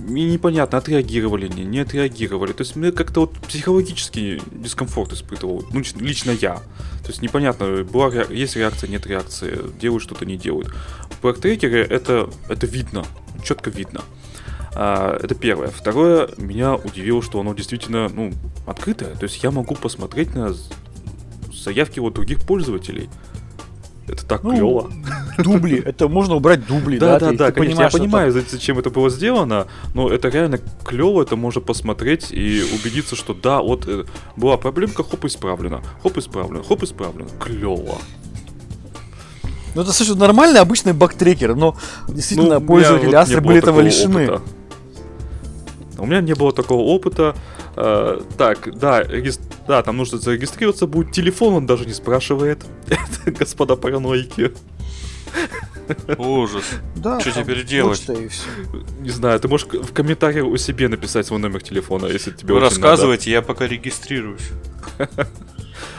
и 0.08 0.24
непонятно, 0.24 0.80
отреагировали 0.80 1.46
они, 1.46 1.64
не 1.64 1.80
отреагировали. 1.80 2.52
То 2.52 2.62
есть 2.62 2.76
мне 2.76 2.92
как-то 2.92 3.22
вот 3.22 3.38
психологический 3.40 4.42
дискомфорт 4.52 5.14
испытывал, 5.14 5.64
ну, 5.72 5.82
лично 5.96 6.32
я. 6.32 6.56
То 7.04 7.10
есть 7.10 7.22
непонятно, 7.22 7.84
была, 7.84 8.10
есть 8.30 8.56
реакция, 8.56 8.90
нет 8.90 9.08
реакции, 9.08 9.60
делают 9.80 10.04
что-то, 10.04 10.26
не 10.26 10.36
делают. 10.36 10.74
В 11.10 11.18
проект-трекере 11.22 11.82
это, 11.84 12.30
это 12.50 12.66
видно, 12.66 13.06
четко 13.44 13.70
видно. 13.70 14.02
А, 14.76 15.18
это 15.22 15.36
первое. 15.36 15.68
Второе, 15.68 16.30
меня 16.38 16.76
удивило, 16.76 17.22
что 17.22 17.40
оно 17.40 17.54
действительно, 17.54 18.10
ну, 18.10 18.34
открытое. 18.66 19.16
То 19.16 19.24
есть 19.24 19.44
я 19.44 19.52
могу 19.52 19.76
посмотреть 19.76 20.34
на 20.36 20.54
заявки 21.54 22.00
вот 22.00 22.14
других 22.14 22.42
пользователей. 22.42 23.10
Это 24.08 24.26
так 24.26 24.44
ну, 24.44 24.52
клево. 24.52 24.92
Дубли, 25.38 25.82
это 25.82 26.10
можно 26.10 26.36
убрать 26.36 26.66
дубли, 26.68 26.98
да? 26.98 27.20
Да, 27.20 27.32
да, 27.32 27.38
да, 27.38 27.52
конечно, 27.52 27.84
я 27.84 27.90
понимаю, 27.90 28.32
зачем 28.32 28.78
это 28.78 28.90
было 28.90 29.10
сделано, 29.10 29.68
но 29.94 30.10
это 30.10 30.28
реально 30.28 30.60
клево, 30.84 31.22
это 31.22 31.38
можно 31.38 31.62
посмотреть 31.62 32.32
и 32.32 32.64
убедиться, 32.74 33.16
что 33.16 33.34
да, 33.34 33.62
вот 33.62 33.88
э, 33.88 34.04
была 34.36 34.58
проблемка, 34.58 35.04
хоп, 35.04 35.24
исправлена, 35.24 35.82
хоп, 36.02 36.18
исправлена, 36.18 36.64
хоп, 36.64 36.84
исправлена. 36.84 37.30
Клево. 37.40 37.98
Ну, 39.74 39.82
это, 39.82 39.94
слушай, 39.94 40.16
нормальный 40.16 40.60
обычный 40.60 40.94
бактрекер, 40.94 41.56
но 41.56 41.76
действительно 42.08 42.60
ну, 42.60 42.66
пользователи 42.66 43.16
Астры 43.16 43.42
были 43.42 43.60
этого 43.60 43.80
лишены. 43.80 44.42
У 45.98 46.06
меня 46.06 46.22
не 46.22 46.34
было 46.34 46.52
такого 46.52 46.82
опыта. 46.82 47.36
Uh, 47.76 48.26
так, 48.38 48.78
да, 48.78 49.04
регистр 49.04 49.44
Да, 49.68 49.82
там 49.82 49.98
нужно 49.98 50.18
зарегистрироваться 50.18 50.88
будет. 50.88 51.12
Телефон 51.12 51.54
он 51.54 51.66
даже 51.66 51.86
не 51.86 51.94
спрашивает. 51.94 52.64
Это, 52.88 53.32
господа 53.32 53.76
параноики. 53.76 54.54
Ужас. 56.18 56.64
Да, 56.96 57.20
Что 57.20 57.32
теперь 57.32 57.66
делать? 57.66 58.08
Не 59.00 59.10
знаю, 59.10 59.40
ты 59.40 59.48
можешь 59.48 59.68
в 59.68 59.94
комментариях 59.94 60.46
у 60.46 60.56
себе 60.58 60.88
написать 60.88 61.26
свой 61.28 61.40
номер 61.40 61.62
телефона, 61.62 62.06
если 62.06 62.32
тебе 62.32 62.54
Вы 62.54 62.60
рассказывайте, 62.60 63.32
я 63.32 63.42
пока 63.42 63.68
регистрируюсь. 63.68 64.50
надо. 64.98 65.28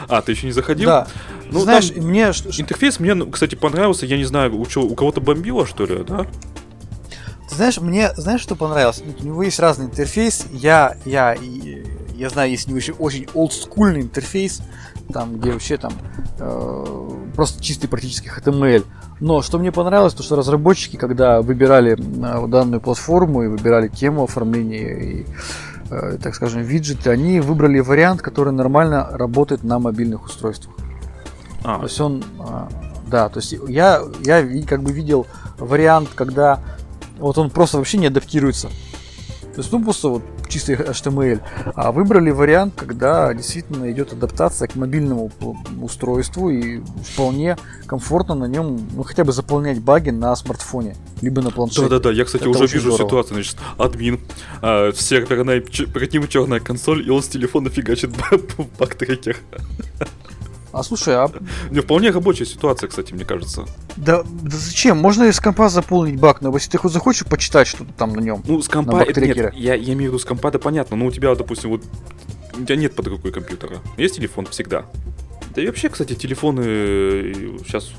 А, 0.09 0.23
ты 0.23 0.33
еще 0.33 0.47
не 0.47 0.53
заходил? 0.53 0.87
Да. 0.89 1.09
Ну, 1.51 1.61
Знаешь, 1.61 1.91
там 1.91 2.05
мне 2.05 2.27
Интерфейс 2.27 3.01
мне, 3.01 3.15
ну, 3.15 3.31
кстати, 3.31 3.55
понравился. 3.55 4.07
Я 4.07 4.17
не 4.17 4.25
знаю, 4.25 4.59
у, 4.59 4.67
чё- 4.67 4.83
у 4.83 4.95
кого-то 4.95 5.21
бомбило, 5.21 5.67
что 5.67 5.87
ли, 5.87 6.05
да? 6.05 6.27
Ты 7.49 7.57
знаешь, 7.57 7.79
мне, 7.79 8.13
знаешь, 8.17 8.41
что 8.41 8.57
понравилось? 8.57 9.03
У 9.21 9.25
него 9.25 9.43
есть 9.43 9.59
разный 9.59 9.87
интерфейс. 9.87 10.47
Я, 10.51 10.97
я, 11.05 11.37
я 12.15 12.31
знаю, 12.31 12.51
есть 12.51 12.67
у 12.67 12.71
него 12.71 12.79
еще 12.79 12.93
очень 12.93 13.27
олдскульный 13.35 14.01
интерфейс, 14.01 14.61
там, 15.13 15.39
где 15.39 15.53
вообще 15.53 15.77
там 15.77 15.93
э, 16.39 17.11
просто 17.35 17.63
чистый 17.63 17.89
практически 17.89 18.31
HTML. 18.35 18.85
Но 19.21 19.43
что 19.43 19.59
мне 19.59 19.73
понравилось, 19.73 20.15
то 20.15 20.23
что 20.23 20.37
разработчики, 20.37 20.97
когда 20.97 21.43
выбирали 21.43 21.93
э, 21.93 22.47
данную 22.49 22.81
платформу 22.81 23.43
и 23.43 23.49
выбирали 23.49 23.89
тему 23.89 24.25
оформления 24.25 25.03
и, 25.03 25.27
э, 25.91 26.19
так 26.23 26.35
скажем, 26.35 26.63
виджеты, 26.63 27.11
они 27.11 27.41
выбрали 27.41 27.81
вариант, 27.81 28.23
который 28.23 28.53
нормально 28.53 29.09
работает 29.13 29.63
на 29.63 29.79
мобильных 29.79 30.25
устройствах. 30.25 30.75
А, 31.63 31.79
То 31.79 31.85
есть 31.85 32.01
он, 32.01 32.25
а, 32.39 32.69
да, 33.07 33.29
то 33.29 33.41
есть 33.41 33.55
я, 33.69 34.03
я 34.23 34.47
как 34.67 34.83
бы 34.83 34.93
видел 34.93 35.27
вариант, 35.59 36.11
когда 36.15 36.61
вот 37.19 37.39
он 37.39 37.51
просто 37.51 37.79
вообще 37.79 37.99
не 37.99 38.07
адаптируется. 38.07 38.69
То 39.55 39.61
есть, 39.61 39.71
ну, 39.71 39.85
просто 39.85 40.09
вот 40.09 40.23
чистый 40.49 40.75
HTML. 40.75 41.41
А 41.77 41.93
выбрали 41.93 42.31
вариант, 42.33 42.75
когда 42.77 43.33
действительно 43.33 43.89
идет 43.93 44.13
адаптация 44.13 44.67
к 44.67 44.75
мобильному 44.75 45.31
устройству 45.81 46.51
и 46.51 46.81
вполне 47.13 47.57
комфортно 47.87 48.35
на 48.35 48.47
нем, 48.47 48.81
ну, 48.97 49.05
хотя 49.05 49.23
бы 49.23 49.31
заполнять 49.33 49.81
баги 49.81 50.11
на 50.11 50.35
смартфоне, 50.35 50.97
либо 51.23 51.41
на 51.41 51.53
планшете. 51.53 51.83
Да-да-да, 51.83 52.11
я, 52.11 52.25
кстати, 52.25 52.43
Это 52.43 52.51
уже 52.51 52.67
вижу 52.67 52.91
здорово. 52.91 53.07
ситуацию. 53.07 53.35
Значит, 53.35 53.57
админ, 53.79 54.21
а, 54.61 54.91
серверная, 54.93 55.61
ч- 55.61 55.87
перед 55.87 56.13
ним 56.13 56.27
черная 56.27 56.59
консоль, 56.59 57.07
и 57.07 57.11
он 57.11 57.23
с 57.23 57.29
телефона 57.29 57.71
фигачит 57.71 58.11
бактрекер. 58.81 59.37
А 60.75 60.83
слушай, 60.83 61.15
а 61.15 61.31
Не, 61.71 61.81
вполне 61.81 62.11
рабочая 62.11 62.47
ситуация, 62.47 62.89
кстати, 62.89 63.13
мне 63.13 63.25
кажется. 63.25 63.65
да, 63.97 64.23
да 64.25 64.57
зачем? 64.57 64.99
Можно 64.99 65.25
из 65.25 65.39
компа 65.39 65.69
заполнить 65.69 66.19
баг, 66.19 66.41
но 66.41 66.53
если 66.53 66.71
ты 66.71 66.79
хоть 66.79 66.93
захочешь 66.93 67.27
почитать 67.27 67.67
что-то 67.69 67.93
там 67.93 68.13
на 68.13 68.21
нем. 68.21 68.43
Ну, 68.47 68.61
с 68.61 68.69
компа, 68.69 69.03
это 69.03 69.21
нет, 69.21 69.37
я, 69.55 69.75
я 69.75 69.93
имею 69.93 70.11
в 70.11 70.15
виду 70.15 70.19
с 70.19 70.25
компа, 70.25 70.51
да 70.51 70.59
понятно, 70.59 70.97
но 70.97 71.07
у 71.07 71.11
тебя, 71.11 71.35
допустим, 71.35 71.71
вот, 71.71 71.83
у 72.59 72.65
тебя 72.65 72.77
нет 72.77 72.95
под 72.95 73.07
рукой 73.09 73.33
компьютера. 73.33 73.79
Есть 73.97 74.17
телефон 74.17 74.47
всегда. 74.47 74.87
Да 75.55 75.63
и 75.63 75.67
вообще, 75.67 75.89
кстати, 75.89 76.15
телефоны 76.15 76.63
сейчас 77.65 77.93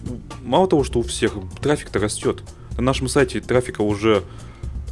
мало 0.43 0.67
того, 0.67 0.84
что 0.84 0.99
у 0.99 1.03
всех 1.03 1.34
трафик-то 1.61 1.99
растет. 1.99 2.43
На 2.78 2.84
нашем 2.84 3.07
сайте 3.07 3.39
трафика 3.39 3.82
уже, 3.82 4.23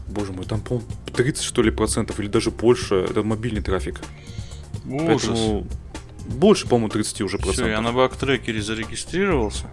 боже 0.07 0.31
мой, 0.31 0.45
там, 0.45 0.61
по-моему, 0.61 0.87
30 1.13 1.43
что 1.43 1.61
ли 1.61 1.71
процентов 1.71 2.19
или 2.21 2.27
даже 2.27 2.51
больше, 2.51 2.95
это 2.95 3.23
мобильный 3.23 3.61
трафик. 3.61 3.99
Ужас. 4.85 5.27
Поэтому 5.27 5.67
больше, 6.27 6.67
по-моему, 6.67 6.89
30 6.89 7.21
уже 7.21 7.37
Все, 7.37 7.45
процентов. 7.45 7.71
я 7.71 7.81
на 7.81 7.91
бактрекере 7.91 8.61
зарегистрировался. 8.61 9.65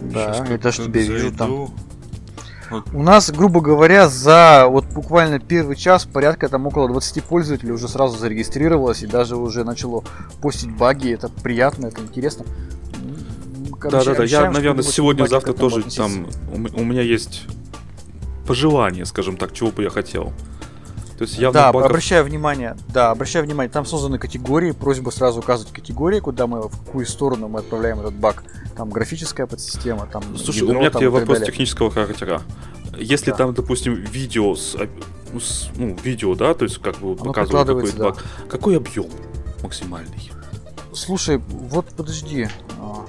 Да, 0.00 0.34
Щас 0.34 0.48
я 0.48 0.58
даже 0.58 0.84
тебя 0.84 1.00
вижу 1.02 1.30
там. 1.32 1.48
зайду. 1.48 1.70
У 2.92 3.02
нас, 3.02 3.30
грубо 3.30 3.60
говоря, 3.60 4.08
за 4.08 4.66
вот 4.68 4.86
буквально 4.86 5.38
первый 5.38 5.76
час 5.76 6.06
порядка 6.06 6.48
там 6.48 6.66
около 6.66 6.88
20 6.88 7.22
пользователей 7.22 7.72
уже 7.72 7.88
сразу 7.88 8.18
зарегистрировалось 8.18 9.02
и 9.02 9.06
даже 9.06 9.36
уже 9.36 9.64
начало 9.64 10.02
постить 10.40 10.74
баги. 10.74 11.12
Это 11.12 11.28
приятно, 11.28 11.86
это 11.86 12.00
интересно. 12.00 12.44
Короче, 13.78 13.98
Да-да-да, 13.98 14.10
я, 14.12 14.18
обещаем, 14.22 14.44
что 14.52 14.60
наверное, 14.60 14.82
сегодня-завтра 14.82 15.52
тоже 15.52 15.82
там, 15.82 16.26
у, 16.52 16.80
у 16.80 16.84
меня 16.84 17.02
есть 17.02 17.42
пожелание, 18.46 19.04
скажем 19.04 19.36
так, 19.36 19.52
чего 19.52 19.70
бы 19.70 19.82
я 19.82 19.90
хотел. 19.90 20.32
То 21.18 21.22
есть 21.22 21.38
явно 21.38 21.60
да, 21.60 21.72
багов- 21.72 21.86
обращаю 21.86 22.24
внимание, 22.24 22.76
да, 22.88 23.10
обращаю 23.12 23.44
внимание, 23.44 23.70
там 23.70 23.86
созданы 23.86 24.18
категории, 24.18 24.72
просьба 24.72 25.10
сразу 25.10 25.40
указывать 25.40 25.72
категории, 25.72 26.18
куда 26.20 26.46
мы, 26.46 26.62
в 26.68 26.84
какую 26.84 27.06
сторону 27.06 27.48
мы 27.48 27.60
отправляем 27.60 28.00
этот 28.00 28.14
баг. 28.14 28.42
Там 28.76 28.90
графическая 28.90 29.46
подсистема, 29.46 30.06
там 30.06 30.22
Слушай, 30.36 30.62
ядро, 30.62 30.74
у 30.76 30.78
меня 30.80 30.90
к 30.90 30.96
тебе 30.98 31.08
вопрос 31.08 31.38
далее. 31.38 31.46
технического 31.52 31.90
характера. 31.90 32.42
Если 32.98 33.30
Да. 33.30 33.36
там, 33.36 33.54
допустим, 33.54 33.94
видео 33.94 34.56
с, 34.56 34.76
ну, 35.32 35.38
с- 35.40 35.68
ну, 35.76 35.96
видео, 36.02 36.34
да, 36.34 36.54
то 36.54 36.64
есть 36.64 36.78
как 36.78 36.96
бы 36.98 37.12
Оно 37.12 37.16
показывают 37.16 37.68
какой 37.68 37.82
прикладывается, 37.84 37.98
баг, 38.22 38.48
какой 38.48 38.76
объем 38.76 39.06
максимальный? 39.62 40.30
Слушай, 40.92 41.38
вот 41.48 41.86
подожди. 41.96 42.48
А, 42.80 43.04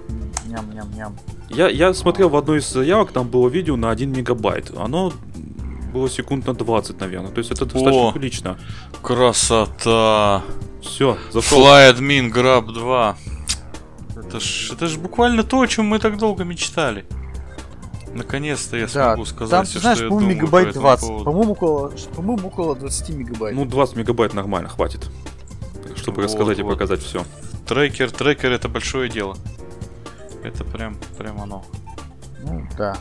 Ням-ням-ням. 0.48 1.16
Я, 1.50 1.70
я 1.70 1.94
смотрел 1.94 2.30
в 2.30 2.36
одной 2.36 2.60
из 2.60 2.70
заявок, 2.72 3.12
там 3.12 3.28
было 3.28 3.48
видео 3.50 3.76
на 3.76 3.90
1 3.92 4.12
мегабайт. 4.12 4.72
Оно 4.78 5.12
было 5.96 6.10
секунд 6.10 6.46
на 6.48 6.54
20, 6.54 7.00
наверное. 7.00 7.32
То 7.32 7.40
есть 7.40 7.52
это 7.52 7.66
достаточно 7.66 8.10
О. 8.10 8.12
прилично. 8.12 8.58
Красота. 9.02 10.44
Все, 10.82 11.18
зашел. 11.32 11.64
Fly 11.66 11.94
Admin 11.94 12.32
Grab 12.32 12.72
2. 12.72 13.18
Это 14.18 14.40
ж, 14.40 14.72
это 14.74 14.88
ж 14.88 14.98
буквально 14.98 15.44
то, 15.44 15.62
о 15.62 15.68
чем 15.68 15.86
мы 15.88 16.00
так 16.00 16.18
долго 16.18 16.44
мечтали. 16.44 17.06
Наконец-то 18.14 18.78
я 18.78 18.86
Да, 18.86 19.14
смогу 19.14 19.26
сказать 19.26 19.52
там, 19.52 19.66
все, 19.66 19.80
знаешь, 19.80 19.98
что 19.98 20.06
я 20.06 20.10
по-моему, 20.10 20.30
думаю 20.32 20.40
по 20.40 20.44
мегабайт 20.46 20.68
этому 20.70 20.84
20. 20.86 21.08
поводу. 21.08 21.26
По-моему, 21.26 21.52
около, 21.52 21.92
по-моему, 22.16 22.48
около 22.48 22.76
20 22.76 23.10
мегабайт. 23.10 23.56
Ну, 23.56 23.66
20 23.66 23.96
мегабайт 23.98 24.34
нормально, 24.34 24.70
хватит. 24.70 25.10
Чтобы 25.96 26.22
Вот, 26.22 26.26
рассказать 26.26 26.60
и 26.60 26.64
вот. 26.64 26.74
показать 26.74 27.02
все. 27.02 27.26
Трекер, 27.68 28.12
трекер 28.12 28.52
это 28.52 28.70
большое 28.70 29.10
дело. 29.10 29.36
Это 30.44 30.64
прям, 30.64 30.98
прям 31.18 31.42
оно. 31.42 31.66
Ну, 32.44 32.68
да. 32.78 32.96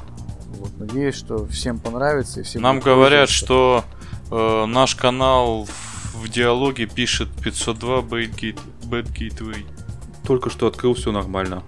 Вот, 0.54 0.78
надеюсь, 0.78 1.14
что 1.14 1.46
всем 1.46 1.78
понравится 1.78 2.40
и 2.40 2.42
всем 2.42 2.62
Нам 2.62 2.80
говорят, 2.80 3.28
что 3.28 3.84
э, 4.30 4.64
наш 4.66 4.94
канал 4.94 5.68
в 6.14 6.28
диалоге 6.28 6.86
пишет 6.86 7.28
502 7.42 7.98
Bad 8.00 8.34
Gate- 8.34 8.60
Bad 8.84 9.12
Gateway. 9.12 9.64
Только 10.26 10.50
что 10.50 10.66
открыл, 10.66 10.94
все 10.94 11.12
нормально. 11.12 11.62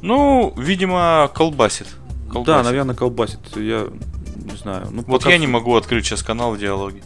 Ну, 0.00 0.52
видимо, 0.56 1.30
колбасит. 1.34 1.88
Да, 2.26 2.32
Колбасит. 2.32 2.64
наверное, 2.64 2.94
колбасит. 2.94 3.40
Я 3.56 3.88
не 4.36 4.56
знаю. 4.56 4.88
Ну, 4.90 5.02
Вот 5.06 5.20
пока 5.20 5.30
я 5.30 5.38
не 5.38 5.46
могу 5.46 5.76
открыть 5.76 6.04
сейчас 6.06 6.22
канал 6.22 6.52
в 6.54 6.58
диалоге. 6.58 7.02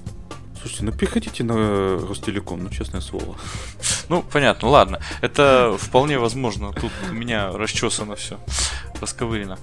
Слушайте, 0.66 0.84
ну 0.86 0.92
переходите 0.92 1.44
на 1.44 1.96
Ростелеком, 2.08 2.64
ну 2.64 2.70
честное 2.70 3.00
слово. 3.00 3.36
Ну, 4.08 4.22
понятно, 4.22 4.68
ладно. 4.68 5.00
Это 5.20 5.76
вполне 5.78 6.18
возможно. 6.18 6.72
Тут 6.72 6.92
у 7.10 7.12
меня 7.12 7.50
расчесано 7.52 8.14
все. 8.14 8.38
Расковырено. 9.00 9.58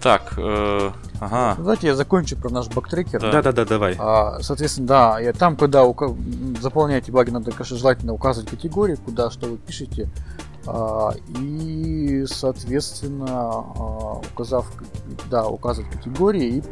Так, 0.00 0.34
э, 0.36 0.90
ага. 1.20 1.54
Давайте 1.58 1.88
я 1.88 1.96
закончу 1.96 2.36
про 2.36 2.48
наш 2.50 2.68
бактрекер. 2.68 3.20
Да. 3.20 3.32
Да-да-да, 3.32 3.64
давай. 3.64 3.96
А, 3.98 4.40
соответственно, 4.40 4.86
да, 4.86 5.20
и 5.20 5.32
там, 5.32 5.56
когда 5.56 5.84
ука- 5.84 6.16
заполняете 6.60 7.10
баги, 7.10 7.30
надо, 7.30 7.50
конечно, 7.50 7.76
желательно 7.76 8.12
указывать 8.12 8.50
категории, 8.50 8.94
куда 8.96 9.30
что 9.32 9.46
вы 9.48 9.56
пишете. 9.58 10.08
А, 10.66 11.12
и, 11.40 12.24
соответственно, 12.26 13.26
а, 13.28 14.20
указав, 14.32 14.66
да, 15.30 15.46
указывать 15.46 15.90
категории 15.90 16.58
и 16.58 16.62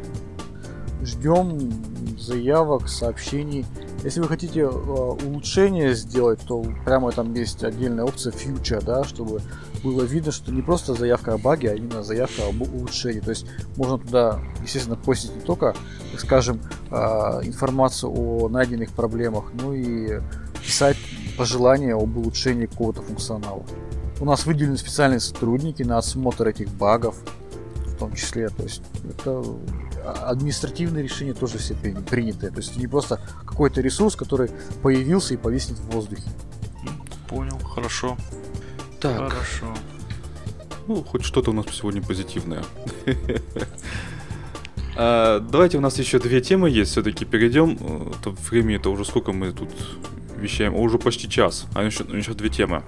ждем 1.02 1.72
заявок, 2.18 2.88
сообщений. 2.88 3.66
Если 4.02 4.20
вы 4.20 4.28
хотите 4.28 4.66
а, 4.66 4.70
улучшение 4.70 5.94
сделать, 5.94 6.40
то 6.46 6.64
прямо 6.84 7.12
там 7.12 7.34
есть 7.34 7.62
отдельная 7.64 8.04
опция 8.04 8.32
Future, 8.32 8.82
да, 8.84 9.04
чтобы 9.04 9.40
было 9.82 10.02
видно, 10.02 10.32
что 10.32 10.52
не 10.52 10.62
просто 10.62 10.94
заявка 10.94 11.34
о 11.34 11.38
баге, 11.38 11.70
а 11.70 11.74
именно 11.74 12.02
заявка 12.02 12.48
об 12.48 12.62
улучшении. 12.62 13.20
То 13.20 13.30
есть 13.30 13.46
можно 13.76 13.98
туда, 13.98 14.40
естественно, 14.62 14.96
постить 14.96 15.34
не 15.34 15.42
только, 15.42 15.74
так 16.12 16.20
скажем, 16.20 16.60
а, 16.90 17.40
информацию 17.42 18.10
о 18.10 18.48
найденных 18.48 18.90
проблемах, 18.92 19.52
но 19.60 19.74
и 19.74 20.20
писать 20.64 20.96
пожелания 21.36 21.94
об 21.94 22.16
улучшении 22.16 22.66
какого-то 22.66 23.02
функционала. 23.02 23.62
У 24.18 24.24
нас 24.24 24.46
выделены 24.46 24.78
специальные 24.78 25.20
сотрудники 25.20 25.82
на 25.82 25.98
осмотр 25.98 26.48
этих 26.48 26.70
багов, 26.70 27.16
в 27.84 27.98
том 27.98 28.14
числе. 28.14 28.48
То 28.48 28.62
есть 28.62 28.82
это 29.08 29.44
административные 30.12 31.02
решения 31.02 31.34
тоже 31.34 31.58
все 31.58 31.74
при- 31.74 31.92
принятые. 31.94 32.50
То 32.50 32.58
есть 32.58 32.76
не 32.76 32.86
просто 32.86 33.20
какой-то 33.44 33.80
ресурс, 33.80 34.16
который 34.16 34.50
появился 34.82 35.34
и 35.34 35.36
повиснет 35.36 35.78
в 35.78 35.90
воздухе. 35.90 36.22
Понял, 37.28 37.58
хорошо. 37.58 38.16
Так, 39.00 39.30
Хорошо. 39.30 39.66
ну 40.86 41.02
хоть 41.02 41.24
что-то 41.24 41.50
у 41.50 41.54
нас 41.54 41.66
сегодня 41.72 42.02
позитивное. 42.02 42.62
А, 44.98 45.40
Давайте 45.40 45.76
у 45.76 45.82
нас 45.82 45.98
еще 45.98 46.18
две 46.18 46.40
темы 46.40 46.70
есть, 46.70 46.92
все-таки 46.92 47.26
перейдем. 47.26 47.76
Э, 47.78 48.12
то 48.24 48.30
Времени 48.50 48.76
это 48.76 48.88
уже 48.88 49.04
сколько 49.04 49.32
мы 49.32 49.52
тут 49.52 49.68
вещаем? 50.38 50.74
О, 50.74 50.78
Уже 50.80 50.98
почти 50.98 51.28
час, 51.28 51.66
а 51.74 51.82
еще, 51.82 52.04
еще 52.04 52.32
две 52.32 52.48
темы. 52.48 52.82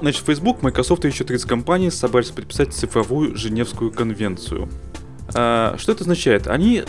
Значит, 0.00 0.24
Facebook, 0.26 0.62
Microsoft 0.62 1.04
и 1.04 1.08
еще 1.08 1.22
30 1.22 1.48
компаний 1.48 1.90
собрались 1.92 2.30
подписать 2.30 2.72
цифровую 2.74 3.36
Женевскую 3.36 3.92
конвенцию. 3.92 4.68
А, 5.34 5.76
Что 5.78 5.92
это 5.92 6.02
означает? 6.02 6.46
Они, 6.46 6.84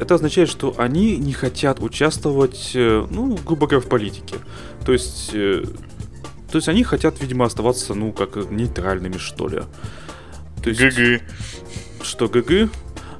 это 0.00 0.14
означает, 0.14 0.48
что 0.48 0.74
они 0.78 1.16
не 1.16 1.32
хотят 1.32 1.80
участвовать, 1.82 2.72
э, 2.74 3.06
ну, 3.10 3.36
грубо 3.44 3.66
говоря, 3.66 3.84
в 3.84 3.88
политике. 3.88 4.36
То 4.84 4.92
есть, 4.92 5.30
э, 5.32 5.64
То 6.50 6.56
есть 6.56 6.68
они 6.68 6.82
хотят, 6.82 7.20
видимо, 7.20 7.44
оставаться, 7.44 7.94
ну, 7.94 8.12
как 8.12 8.50
нейтральными, 8.50 9.18
что 9.18 9.48
ли. 9.48 9.62
То 10.62 10.70
есть, 10.70 10.80
ГГ. 10.80 11.22
что 12.02 12.28
ГГ, 12.28 12.70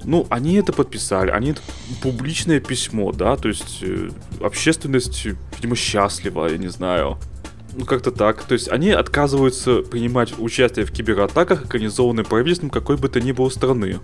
ну, 0.05 0.27
они 0.31 0.55
это 0.55 0.73
подписали, 0.73 1.31
они 1.31 1.51
это 1.51 1.61
публичное 2.03 2.61
письмо, 2.61 3.13
да, 3.13 3.37
то 3.37 3.49
есть 3.49 3.81
э, 3.83 4.11
общественность, 4.41 5.27
видимо, 5.57 5.77
счастлива, 5.77 6.49
я 6.49 6.57
не 6.57 6.69
знаю. 6.69 7.19
Ну, 7.75 7.85
как-то 7.85 8.11
так. 8.11 8.43
То 8.43 8.55
есть 8.55 8.69
они 8.69 8.91
отказываются 8.91 9.83
принимать 9.83 10.37
участие 10.39 10.85
в 10.85 10.91
кибератаках, 10.91 11.63
организованных 11.63 12.27
правительством 12.27 12.71
какой 12.71 12.97
бы 12.97 13.09
то 13.09 13.21
ни 13.21 13.33
было 13.33 13.51
страны. 13.51 13.99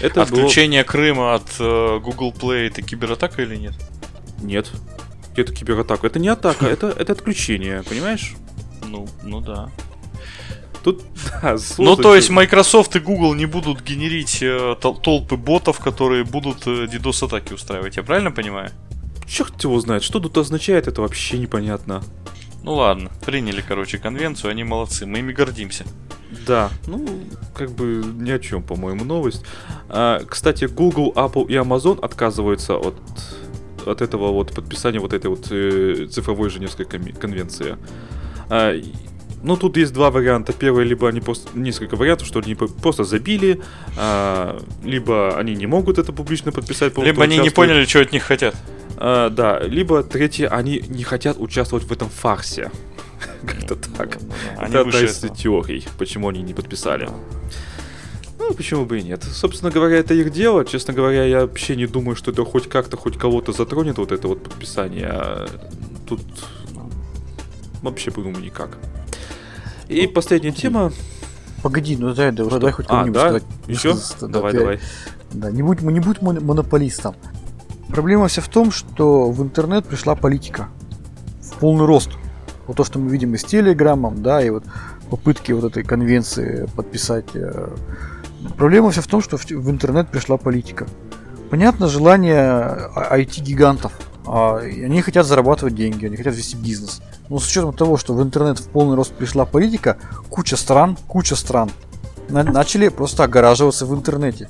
Это 0.00 0.14
было- 0.14 0.22
Отключение 0.22 0.84
Крыма 0.84 1.34
от 1.34 1.48
э, 1.58 2.00
Google 2.02 2.32
Play 2.32 2.66
это 2.68 2.82
кибератака 2.82 3.42
или 3.42 3.56
нет? 3.56 3.74
Нет. 4.42 4.70
Это 5.36 5.52
кибератака. 5.52 6.06
Это 6.06 6.18
не 6.18 6.28
атака, 6.28 6.66
это, 6.70 6.88
это 6.88 7.12
отключение, 7.12 7.82
понимаешь? 7.82 8.34
Ну, 8.86 9.08
ну 9.22 9.40
да. 9.40 9.70
Тут, 10.82 11.02
да, 11.42 11.56
Ну, 11.78 11.96
то 11.96 12.14
есть 12.14 12.28
Microsoft 12.30 12.94
и 12.96 13.00
Google 13.00 13.34
не 13.34 13.46
будут 13.46 13.82
генерить 13.82 14.42
э, 14.42 14.76
тол- 14.80 15.00
толпы 15.00 15.36
ботов, 15.36 15.78
которые 15.80 16.24
будут 16.24 16.66
э, 16.66 16.86
DDoS-атаки 16.86 17.52
устраивать, 17.54 17.96
я 17.96 18.02
правильно 18.02 18.30
понимаю? 18.30 18.70
Черт 19.26 19.64
его 19.64 19.80
знает, 19.80 20.02
что 20.02 20.20
тут 20.20 20.36
означает, 20.36 20.86
это 20.86 21.00
вообще 21.00 21.38
непонятно. 21.38 22.02
Ну 22.62 22.74
ладно, 22.74 23.10
приняли, 23.24 23.62
короче, 23.66 23.98
конвенцию, 23.98 24.50
они 24.50 24.64
молодцы, 24.64 25.06
мы 25.06 25.18
ими 25.20 25.32
гордимся. 25.32 25.84
Да, 26.46 26.70
ну, 26.86 27.06
как 27.54 27.70
бы 27.70 28.02
ни 28.18 28.30
о 28.30 28.38
чем, 28.38 28.62
по-моему, 28.62 29.04
новость. 29.04 29.44
А, 29.88 30.22
кстати, 30.24 30.66
Google, 30.66 31.12
Apple 31.14 31.46
и 31.48 31.54
Amazon 31.54 31.98
отказываются 32.00 32.76
от, 32.76 32.96
от 33.86 34.02
этого 34.02 34.32
вот 34.32 34.52
подписания 34.52 35.00
вот 35.00 35.12
этой 35.12 35.28
вот 35.28 35.46
э, 35.50 36.06
цифровой 36.10 36.50
Женевской 36.50 36.84
конвенции. 36.86 37.76
А, 38.50 38.74
ну, 39.44 39.56
тут 39.58 39.76
есть 39.76 39.92
два 39.92 40.10
варианта. 40.10 40.54
Первый, 40.54 40.86
либо 40.86 41.06
они 41.06 41.20
просто... 41.20 41.50
Несколько 41.56 41.96
вариантов, 41.96 42.26
что 42.26 42.40
они 42.40 42.54
просто 42.54 43.04
забили, 43.04 43.60
а, 43.96 44.58
либо 44.82 45.38
они 45.38 45.54
не 45.54 45.66
могут 45.66 45.98
это 45.98 46.12
публично 46.12 46.50
подписать. 46.50 46.96
Либо 46.96 47.24
они 47.24 47.38
не 47.38 47.50
поняли, 47.50 47.84
что 47.84 48.00
от 48.00 48.12
них 48.12 48.22
хотят. 48.22 48.54
А, 48.96 49.28
да, 49.28 49.60
либо 49.60 50.02
третье, 50.02 50.48
они 50.48 50.82
не 50.88 51.04
хотят 51.04 51.36
участвовать 51.38 51.84
в 51.84 51.92
этом 51.92 52.08
фарсе. 52.08 52.70
Как-то 53.46 53.76
так. 53.76 54.18
Они 54.58 54.70
Это 54.70 54.80
одна 54.80 55.00
из 55.00 55.18
этого. 55.24 55.36
теорий, 55.36 55.86
почему 55.98 56.28
они 56.28 56.42
не 56.42 56.54
подписали. 56.54 57.08
Ну, 58.38 58.52
почему 58.54 58.84
бы 58.84 58.98
и 58.98 59.02
нет. 59.02 59.22
Собственно 59.24 59.70
говоря, 59.70 59.96
это 59.96 60.12
их 60.14 60.30
дело. 60.30 60.64
Честно 60.64 60.92
говоря, 60.92 61.24
я 61.24 61.40
вообще 61.42 61.76
не 61.76 61.86
думаю, 61.86 62.14
что 62.16 62.30
это 62.30 62.44
хоть 62.44 62.68
как-то, 62.68 62.96
хоть 62.96 63.16
кого-то 63.16 63.52
затронет, 63.52 63.96
вот 63.98 64.12
это 64.12 64.28
вот 64.28 64.42
подписание. 64.42 65.08
А 65.10 65.46
Тут 66.06 66.20
вообще, 67.82 68.10
по-моему, 68.10 68.40
никак. 68.40 68.76
И 69.88 70.06
последняя 70.06 70.52
тема. 70.52 70.92
Погоди, 71.62 71.96
ну 71.96 72.12
дай, 72.14 72.30
дай, 72.32 72.46
дай 72.60 72.72
хоть 72.72 72.86
А, 72.86 72.88
кому-нибудь 72.90 73.14
да? 73.14 73.20
сказать. 73.20 73.42
Еще? 73.68 73.94
да, 74.20 74.26
Давай, 74.28 74.52
ты- 74.52 74.58
давай. 74.58 74.80
Да, 75.32 75.50
не 75.50 75.62
будь, 75.62 75.80
не 75.80 76.00
будь 76.00 76.20
мон- 76.20 76.44
монополистом. 76.44 77.14
Проблема 77.88 78.28
вся 78.28 78.42
в 78.42 78.48
том, 78.48 78.70
что 78.70 79.30
в 79.30 79.42
интернет 79.42 79.86
пришла 79.86 80.14
политика 80.14 80.68
в 81.40 81.58
полный 81.58 81.86
рост. 81.86 82.10
Вот 82.66 82.76
то, 82.76 82.84
что 82.84 82.98
мы 82.98 83.10
видим 83.10 83.34
и 83.34 83.38
с 83.38 83.44
Телеграмом, 83.44 84.22
да, 84.22 84.42
и 84.42 84.50
вот 84.50 84.64
попытки 85.10 85.52
вот 85.52 85.64
этой 85.64 85.82
конвенции 85.82 86.68
подписать. 86.74 87.26
э, 87.34 87.68
Проблема 88.56 88.90
вся 88.90 89.00
в 89.00 89.06
том, 89.06 89.22
что 89.22 89.36
в, 89.38 89.70
интернет 89.70 90.08
пришла 90.08 90.36
политика. 90.36 90.86
Понятно 91.50 91.88
желание 91.88 92.90
IT-гигантов. 92.94 93.92
А, 94.26 94.58
и 94.60 94.82
они 94.82 95.02
хотят 95.02 95.26
зарабатывать 95.26 95.74
деньги, 95.74 96.06
они 96.06 96.16
хотят 96.16 96.34
вести 96.34 96.56
бизнес. 96.56 97.02
Но 97.28 97.38
с 97.38 97.46
учетом 97.46 97.72
того, 97.74 97.96
что 97.96 98.14
в 98.14 98.22
интернет 98.22 98.58
в 98.58 98.68
полный 98.68 98.96
рост 98.96 99.12
пришла 99.12 99.44
политика, 99.44 99.98
куча 100.30 100.56
стран, 100.56 100.96
куча 101.08 101.36
стран 101.36 101.70
на- 102.28 102.42
начали 102.42 102.88
просто 102.88 103.24
огораживаться 103.24 103.84
в 103.86 103.94
интернете 103.94 104.48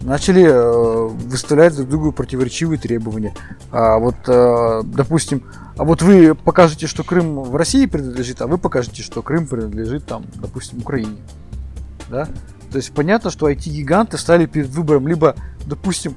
начали 0.00 0.44
э, 0.44 1.06
выставлять 1.06 1.76
друг 1.76 1.88
другу 1.88 2.12
противоречивые 2.12 2.78
требования. 2.78 3.34
А 3.70 3.98
вот, 3.98 4.16
э, 4.26 4.82
допустим, 4.84 5.42
а 5.76 5.84
вот 5.84 6.02
вы 6.02 6.34
покажете, 6.34 6.86
что 6.86 7.04
Крым 7.04 7.42
в 7.42 7.56
России 7.56 7.86
принадлежит, 7.86 8.40
а 8.42 8.46
вы 8.46 8.58
покажете, 8.58 9.02
что 9.02 9.22
Крым 9.22 9.46
принадлежит, 9.46 10.06
там, 10.06 10.24
допустим, 10.34 10.78
Украине. 10.78 11.16
Да? 12.08 12.26
То 12.70 12.76
есть 12.76 12.92
понятно, 12.92 13.30
что 13.30 13.50
IT-гиганты 13.50 14.16
стали 14.16 14.46
перед 14.46 14.68
выбором 14.68 15.08
либо, 15.08 15.36
допустим, 15.66 16.14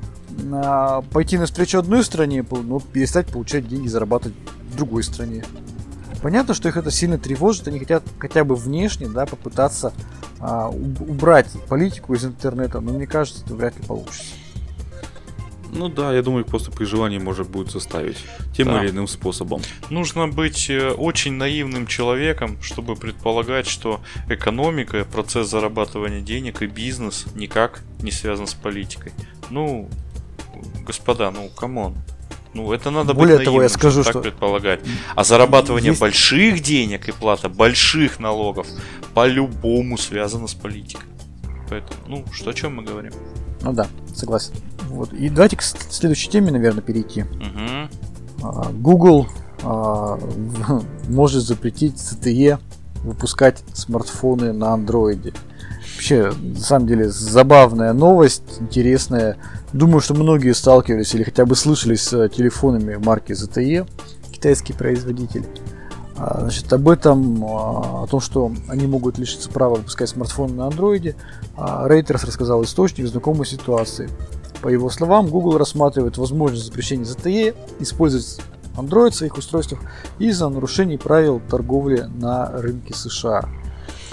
а, 0.51 1.01
пойти 1.01 1.37
навстречу 1.37 1.79
одной 1.79 2.03
стране, 2.03 2.45
но 2.51 2.79
перестать 2.79 3.27
получать 3.27 3.67
деньги, 3.67 3.87
зарабатывать 3.87 4.35
в 4.71 4.75
другой 4.75 5.03
стране. 5.03 5.43
Понятно, 6.23 6.53
что 6.53 6.69
их 6.69 6.77
это 6.77 6.89
сильно 6.89 7.17
тревожит, 7.17 7.67
они 7.67 7.79
хотят 7.79 8.01
хотя 8.17 8.45
бы 8.45 8.55
внешне 8.55 9.09
да, 9.09 9.25
попытаться 9.25 9.91
а, 10.39 10.69
уб- 10.69 11.01
убрать 11.01 11.49
политику 11.67 12.13
из 12.13 12.23
интернета, 12.23 12.79
но 12.79 12.93
мне 12.93 13.05
кажется, 13.05 13.43
это 13.43 13.53
вряд 13.53 13.77
ли 13.77 13.83
получится. 13.85 14.23
Ну 15.73 15.89
да, 15.89 16.13
я 16.13 16.21
думаю, 16.21 16.45
просто 16.45 16.71
при 16.71 16.85
желании 16.85 17.17
можно 17.17 17.43
будет 17.43 17.71
заставить. 17.71 18.17
Тем 18.55 18.67
Да. 18.67 18.81
или 18.81 18.91
иным 18.91 19.07
способом. 19.07 19.61
Нужно 19.89 20.29
быть 20.29 20.69
э, 20.69 20.91
очень 20.91 21.33
наивным 21.33 21.87
человеком, 21.87 22.57
чтобы 22.61 22.95
предполагать, 22.95 23.67
что 23.67 23.99
экономика, 24.29 25.05
процесс 25.11 25.49
зарабатывания 25.49 26.21
денег 26.21 26.61
и 26.61 26.67
бизнес 26.67 27.25
никак 27.35 27.81
не 28.01 28.11
связан 28.11 28.47
с 28.47 28.53
политикой. 28.53 29.11
Ну, 29.49 29.89
господа, 30.85 31.31
ну, 31.31 31.49
come 31.49 31.76
on. 31.76 31.95
Ну, 32.53 32.71
это 32.71 32.91
надо 32.91 33.13
Более 33.13 33.37
быть 33.37 33.45
того, 33.45 33.57
я 33.57 33.61
наивным, 33.67 33.79
скажу, 33.79 34.03
чтобы 34.03 34.11
что 34.11 34.13
так 34.13 34.21
предполагать. 34.23 34.81
А 35.15 35.23
зарабатывание 35.23 35.89
есть- 35.89 36.01
больших 36.01 36.61
денег 36.61 37.07
и 37.09 37.11
плата 37.11 37.49
больших 37.49 38.19
налогов 38.19 38.67
по-любому 39.13 39.97
связано 39.97 40.47
с 40.47 40.53
политикой. 40.53 41.05
Поэтому, 41.69 41.99
ну, 42.07 42.25
что 42.31 42.51
о 42.51 42.53
чем 42.53 42.75
мы 42.75 42.83
говорим? 42.83 43.11
Ну 43.61 43.73
да, 43.73 43.87
согласен. 44.13 44.53
Вот. 44.89 45.11
И 45.13 45.29
давайте 45.29 45.57
к 45.57 45.61
следующей 45.63 46.29
теме, 46.29 46.51
наверное, 46.51 46.81
перейти. 46.83 47.25
А, 48.43 48.69
Google 48.71 49.27
а, 49.63 50.19
может 51.09 51.43
запретить 51.43 51.95
CTE 51.95 52.59
выпускать 53.03 53.63
смартфоны 53.73 54.53
на 54.53 54.73
андроиде. 54.73 55.33
Вообще, 55.93 56.31
на 56.31 56.59
самом 56.59 56.87
деле, 56.87 57.09
забавная 57.09 57.93
новость, 57.93 58.43
интересная. 58.59 59.37
Думаю, 59.71 60.01
что 60.01 60.13
многие 60.13 60.53
сталкивались 60.53 61.13
или 61.15 61.23
хотя 61.23 61.45
бы 61.45 61.55
слышали 61.55 61.95
с 61.95 62.29
телефонами 62.29 62.95
марки 62.95 63.31
ZTE, 63.31 63.87
китайский 64.31 64.73
производитель. 64.73 65.45
А, 66.17 66.41
Значит, 66.41 66.71
об 66.73 66.89
этом, 66.89 67.43
а, 67.45 68.03
о 68.03 68.07
том, 68.07 68.19
что 68.19 68.51
они 68.67 68.87
могут 68.87 69.17
лишиться 69.17 69.49
права 69.49 69.75
выпускать 69.75 70.09
смартфоны 70.09 70.53
на 70.55 70.67
андроиде, 70.67 71.15
а, 71.55 71.87
Reuters 71.87 72.25
рассказал 72.25 72.63
источник 72.63 73.07
знакомой 73.07 73.45
ситуации. 73.45 74.09
По 74.61 74.69
его 74.69 74.89
словам, 74.89 75.27
Google 75.27 75.57
рассматривает 75.57 76.17
возможность 76.17 76.65
запрещения 76.65 77.05
ZTE 77.05 77.55
использовать 77.79 78.41
Android 78.75 79.11
в 79.11 79.15
своих 79.15 79.37
устройствах 79.37 79.81
из-за 80.19 80.49
нарушений 80.49 80.97
правил 80.97 81.41
торговли 81.49 82.09
на 82.15 82.49
рынке 82.51 82.93
США. 82.93 83.49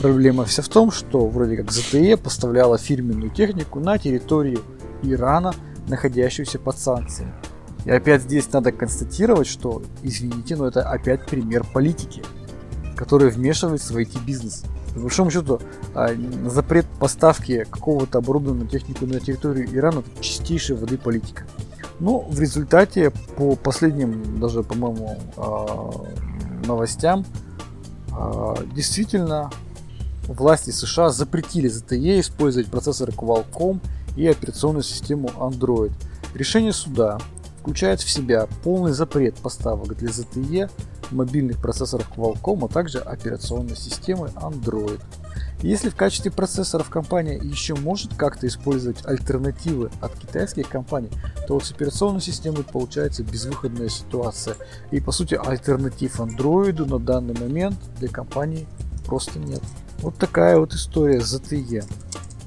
Проблема 0.00 0.46
вся 0.46 0.62
в 0.62 0.68
том, 0.68 0.90
что 0.90 1.26
вроде 1.26 1.58
как 1.58 1.66
ZTE 1.66 2.16
поставляла 2.16 2.78
фирменную 2.78 3.30
технику 3.30 3.80
на 3.80 3.98
территорию 3.98 4.62
Ирана, 5.02 5.52
находящуюся 5.88 6.58
под 6.58 6.78
санкциями. 6.78 7.34
И 7.84 7.90
опять 7.90 8.22
здесь 8.22 8.50
надо 8.50 8.72
констатировать, 8.72 9.46
что, 9.46 9.82
извините, 10.02 10.56
но 10.56 10.66
это 10.68 10.88
опять 10.88 11.26
пример 11.26 11.66
политики, 11.70 12.22
которая 12.96 13.30
вмешивается 13.30 13.92
в 13.92 13.98
IT-бизнес. 13.98 14.64
По 14.94 15.00
большому 15.00 15.30
счету, 15.30 15.60
а, 15.94 16.08
запрет 16.46 16.86
поставки 16.98 17.66
какого-то 17.70 18.18
оборудования 18.18 18.68
технику 18.68 19.06
на 19.06 19.20
территорию 19.20 19.68
Ирана 19.70 19.98
это 19.98 20.22
чистейшая 20.22 20.78
воды 20.78 20.96
политика. 20.96 21.44
Но 21.98 22.20
в 22.20 22.40
результате, 22.40 23.12
по 23.36 23.54
последним, 23.54 24.40
даже, 24.40 24.62
по-моему, 24.62 25.18
а, 25.36 25.90
новостям, 26.64 27.26
а, 28.12 28.56
действительно, 28.74 29.50
власти 30.28 30.70
США 30.70 31.10
запретили 31.10 31.70
ZTE 31.70 32.20
использовать 32.20 32.70
процессоры 32.70 33.12
Qualcomm 33.12 33.80
и 34.16 34.26
операционную 34.26 34.82
систему 34.82 35.28
Android. 35.36 35.92
Решение 36.34 36.72
суда 36.72 37.18
включает 37.60 38.00
в 38.00 38.10
себя 38.10 38.48
полный 38.64 38.92
запрет 38.92 39.36
поставок 39.36 39.96
для 39.96 40.10
ZTE 40.10 40.70
мобильных 41.10 41.60
процессоров 41.60 42.10
Qualcomm, 42.16 42.66
а 42.66 42.68
также 42.68 42.98
операционной 42.98 43.76
системы 43.76 44.28
Android. 44.36 45.00
Если 45.62 45.90
в 45.90 45.96
качестве 45.96 46.30
процессоров 46.30 46.88
компания 46.88 47.36
еще 47.36 47.74
может 47.74 48.14
как-то 48.14 48.46
использовать 48.46 49.04
альтернативы 49.04 49.90
от 50.00 50.16
китайских 50.18 50.68
компаний, 50.68 51.10
то 51.46 51.54
вот 51.54 51.66
с 51.66 51.70
операционной 51.70 52.22
системой 52.22 52.64
получается 52.64 53.22
безвыходная 53.24 53.90
ситуация. 53.90 54.56
И 54.90 55.00
по 55.00 55.12
сути 55.12 55.34
альтернатив 55.34 56.18
Android 56.20 56.82
на 56.86 56.98
данный 56.98 57.38
момент 57.38 57.76
для 57.98 58.08
компании 58.08 58.66
просто 59.04 59.38
нет. 59.38 59.60
Вот 60.02 60.16
такая 60.16 60.58
вот 60.58 60.72
история 60.72 61.20
с 61.20 61.34
ZTE. 61.34 61.84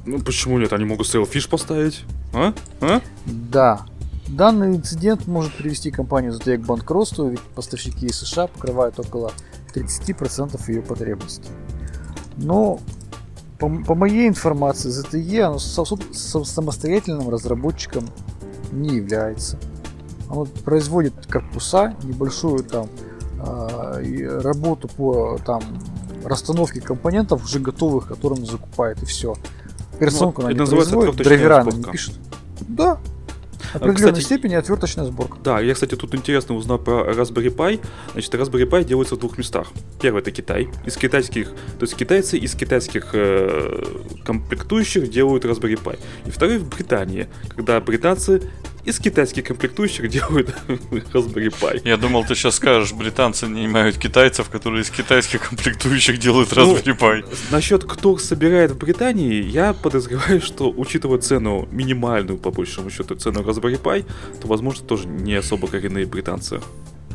Ну 0.05 0.19
почему 0.19 0.57
нет? 0.59 0.73
Они 0.73 0.85
могут 0.85 1.07
селфиш 1.07 1.47
поставить. 1.47 2.03
А? 2.33 2.53
А? 2.81 3.01
Да, 3.25 3.85
данный 4.27 4.75
инцидент 4.75 5.27
может 5.27 5.53
привести 5.53 5.91
компанию 5.91 6.33
ZTE 6.33 6.57
к 6.57 6.65
банкротству, 6.65 7.29
ведь 7.29 7.41
поставщики 7.41 8.07
из 8.07 8.17
США 8.17 8.47
покрывают 8.47 8.99
около 8.99 9.31
30% 9.73 10.59
ее 10.67 10.81
потребностей. 10.81 11.49
Но 12.37 12.79
по, 13.59 13.69
по 13.69 13.95
моей 13.95 14.27
информации, 14.27 14.89
ZTE 14.89 15.41
оно 15.41 15.59
со, 15.59 15.85
со, 15.85 16.43
самостоятельным 16.43 17.29
разработчиком 17.29 18.09
не 18.71 18.95
является. 18.95 19.59
Оно 20.29 20.45
производит 20.45 21.13
корпуса, 21.27 21.95
небольшую 22.03 22.63
там 22.63 22.89
э, 23.45 24.39
работу 24.41 24.87
по 24.87 25.37
там 25.45 25.61
расстановке 26.27 26.81
компонентов 26.81 27.43
уже 27.43 27.59
готовых, 27.59 28.07
которые 28.07 28.41
он 28.41 28.45
закупает 28.45 29.01
и 29.03 29.05
все. 29.05 29.35
Операционку 29.93 30.41
ну, 30.41 30.47
она 30.47 30.57
не 30.57 30.65
производит, 30.65 31.15
драйвера 31.15 31.63
не 31.63 31.83
пишет. 31.83 32.15
Да, 32.67 32.99
в 33.73 33.77
определенной 33.77 34.13
кстати, 34.13 34.25
степени 34.25 34.55
отверточная 34.55 35.05
сборка. 35.05 35.37
Да, 35.43 35.59
я, 35.59 35.73
кстати, 35.73 35.95
тут 35.95 36.13
интересно 36.13 36.55
узнал 36.55 36.77
про 36.77 37.11
Raspberry 37.11 37.53
Pi. 37.53 37.79
Значит, 38.13 38.33
Raspberry 38.35 38.69
Pi 38.69 38.83
делается 38.83 39.15
в 39.15 39.19
двух 39.19 39.37
местах. 39.37 39.71
Первый 40.01 40.21
это 40.21 40.31
Китай. 40.31 40.69
Из 40.85 40.95
китайских, 40.95 41.49
то 41.49 41.83
есть 41.83 41.95
китайцы 41.95 42.37
из 42.37 42.53
китайских 42.53 43.09
э, 43.13 43.83
комплектующих 44.23 45.09
делают 45.09 45.45
Raspberry 45.45 45.81
Pi. 45.81 45.99
И 46.25 46.29
второй 46.29 46.59
в 46.59 46.69
Британии, 46.69 47.27
когда 47.49 47.79
британцы 47.79 48.43
из 48.85 48.99
китайских 48.99 49.45
комплектующих 49.45 50.09
делают 50.09 50.49
Raspberry 50.67 51.49
Pi. 51.49 51.81
Я 51.85 51.97
думал, 51.97 52.25
ты 52.25 52.35
сейчас 52.35 52.55
скажешь, 52.55 52.93
британцы 52.93 53.47
не 53.47 53.63
нанимают 53.63 53.97
китайцев, 53.97 54.49
которые 54.49 54.81
из 54.81 54.89
китайских 54.89 55.49
комплектующих 55.49 56.19
делают 56.19 56.55
ну, 56.55 56.75
Raspberry 56.75 56.97
Pi. 56.97 57.25
Насчет 57.51 57.83
кто 57.85 58.17
собирает 58.17 58.71
в 58.71 58.77
Британии, 58.77 59.41
я 59.41 59.73
подозреваю, 59.73 60.41
что 60.41 60.69
учитывая 60.69 61.19
цену 61.19 61.67
минимальную, 61.71 62.37
по 62.37 62.51
большему 62.51 62.89
счету, 62.89 63.15
цену 63.15 63.41
Raspberry 63.41 63.81
Pi, 63.81 64.05
то, 64.41 64.47
возможно, 64.47 64.85
тоже 64.85 65.07
не 65.07 65.35
особо 65.35 65.67
коренные 65.67 66.05
британцы. 66.05 66.61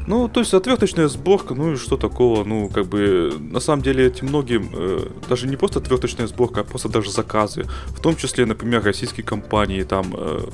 Ну, 0.09 0.27
то 0.27 0.41
есть 0.41 0.55
отверточная 0.55 1.07
сборка, 1.09 1.55
ну 1.55 1.75
и 1.75 1.77
что 1.77 1.99
такого, 1.99 2.43
ну, 2.43 2.71
как 2.71 2.87
бы, 2.87 3.31
на 3.39 3.61
самом 3.61 3.83
деле, 3.83 4.07
эти 4.07 4.25
многим, 4.25 4.71
э, 4.73 5.07
даже 5.29 5.47
не 5.47 5.57
просто 5.57 5.81
отверточная 5.81 6.27
сборка, 6.27 6.63
а 6.63 6.65
просто 6.65 6.89
даже 6.89 7.11
заказы, 7.11 7.67
в 7.89 8.01
том 8.01 8.17
числе, 8.17 8.47
например, 8.47 8.83
российские 8.83 9.27
компании, 9.27 9.83
там, 9.83 10.15
э, 10.17 10.49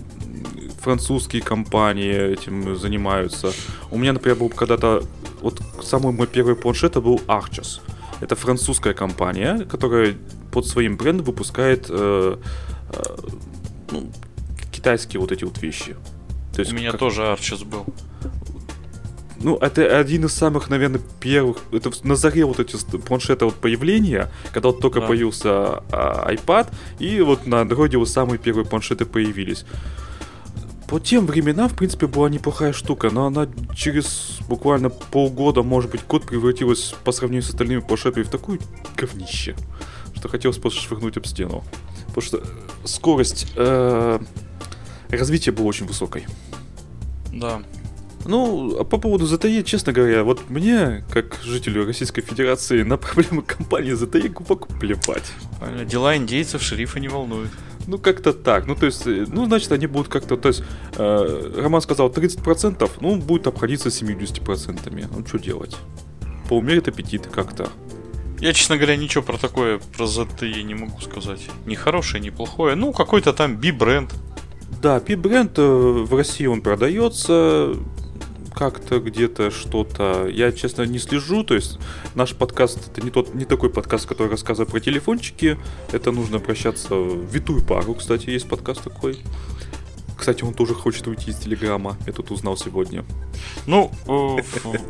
французские 0.80 1.42
компании 1.42 2.32
этим 2.32 2.76
занимаются. 2.76 3.52
У 3.90 3.98
меня, 3.98 4.12
например, 4.12 4.38
был 4.38 4.48
когда-то, 4.48 5.02
вот 5.40 5.60
самый 5.82 6.12
мой 6.12 6.26
первый 6.26 6.56
планшет 6.56 6.92
это 6.92 7.00
был 7.00 7.20
Arches. 7.26 7.80
Это 8.20 8.36
французская 8.36 8.94
компания, 8.94 9.66
которая 9.70 10.14
под 10.52 10.66
своим 10.66 10.96
брендом 10.96 11.26
выпускает 11.26 11.86
э, 11.88 12.36
э, 12.92 13.02
ну, 13.90 14.10
китайские 14.72 15.20
вот 15.20 15.32
эти 15.32 15.44
вот 15.44 15.60
вещи. 15.62 15.96
То 16.54 16.60
есть, 16.60 16.72
У 16.72 16.76
меня 16.76 16.90
как... 16.90 17.00
тоже 17.00 17.22
Arches 17.22 17.64
был. 17.64 17.86
Ну, 19.44 19.56
это 19.56 19.98
один 19.98 20.24
из 20.24 20.32
самых, 20.32 20.70
наверное, 20.70 21.00
первых. 21.20 21.58
Это 21.72 21.90
на 22.02 22.16
заре 22.16 22.44
вот 22.46 22.60
эти 22.60 22.76
планшеты 22.98 23.44
вот 23.44 23.54
появления, 23.56 24.30
когда 24.52 24.68
вот 24.68 24.80
только 24.80 25.00
да. 25.00 25.06
появился 25.06 25.82
а, 25.92 26.32
iPad, 26.32 26.72
и 26.98 27.20
вот 27.20 27.46
на 27.46 27.56
Android 27.62 27.96
вот 27.98 28.08
самые 28.08 28.38
первые 28.38 28.64
планшеты 28.64 29.04
появились 29.04 29.66
по 30.94 31.00
тем 31.00 31.26
временам, 31.26 31.68
в 31.68 31.74
принципе, 31.74 32.06
была 32.06 32.28
неплохая 32.28 32.72
штука, 32.72 33.10
но 33.10 33.26
она 33.26 33.48
через 33.74 34.38
буквально 34.48 34.90
полгода, 34.90 35.64
может 35.64 35.90
быть, 35.90 36.06
год 36.06 36.24
превратилась 36.24 36.94
по 37.02 37.10
сравнению 37.10 37.42
с 37.42 37.48
остальными 37.48 37.80
планшетами 37.80 38.22
в 38.22 38.28
такую 38.28 38.60
говнище, 38.96 39.56
что 40.14 40.28
хотелось 40.28 40.58
просто 40.58 40.80
швырнуть 40.80 41.16
об 41.16 41.26
стену. 41.26 41.64
Потому 42.06 42.22
что 42.22 42.44
скорость 42.84 43.48
э, 43.56 44.20
развития 45.08 45.50
была 45.50 45.66
очень 45.66 45.86
высокой. 45.86 46.26
Да. 47.32 47.60
Ну, 48.24 48.78
а 48.78 48.84
по 48.84 48.96
поводу 48.96 49.26
ZTE, 49.26 49.64
честно 49.64 49.92
говоря, 49.92 50.22
вот 50.22 50.48
мне, 50.48 51.04
как 51.10 51.40
жителю 51.42 51.86
Российской 51.86 52.22
Федерации, 52.22 52.84
на 52.84 52.98
проблемы 52.98 53.42
компании 53.42 53.94
ZTE 53.94 54.28
глубоко 54.28 54.68
плевать. 54.78 55.32
Дела 55.90 56.16
индейцев 56.16 56.62
шерифа 56.62 57.00
не 57.00 57.08
волнуют. 57.08 57.50
Ну, 57.86 57.98
как-то 57.98 58.32
так. 58.32 58.66
Ну, 58.66 58.74
то 58.74 58.86
есть, 58.86 59.06
э, 59.06 59.26
ну, 59.28 59.46
значит, 59.46 59.72
они 59.72 59.86
будут 59.86 60.08
как-то, 60.08 60.36
то 60.36 60.48
есть, 60.48 60.62
э, 60.96 61.52
Роман 61.56 61.80
сказал 61.80 62.08
30%, 62.10 62.90
ну, 63.00 63.12
он 63.12 63.20
будет 63.20 63.46
обходиться 63.46 63.90
70%. 63.90 65.08
Ну, 65.14 65.26
что 65.26 65.38
делать? 65.38 65.76
Поумерит 66.48 66.88
аппетит 66.88 67.26
как-то. 67.26 67.68
Я, 68.40 68.52
честно 68.52 68.76
говоря, 68.76 68.96
ничего 68.96 69.22
про 69.22 69.38
такое, 69.38 69.80
про 69.96 70.04
ZTE 70.04 70.62
не 70.62 70.74
могу 70.74 71.00
сказать. 71.00 71.48
Ни 71.66 71.74
хорошее, 71.74 72.22
ни 72.22 72.30
плохое. 72.30 72.74
Ну, 72.74 72.92
какой-то 72.92 73.32
там 73.32 73.56
B-бренд. 73.56 74.12
Да, 74.82 75.00
B-бренд 75.00 75.58
э, 75.58 75.62
в 75.62 76.14
России 76.14 76.46
он 76.46 76.60
продается 76.60 77.74
как-то 78.54 79.00
где-то 79.00 79.50
что-то. 79.50 80.28
Я, 80.28 80.52
честно, 80.52 80.82
не 80.82 80.98
слежу. 80.98 81.44
То 81.44 81.54
есть 81.54 81.78
наш 82.14 82.34
подкаст 82.34 82.90
это 82.90 83.00
не 83.02 83.10
тот, 83.10 83.34
не 83.34 83.44
такой 83.44 83.70
подкаст, 83.70 84.06
который 84.06 84.30
рассказывает 84.30 84.70
про 84.70 84.80
телефончики. 84.80 85.58
Это 85.92 86.12
нужно 86.12 86.36
обращаться 86.36 86.94
в 86.94 87.24
Витую 87.32 87.62
пару, 87.62 87.94
кстати, 87.94 88.30
есть 88.30 88.48
подкаст 88.48 88.82
такой. 88.82 89.18
Кстати, 90.16 90.44
он 90.44 90.54
тоже 90.54 90.74
хочет 90.74 91.06
уйти 91.06 91.32
из 91.32 91.38
Телеграма. 91.38 91.98
Я 92.06 92.12
тут 92.12 92.30
узнал 92.30 92.56
сегодня. 92.56 93.04
Ну, 93.66 93.90
э, 94.06 94.42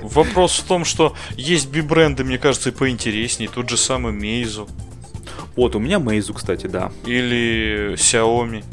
вопрос 0.03 0.59
в 0.59 0.65
том, 0.65 0.85
что 0.85 1.15
есть 1.37 1.71
би-бренды, 1.71 2.25
мне 2.25 2.39
кажется, 2.39 2.69
и 2.69 2.73
поинтереснее. 2.73 3.49
Тот 3.49 3.71
же 3.71 3.79
самый 3.79 4.13
Meizu. 4.13 4.69
Вот, 5.57 5.75
у 5.75 5.79
меня 5.79 5.97
Meizu, 5.97 6.35
кстати, 6.35 6.67
да. 6.67 6.93
Или 7.07 7.95
Xiaomi. 7.95 8.65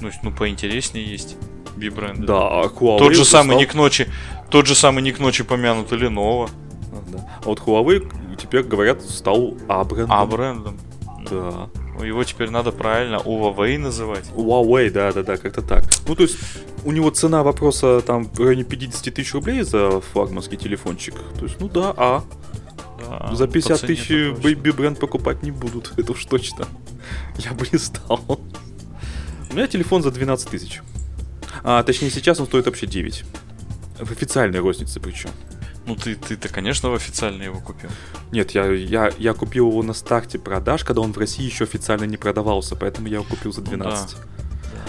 Ну, 0.00 0.10
ну 0.24 0.32
поинтереснее 0.32 1.06
есть 1.06 1.36
би-бренды. 1.76 2.26
Да, 2.26 2.48
а 2.48 2.66
Huawei 2.66 2.98
Тот 2.98 3.14
же 3.14 3.24
самый 3.24 3.56
ник 3.56 3.74
ночи, 3.74 4.08
тот 4.50 4.66
же 4.66 4.74
самый 4.74 5.02
ник 5.02 5.18
ночи 5.18 5.44
помянутый 5.44 5.98
Lenovo. 5.98 6.50
А, 6.92 7.10
да. 7.10 7.28
а 7.42 7.46
вот 7.46 7.60
Huawei 7.60 8.36
теперь 8.36 8.62
говорят 8.62 9.02
стал 9.02 9.56
А-брендом. 9.68 10.12
А-брендом. 10.12 10.78
Да. 11.30 11.68
Его 12.04 12.24
теперь 12.24 12.50
надо 12.50 12.72
правильно 12.72 13.16
Huawei 13.16 13.78
называть. 13.78 14.26
Huawei, 14.34 14.90
да, 14.90 15.12
да, 15.12 15.22
да, 15.22 15.36
как-то 15.36 15.62
так. 15.62 15.84
Ну, 16.06 16.14
то 16.14 16.22
есть, 16.22 16.36
у 16.84 16.92
него 16.92 17.10
цена 17.10 17.42
вопроса 17.42 18.00
там 18.00 18.24
в 18.24 18.40
районе 18.40 18.64
50 18.64 19.14
тысяч 19.14 19.32
рублей 19.34 19.62
за 19.62 20.00
флагманский 20.00 20.56
телефончик. 20.56 21.14
То 21.38 21.44
есть, 21.44 21.60
ну 21.60 21.68
да, 21.68 21.94
а. 21.96 22.24
Да, 22.98 23.34
за 23.34 23.46
50 23.46 23.80
тысяч 23.80 24.10
Baby 24.10 24.72
бренд 24.72 24.98
покупать 24.98 25.42
не 25.42 25.50
будут, 25.50 25.92
это 25.96 26.12
уж 26.12 26.24
точно. 26.24 26.66
Я 27.38 27.52
бы 27.52 27.66
не 27.70 27.78
стал. 27.78 28.20
У 29.50 29.54
меня 29.54 29.66
телефон 29.66 30.02
за 30.02 30.10
12 30.10 30.50
тысяч. 30.50 30.80
А, 31.64 31.82
точнее, 31.82 32.10
сейчас 32.10 32.40
он 32.40 32.46
стоит 32.46 32.66
вообще 32.66 32.86
9. 32.86 33.24
В 34.00 34.10
официальной 34.10 34.58
рознице 34.58 35.00
причем. 35.00 35.30
Ну 35.86 35.96
ты, 35.96 36.14
ты-то, 36.14 36.48
конечно, 36.48 36.90
в 36.90 36.94
официально 36.94 37.42
его 37.42 37.60
купил. 37.60 37.90
Нет, 38.30 38.52
я, 38.52 38.66
я, 38.66 39.10
я 39.18 39.34
купил 39.34 39.68
его 39.68 39.82
на 39.82 39.94
старте 39.94 40.38
продаж, 40.38 40.84
когда 40.84 41.00
он 41.00 41.12
в 41.12 41.18
России 41.18 41.44
еще 41.44 41.64
официально 41.64 42.04
не 42.04 42.16
продавался, 42.16 42.76
поэтому 42.76 43.08
я 43.08 43.14
его 43.14 43.24
купил 43.24 43.52
за 43.52 43.62
12. 43.62 44.16
Ну, 44.16 44.20
да. 44.20 44.28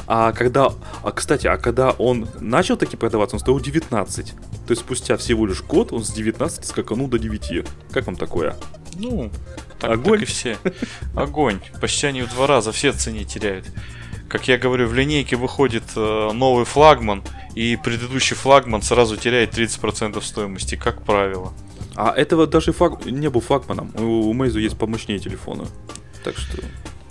А 0.05 0.31
когда, 0.33 0.69
а 1.01 1.11
кстати, 1.11 1.47
а 1.47 1.57
когда 1.57 1.91
он 1.91 2.27
начал 2.39 2.77
таки 2.77 2.97
продаваться, 2.97 3.37
он 3.37 3.39
стоил 3.39 3.59
19. 3.59 4.31
То 4.31 4.35
есть 4.69 4.81
спустя 4.81 5.17
всего 5.17 5.45
лишь 5.45 5.63
год 5.63 5.91
он 5.93 6.03
с 6.03 6.11
19 6.11 6.65
скаканул 6.65 7.07
до 7.07 7.17
9. 7.17 7.65
Как 7.91 8.05
вам 8.05 8.15
такое? 8.15 8.55
Ну, 8.95 9.31
так, 9.79 9.91
Огонь. 9.91 10.19
так 10.19 10.29
и 10.29 10.31
все. 10.31 10.57
Огонь. 11.15 11.59
Почти 11.81 12.07
они 12.07 12.21
в 12.21 12.29
два 12.29 12.47
раза 12.47 12.71
все 12.71 12.91
в 12.91 12.97
цене 12.97 13.23
теряют 13.23 13.65
как 14.33 14.47
я 14.47 14.57
говорю, 14.57 14.87
в 14.87 14.95
линейке 14.95 15.35
выходит 15.35 15.83
э, 15.95 16.31
новый 16.33 16.65
флагман, 16.65 17.21
и 17.53 17.75
предыдущий 17.75 18.35
флагман 18.35 18.81
сразу 18.81 19.15
теряет 19.15 19.55
30% 19.55 20.19
стоимости, 20.23 20.73
как 20.73 21.03
правило. 21.03 21.53
А 21.95 22.11
этого 22.17 22.47
даже 22.47 22.73
флаг... 22.73 23.05
не 23.05 23.29
был 23.29 23.41
флагманом. 23.41 23.91
У, 23.95 24.31
у 24.31 24.33
Meizu 24.33 24.59
есть 24.59 24.75
помощнее 24.75 25.19
телефоны. 25.19 25.65
Так 26.23 26.35
что... 26.39 26.57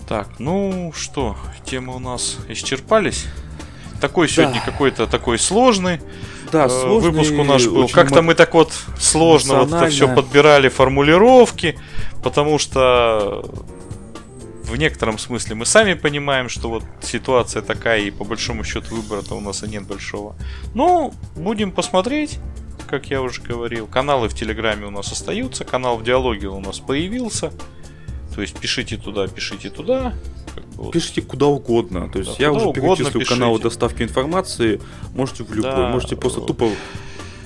Так, 0.05 0.37
ну 0.37 0.91
что, 0.93 1.37
темы 1.63 1.95
у 1.95 1.99
нас 1.99 2.39
исчерпались. 2.49 3.25
Такой 4.01 4.27
сегодня 4.27 4.55
да. 4.55 4.71
какой-то 4.71 5.07
такой 5.07 5.39
сложный. 5.39 6.01
Да, 6.51 6.65
э, 6.65 6.69
сложный, 6.69 7.11
выпуск 7.11 7.31
у 7.31 7.43
нас 7.45 7.65
был. 7.65 7.87
Как-то 7.87 8.21
мы 8.21 8.35
так 8.35 8.53
вот 8.53 8.73
сложно 8.99 9.63
вот 9.63 9.71
это 9.71 9.87
все 9.87 10.13
подбирали 10.13 10.67
формулировки, 10.67 11.79
потому 12.21 12.59
что 12.59 13.49
в 14.73 14.77
некотором 14.77 15.19
смысле 15.19 15.53
мы 15.53 15.67
сами 15.67 15.93
понимаем, 15.93 16.49
что 16.49 16.67
вот 16.67 16.83
ситуация 16.99 17.61
такая, 17.61 18.01
и 18.01 18.09
по 18.09 18.23
большому 18.23 18.63
счету 18.63 18.95
выбора-то 18.95 19.35
у 19.35 19.39
нас 19.39 19.61
и 19.61 19.67
нет 19.67 19.83
большого. 19.85 20.35
Ну, 20.73 21.13
будем 21.35 21.71
посмотреть, 21.71 22.39
как 22.87 23.11
я 23.11 23.21
уже 23.21 23.39
говорил. 23.39 23.85
Каналы 23.85 24.29
в 24.29 24.33
Телеграме 24.33 24.87
у 24.87 24.89
нас 24.89 25.11
остаются, 25.11 25.63
канал 25.63 25.97
в 25.97 26.03
Диалоге 26.03 26.47
у 26.47 26.59
нас 26.59 26.79
появился. 26.79 27.53
То 28.33 28.41
есть 28.41 28.57
пишите 28.57 28.97
туда, 28.97 29.27
пишите 29.27 29.69
туда. 29.69 30.15
Как 30.55 30.65
бы 30.69 30.85
вот. 30.85 30.93
Пишите 30.93 31.21
куда 31.21 31.45
угодно. 31.45 32.09
То 32.09 32.17
есть 32.17 32.39
да, 32.39 32.43
я 32.43 32.51
уже 32.51 32.73
перечислил 32.73 33.23
каналы 33.27 33.59
доставки 33.59 34.01
информации. 34.01 34.81
Можете 35.13 35.43
в 35.43 35.53
любой, 35.53 35.71
да, 35.71 35.89
можете 35.89 36.15
просто 36.15 36.41
тупо 36.41 36.67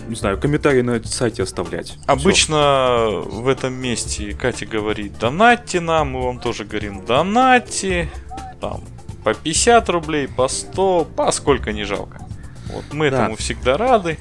не 0.07 0.15
знаю, 0.15 0.39
комментарии 0.39 0.81
на 0.81 1.03
сайте 1.03 1.43
оставлять. 1.43 1.97
Обычно 2.05 3.07
Все. 3.09 3.29
в 3.29 3.47
этом 3.47 3.73
месте 3.73 4.33
Катя 4.33 4.65
говорит 4.65 5.17
донатьте 5.19 5.79
нам, 5.79 6.11
мы 6.11 6.23
вам 6.23 6.39
тоже 6.39 6.65
говорим 6.65 7.05
донатьте, 7.05 8.09
там, 8.59 8.83
по 9.23 9.33
50 9.33 9.89
рублей, 9.89 10.27
по 10.27 10.47
100, 10.47 11.07
по 11.15 11.31
сколько 11.31 11.71
не 11.71 11.83
жалко. 11.83 12.21
Вот 12.73 12.85
мы 12.91 13.09
да. 13.09 13.23
этому 13.23 13.35
всегда 13.35 13.77
рады. 13.77 14.17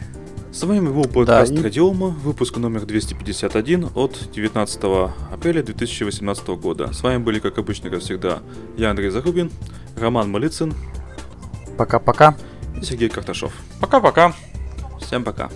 С 0.53 0.62
вами 0.62 0.89
был 0.89 1.05
подкаст 1.05 1.53
да, 1.53 1.61
и... 1.61 1.62
Радиома, 1.62 2.07
выпуск 2.07 2.57
номер 2.57 2.87
251 2.87 3.91
от 3.95 4.30
19 4.32 4.80
апреля 5.30 5.62
2018 5.62 6.49
года. 6.49 6.93
С 6.93 7.03
вами 7.03 7.18
были, 7.18 7.41
как 7.41 7.59
обычно, 7.59 7.91
как 7.91 8.01
всегда, 8.01 8.39
я 8.76 8.91
Андрей 8.91 9.11
Зарубин, 9.11 9.51
Роман 9.99 10.30
Малицын. 10.30 10.72
Пока-пока. 11.76 12.37
И 12.80 12.84
Сергей 12.84 13.11
Карташов. 13.11 13.53
Пока-пока. 13.80 14.34
Всем 15.01 15.24
пока. 15.24 15.51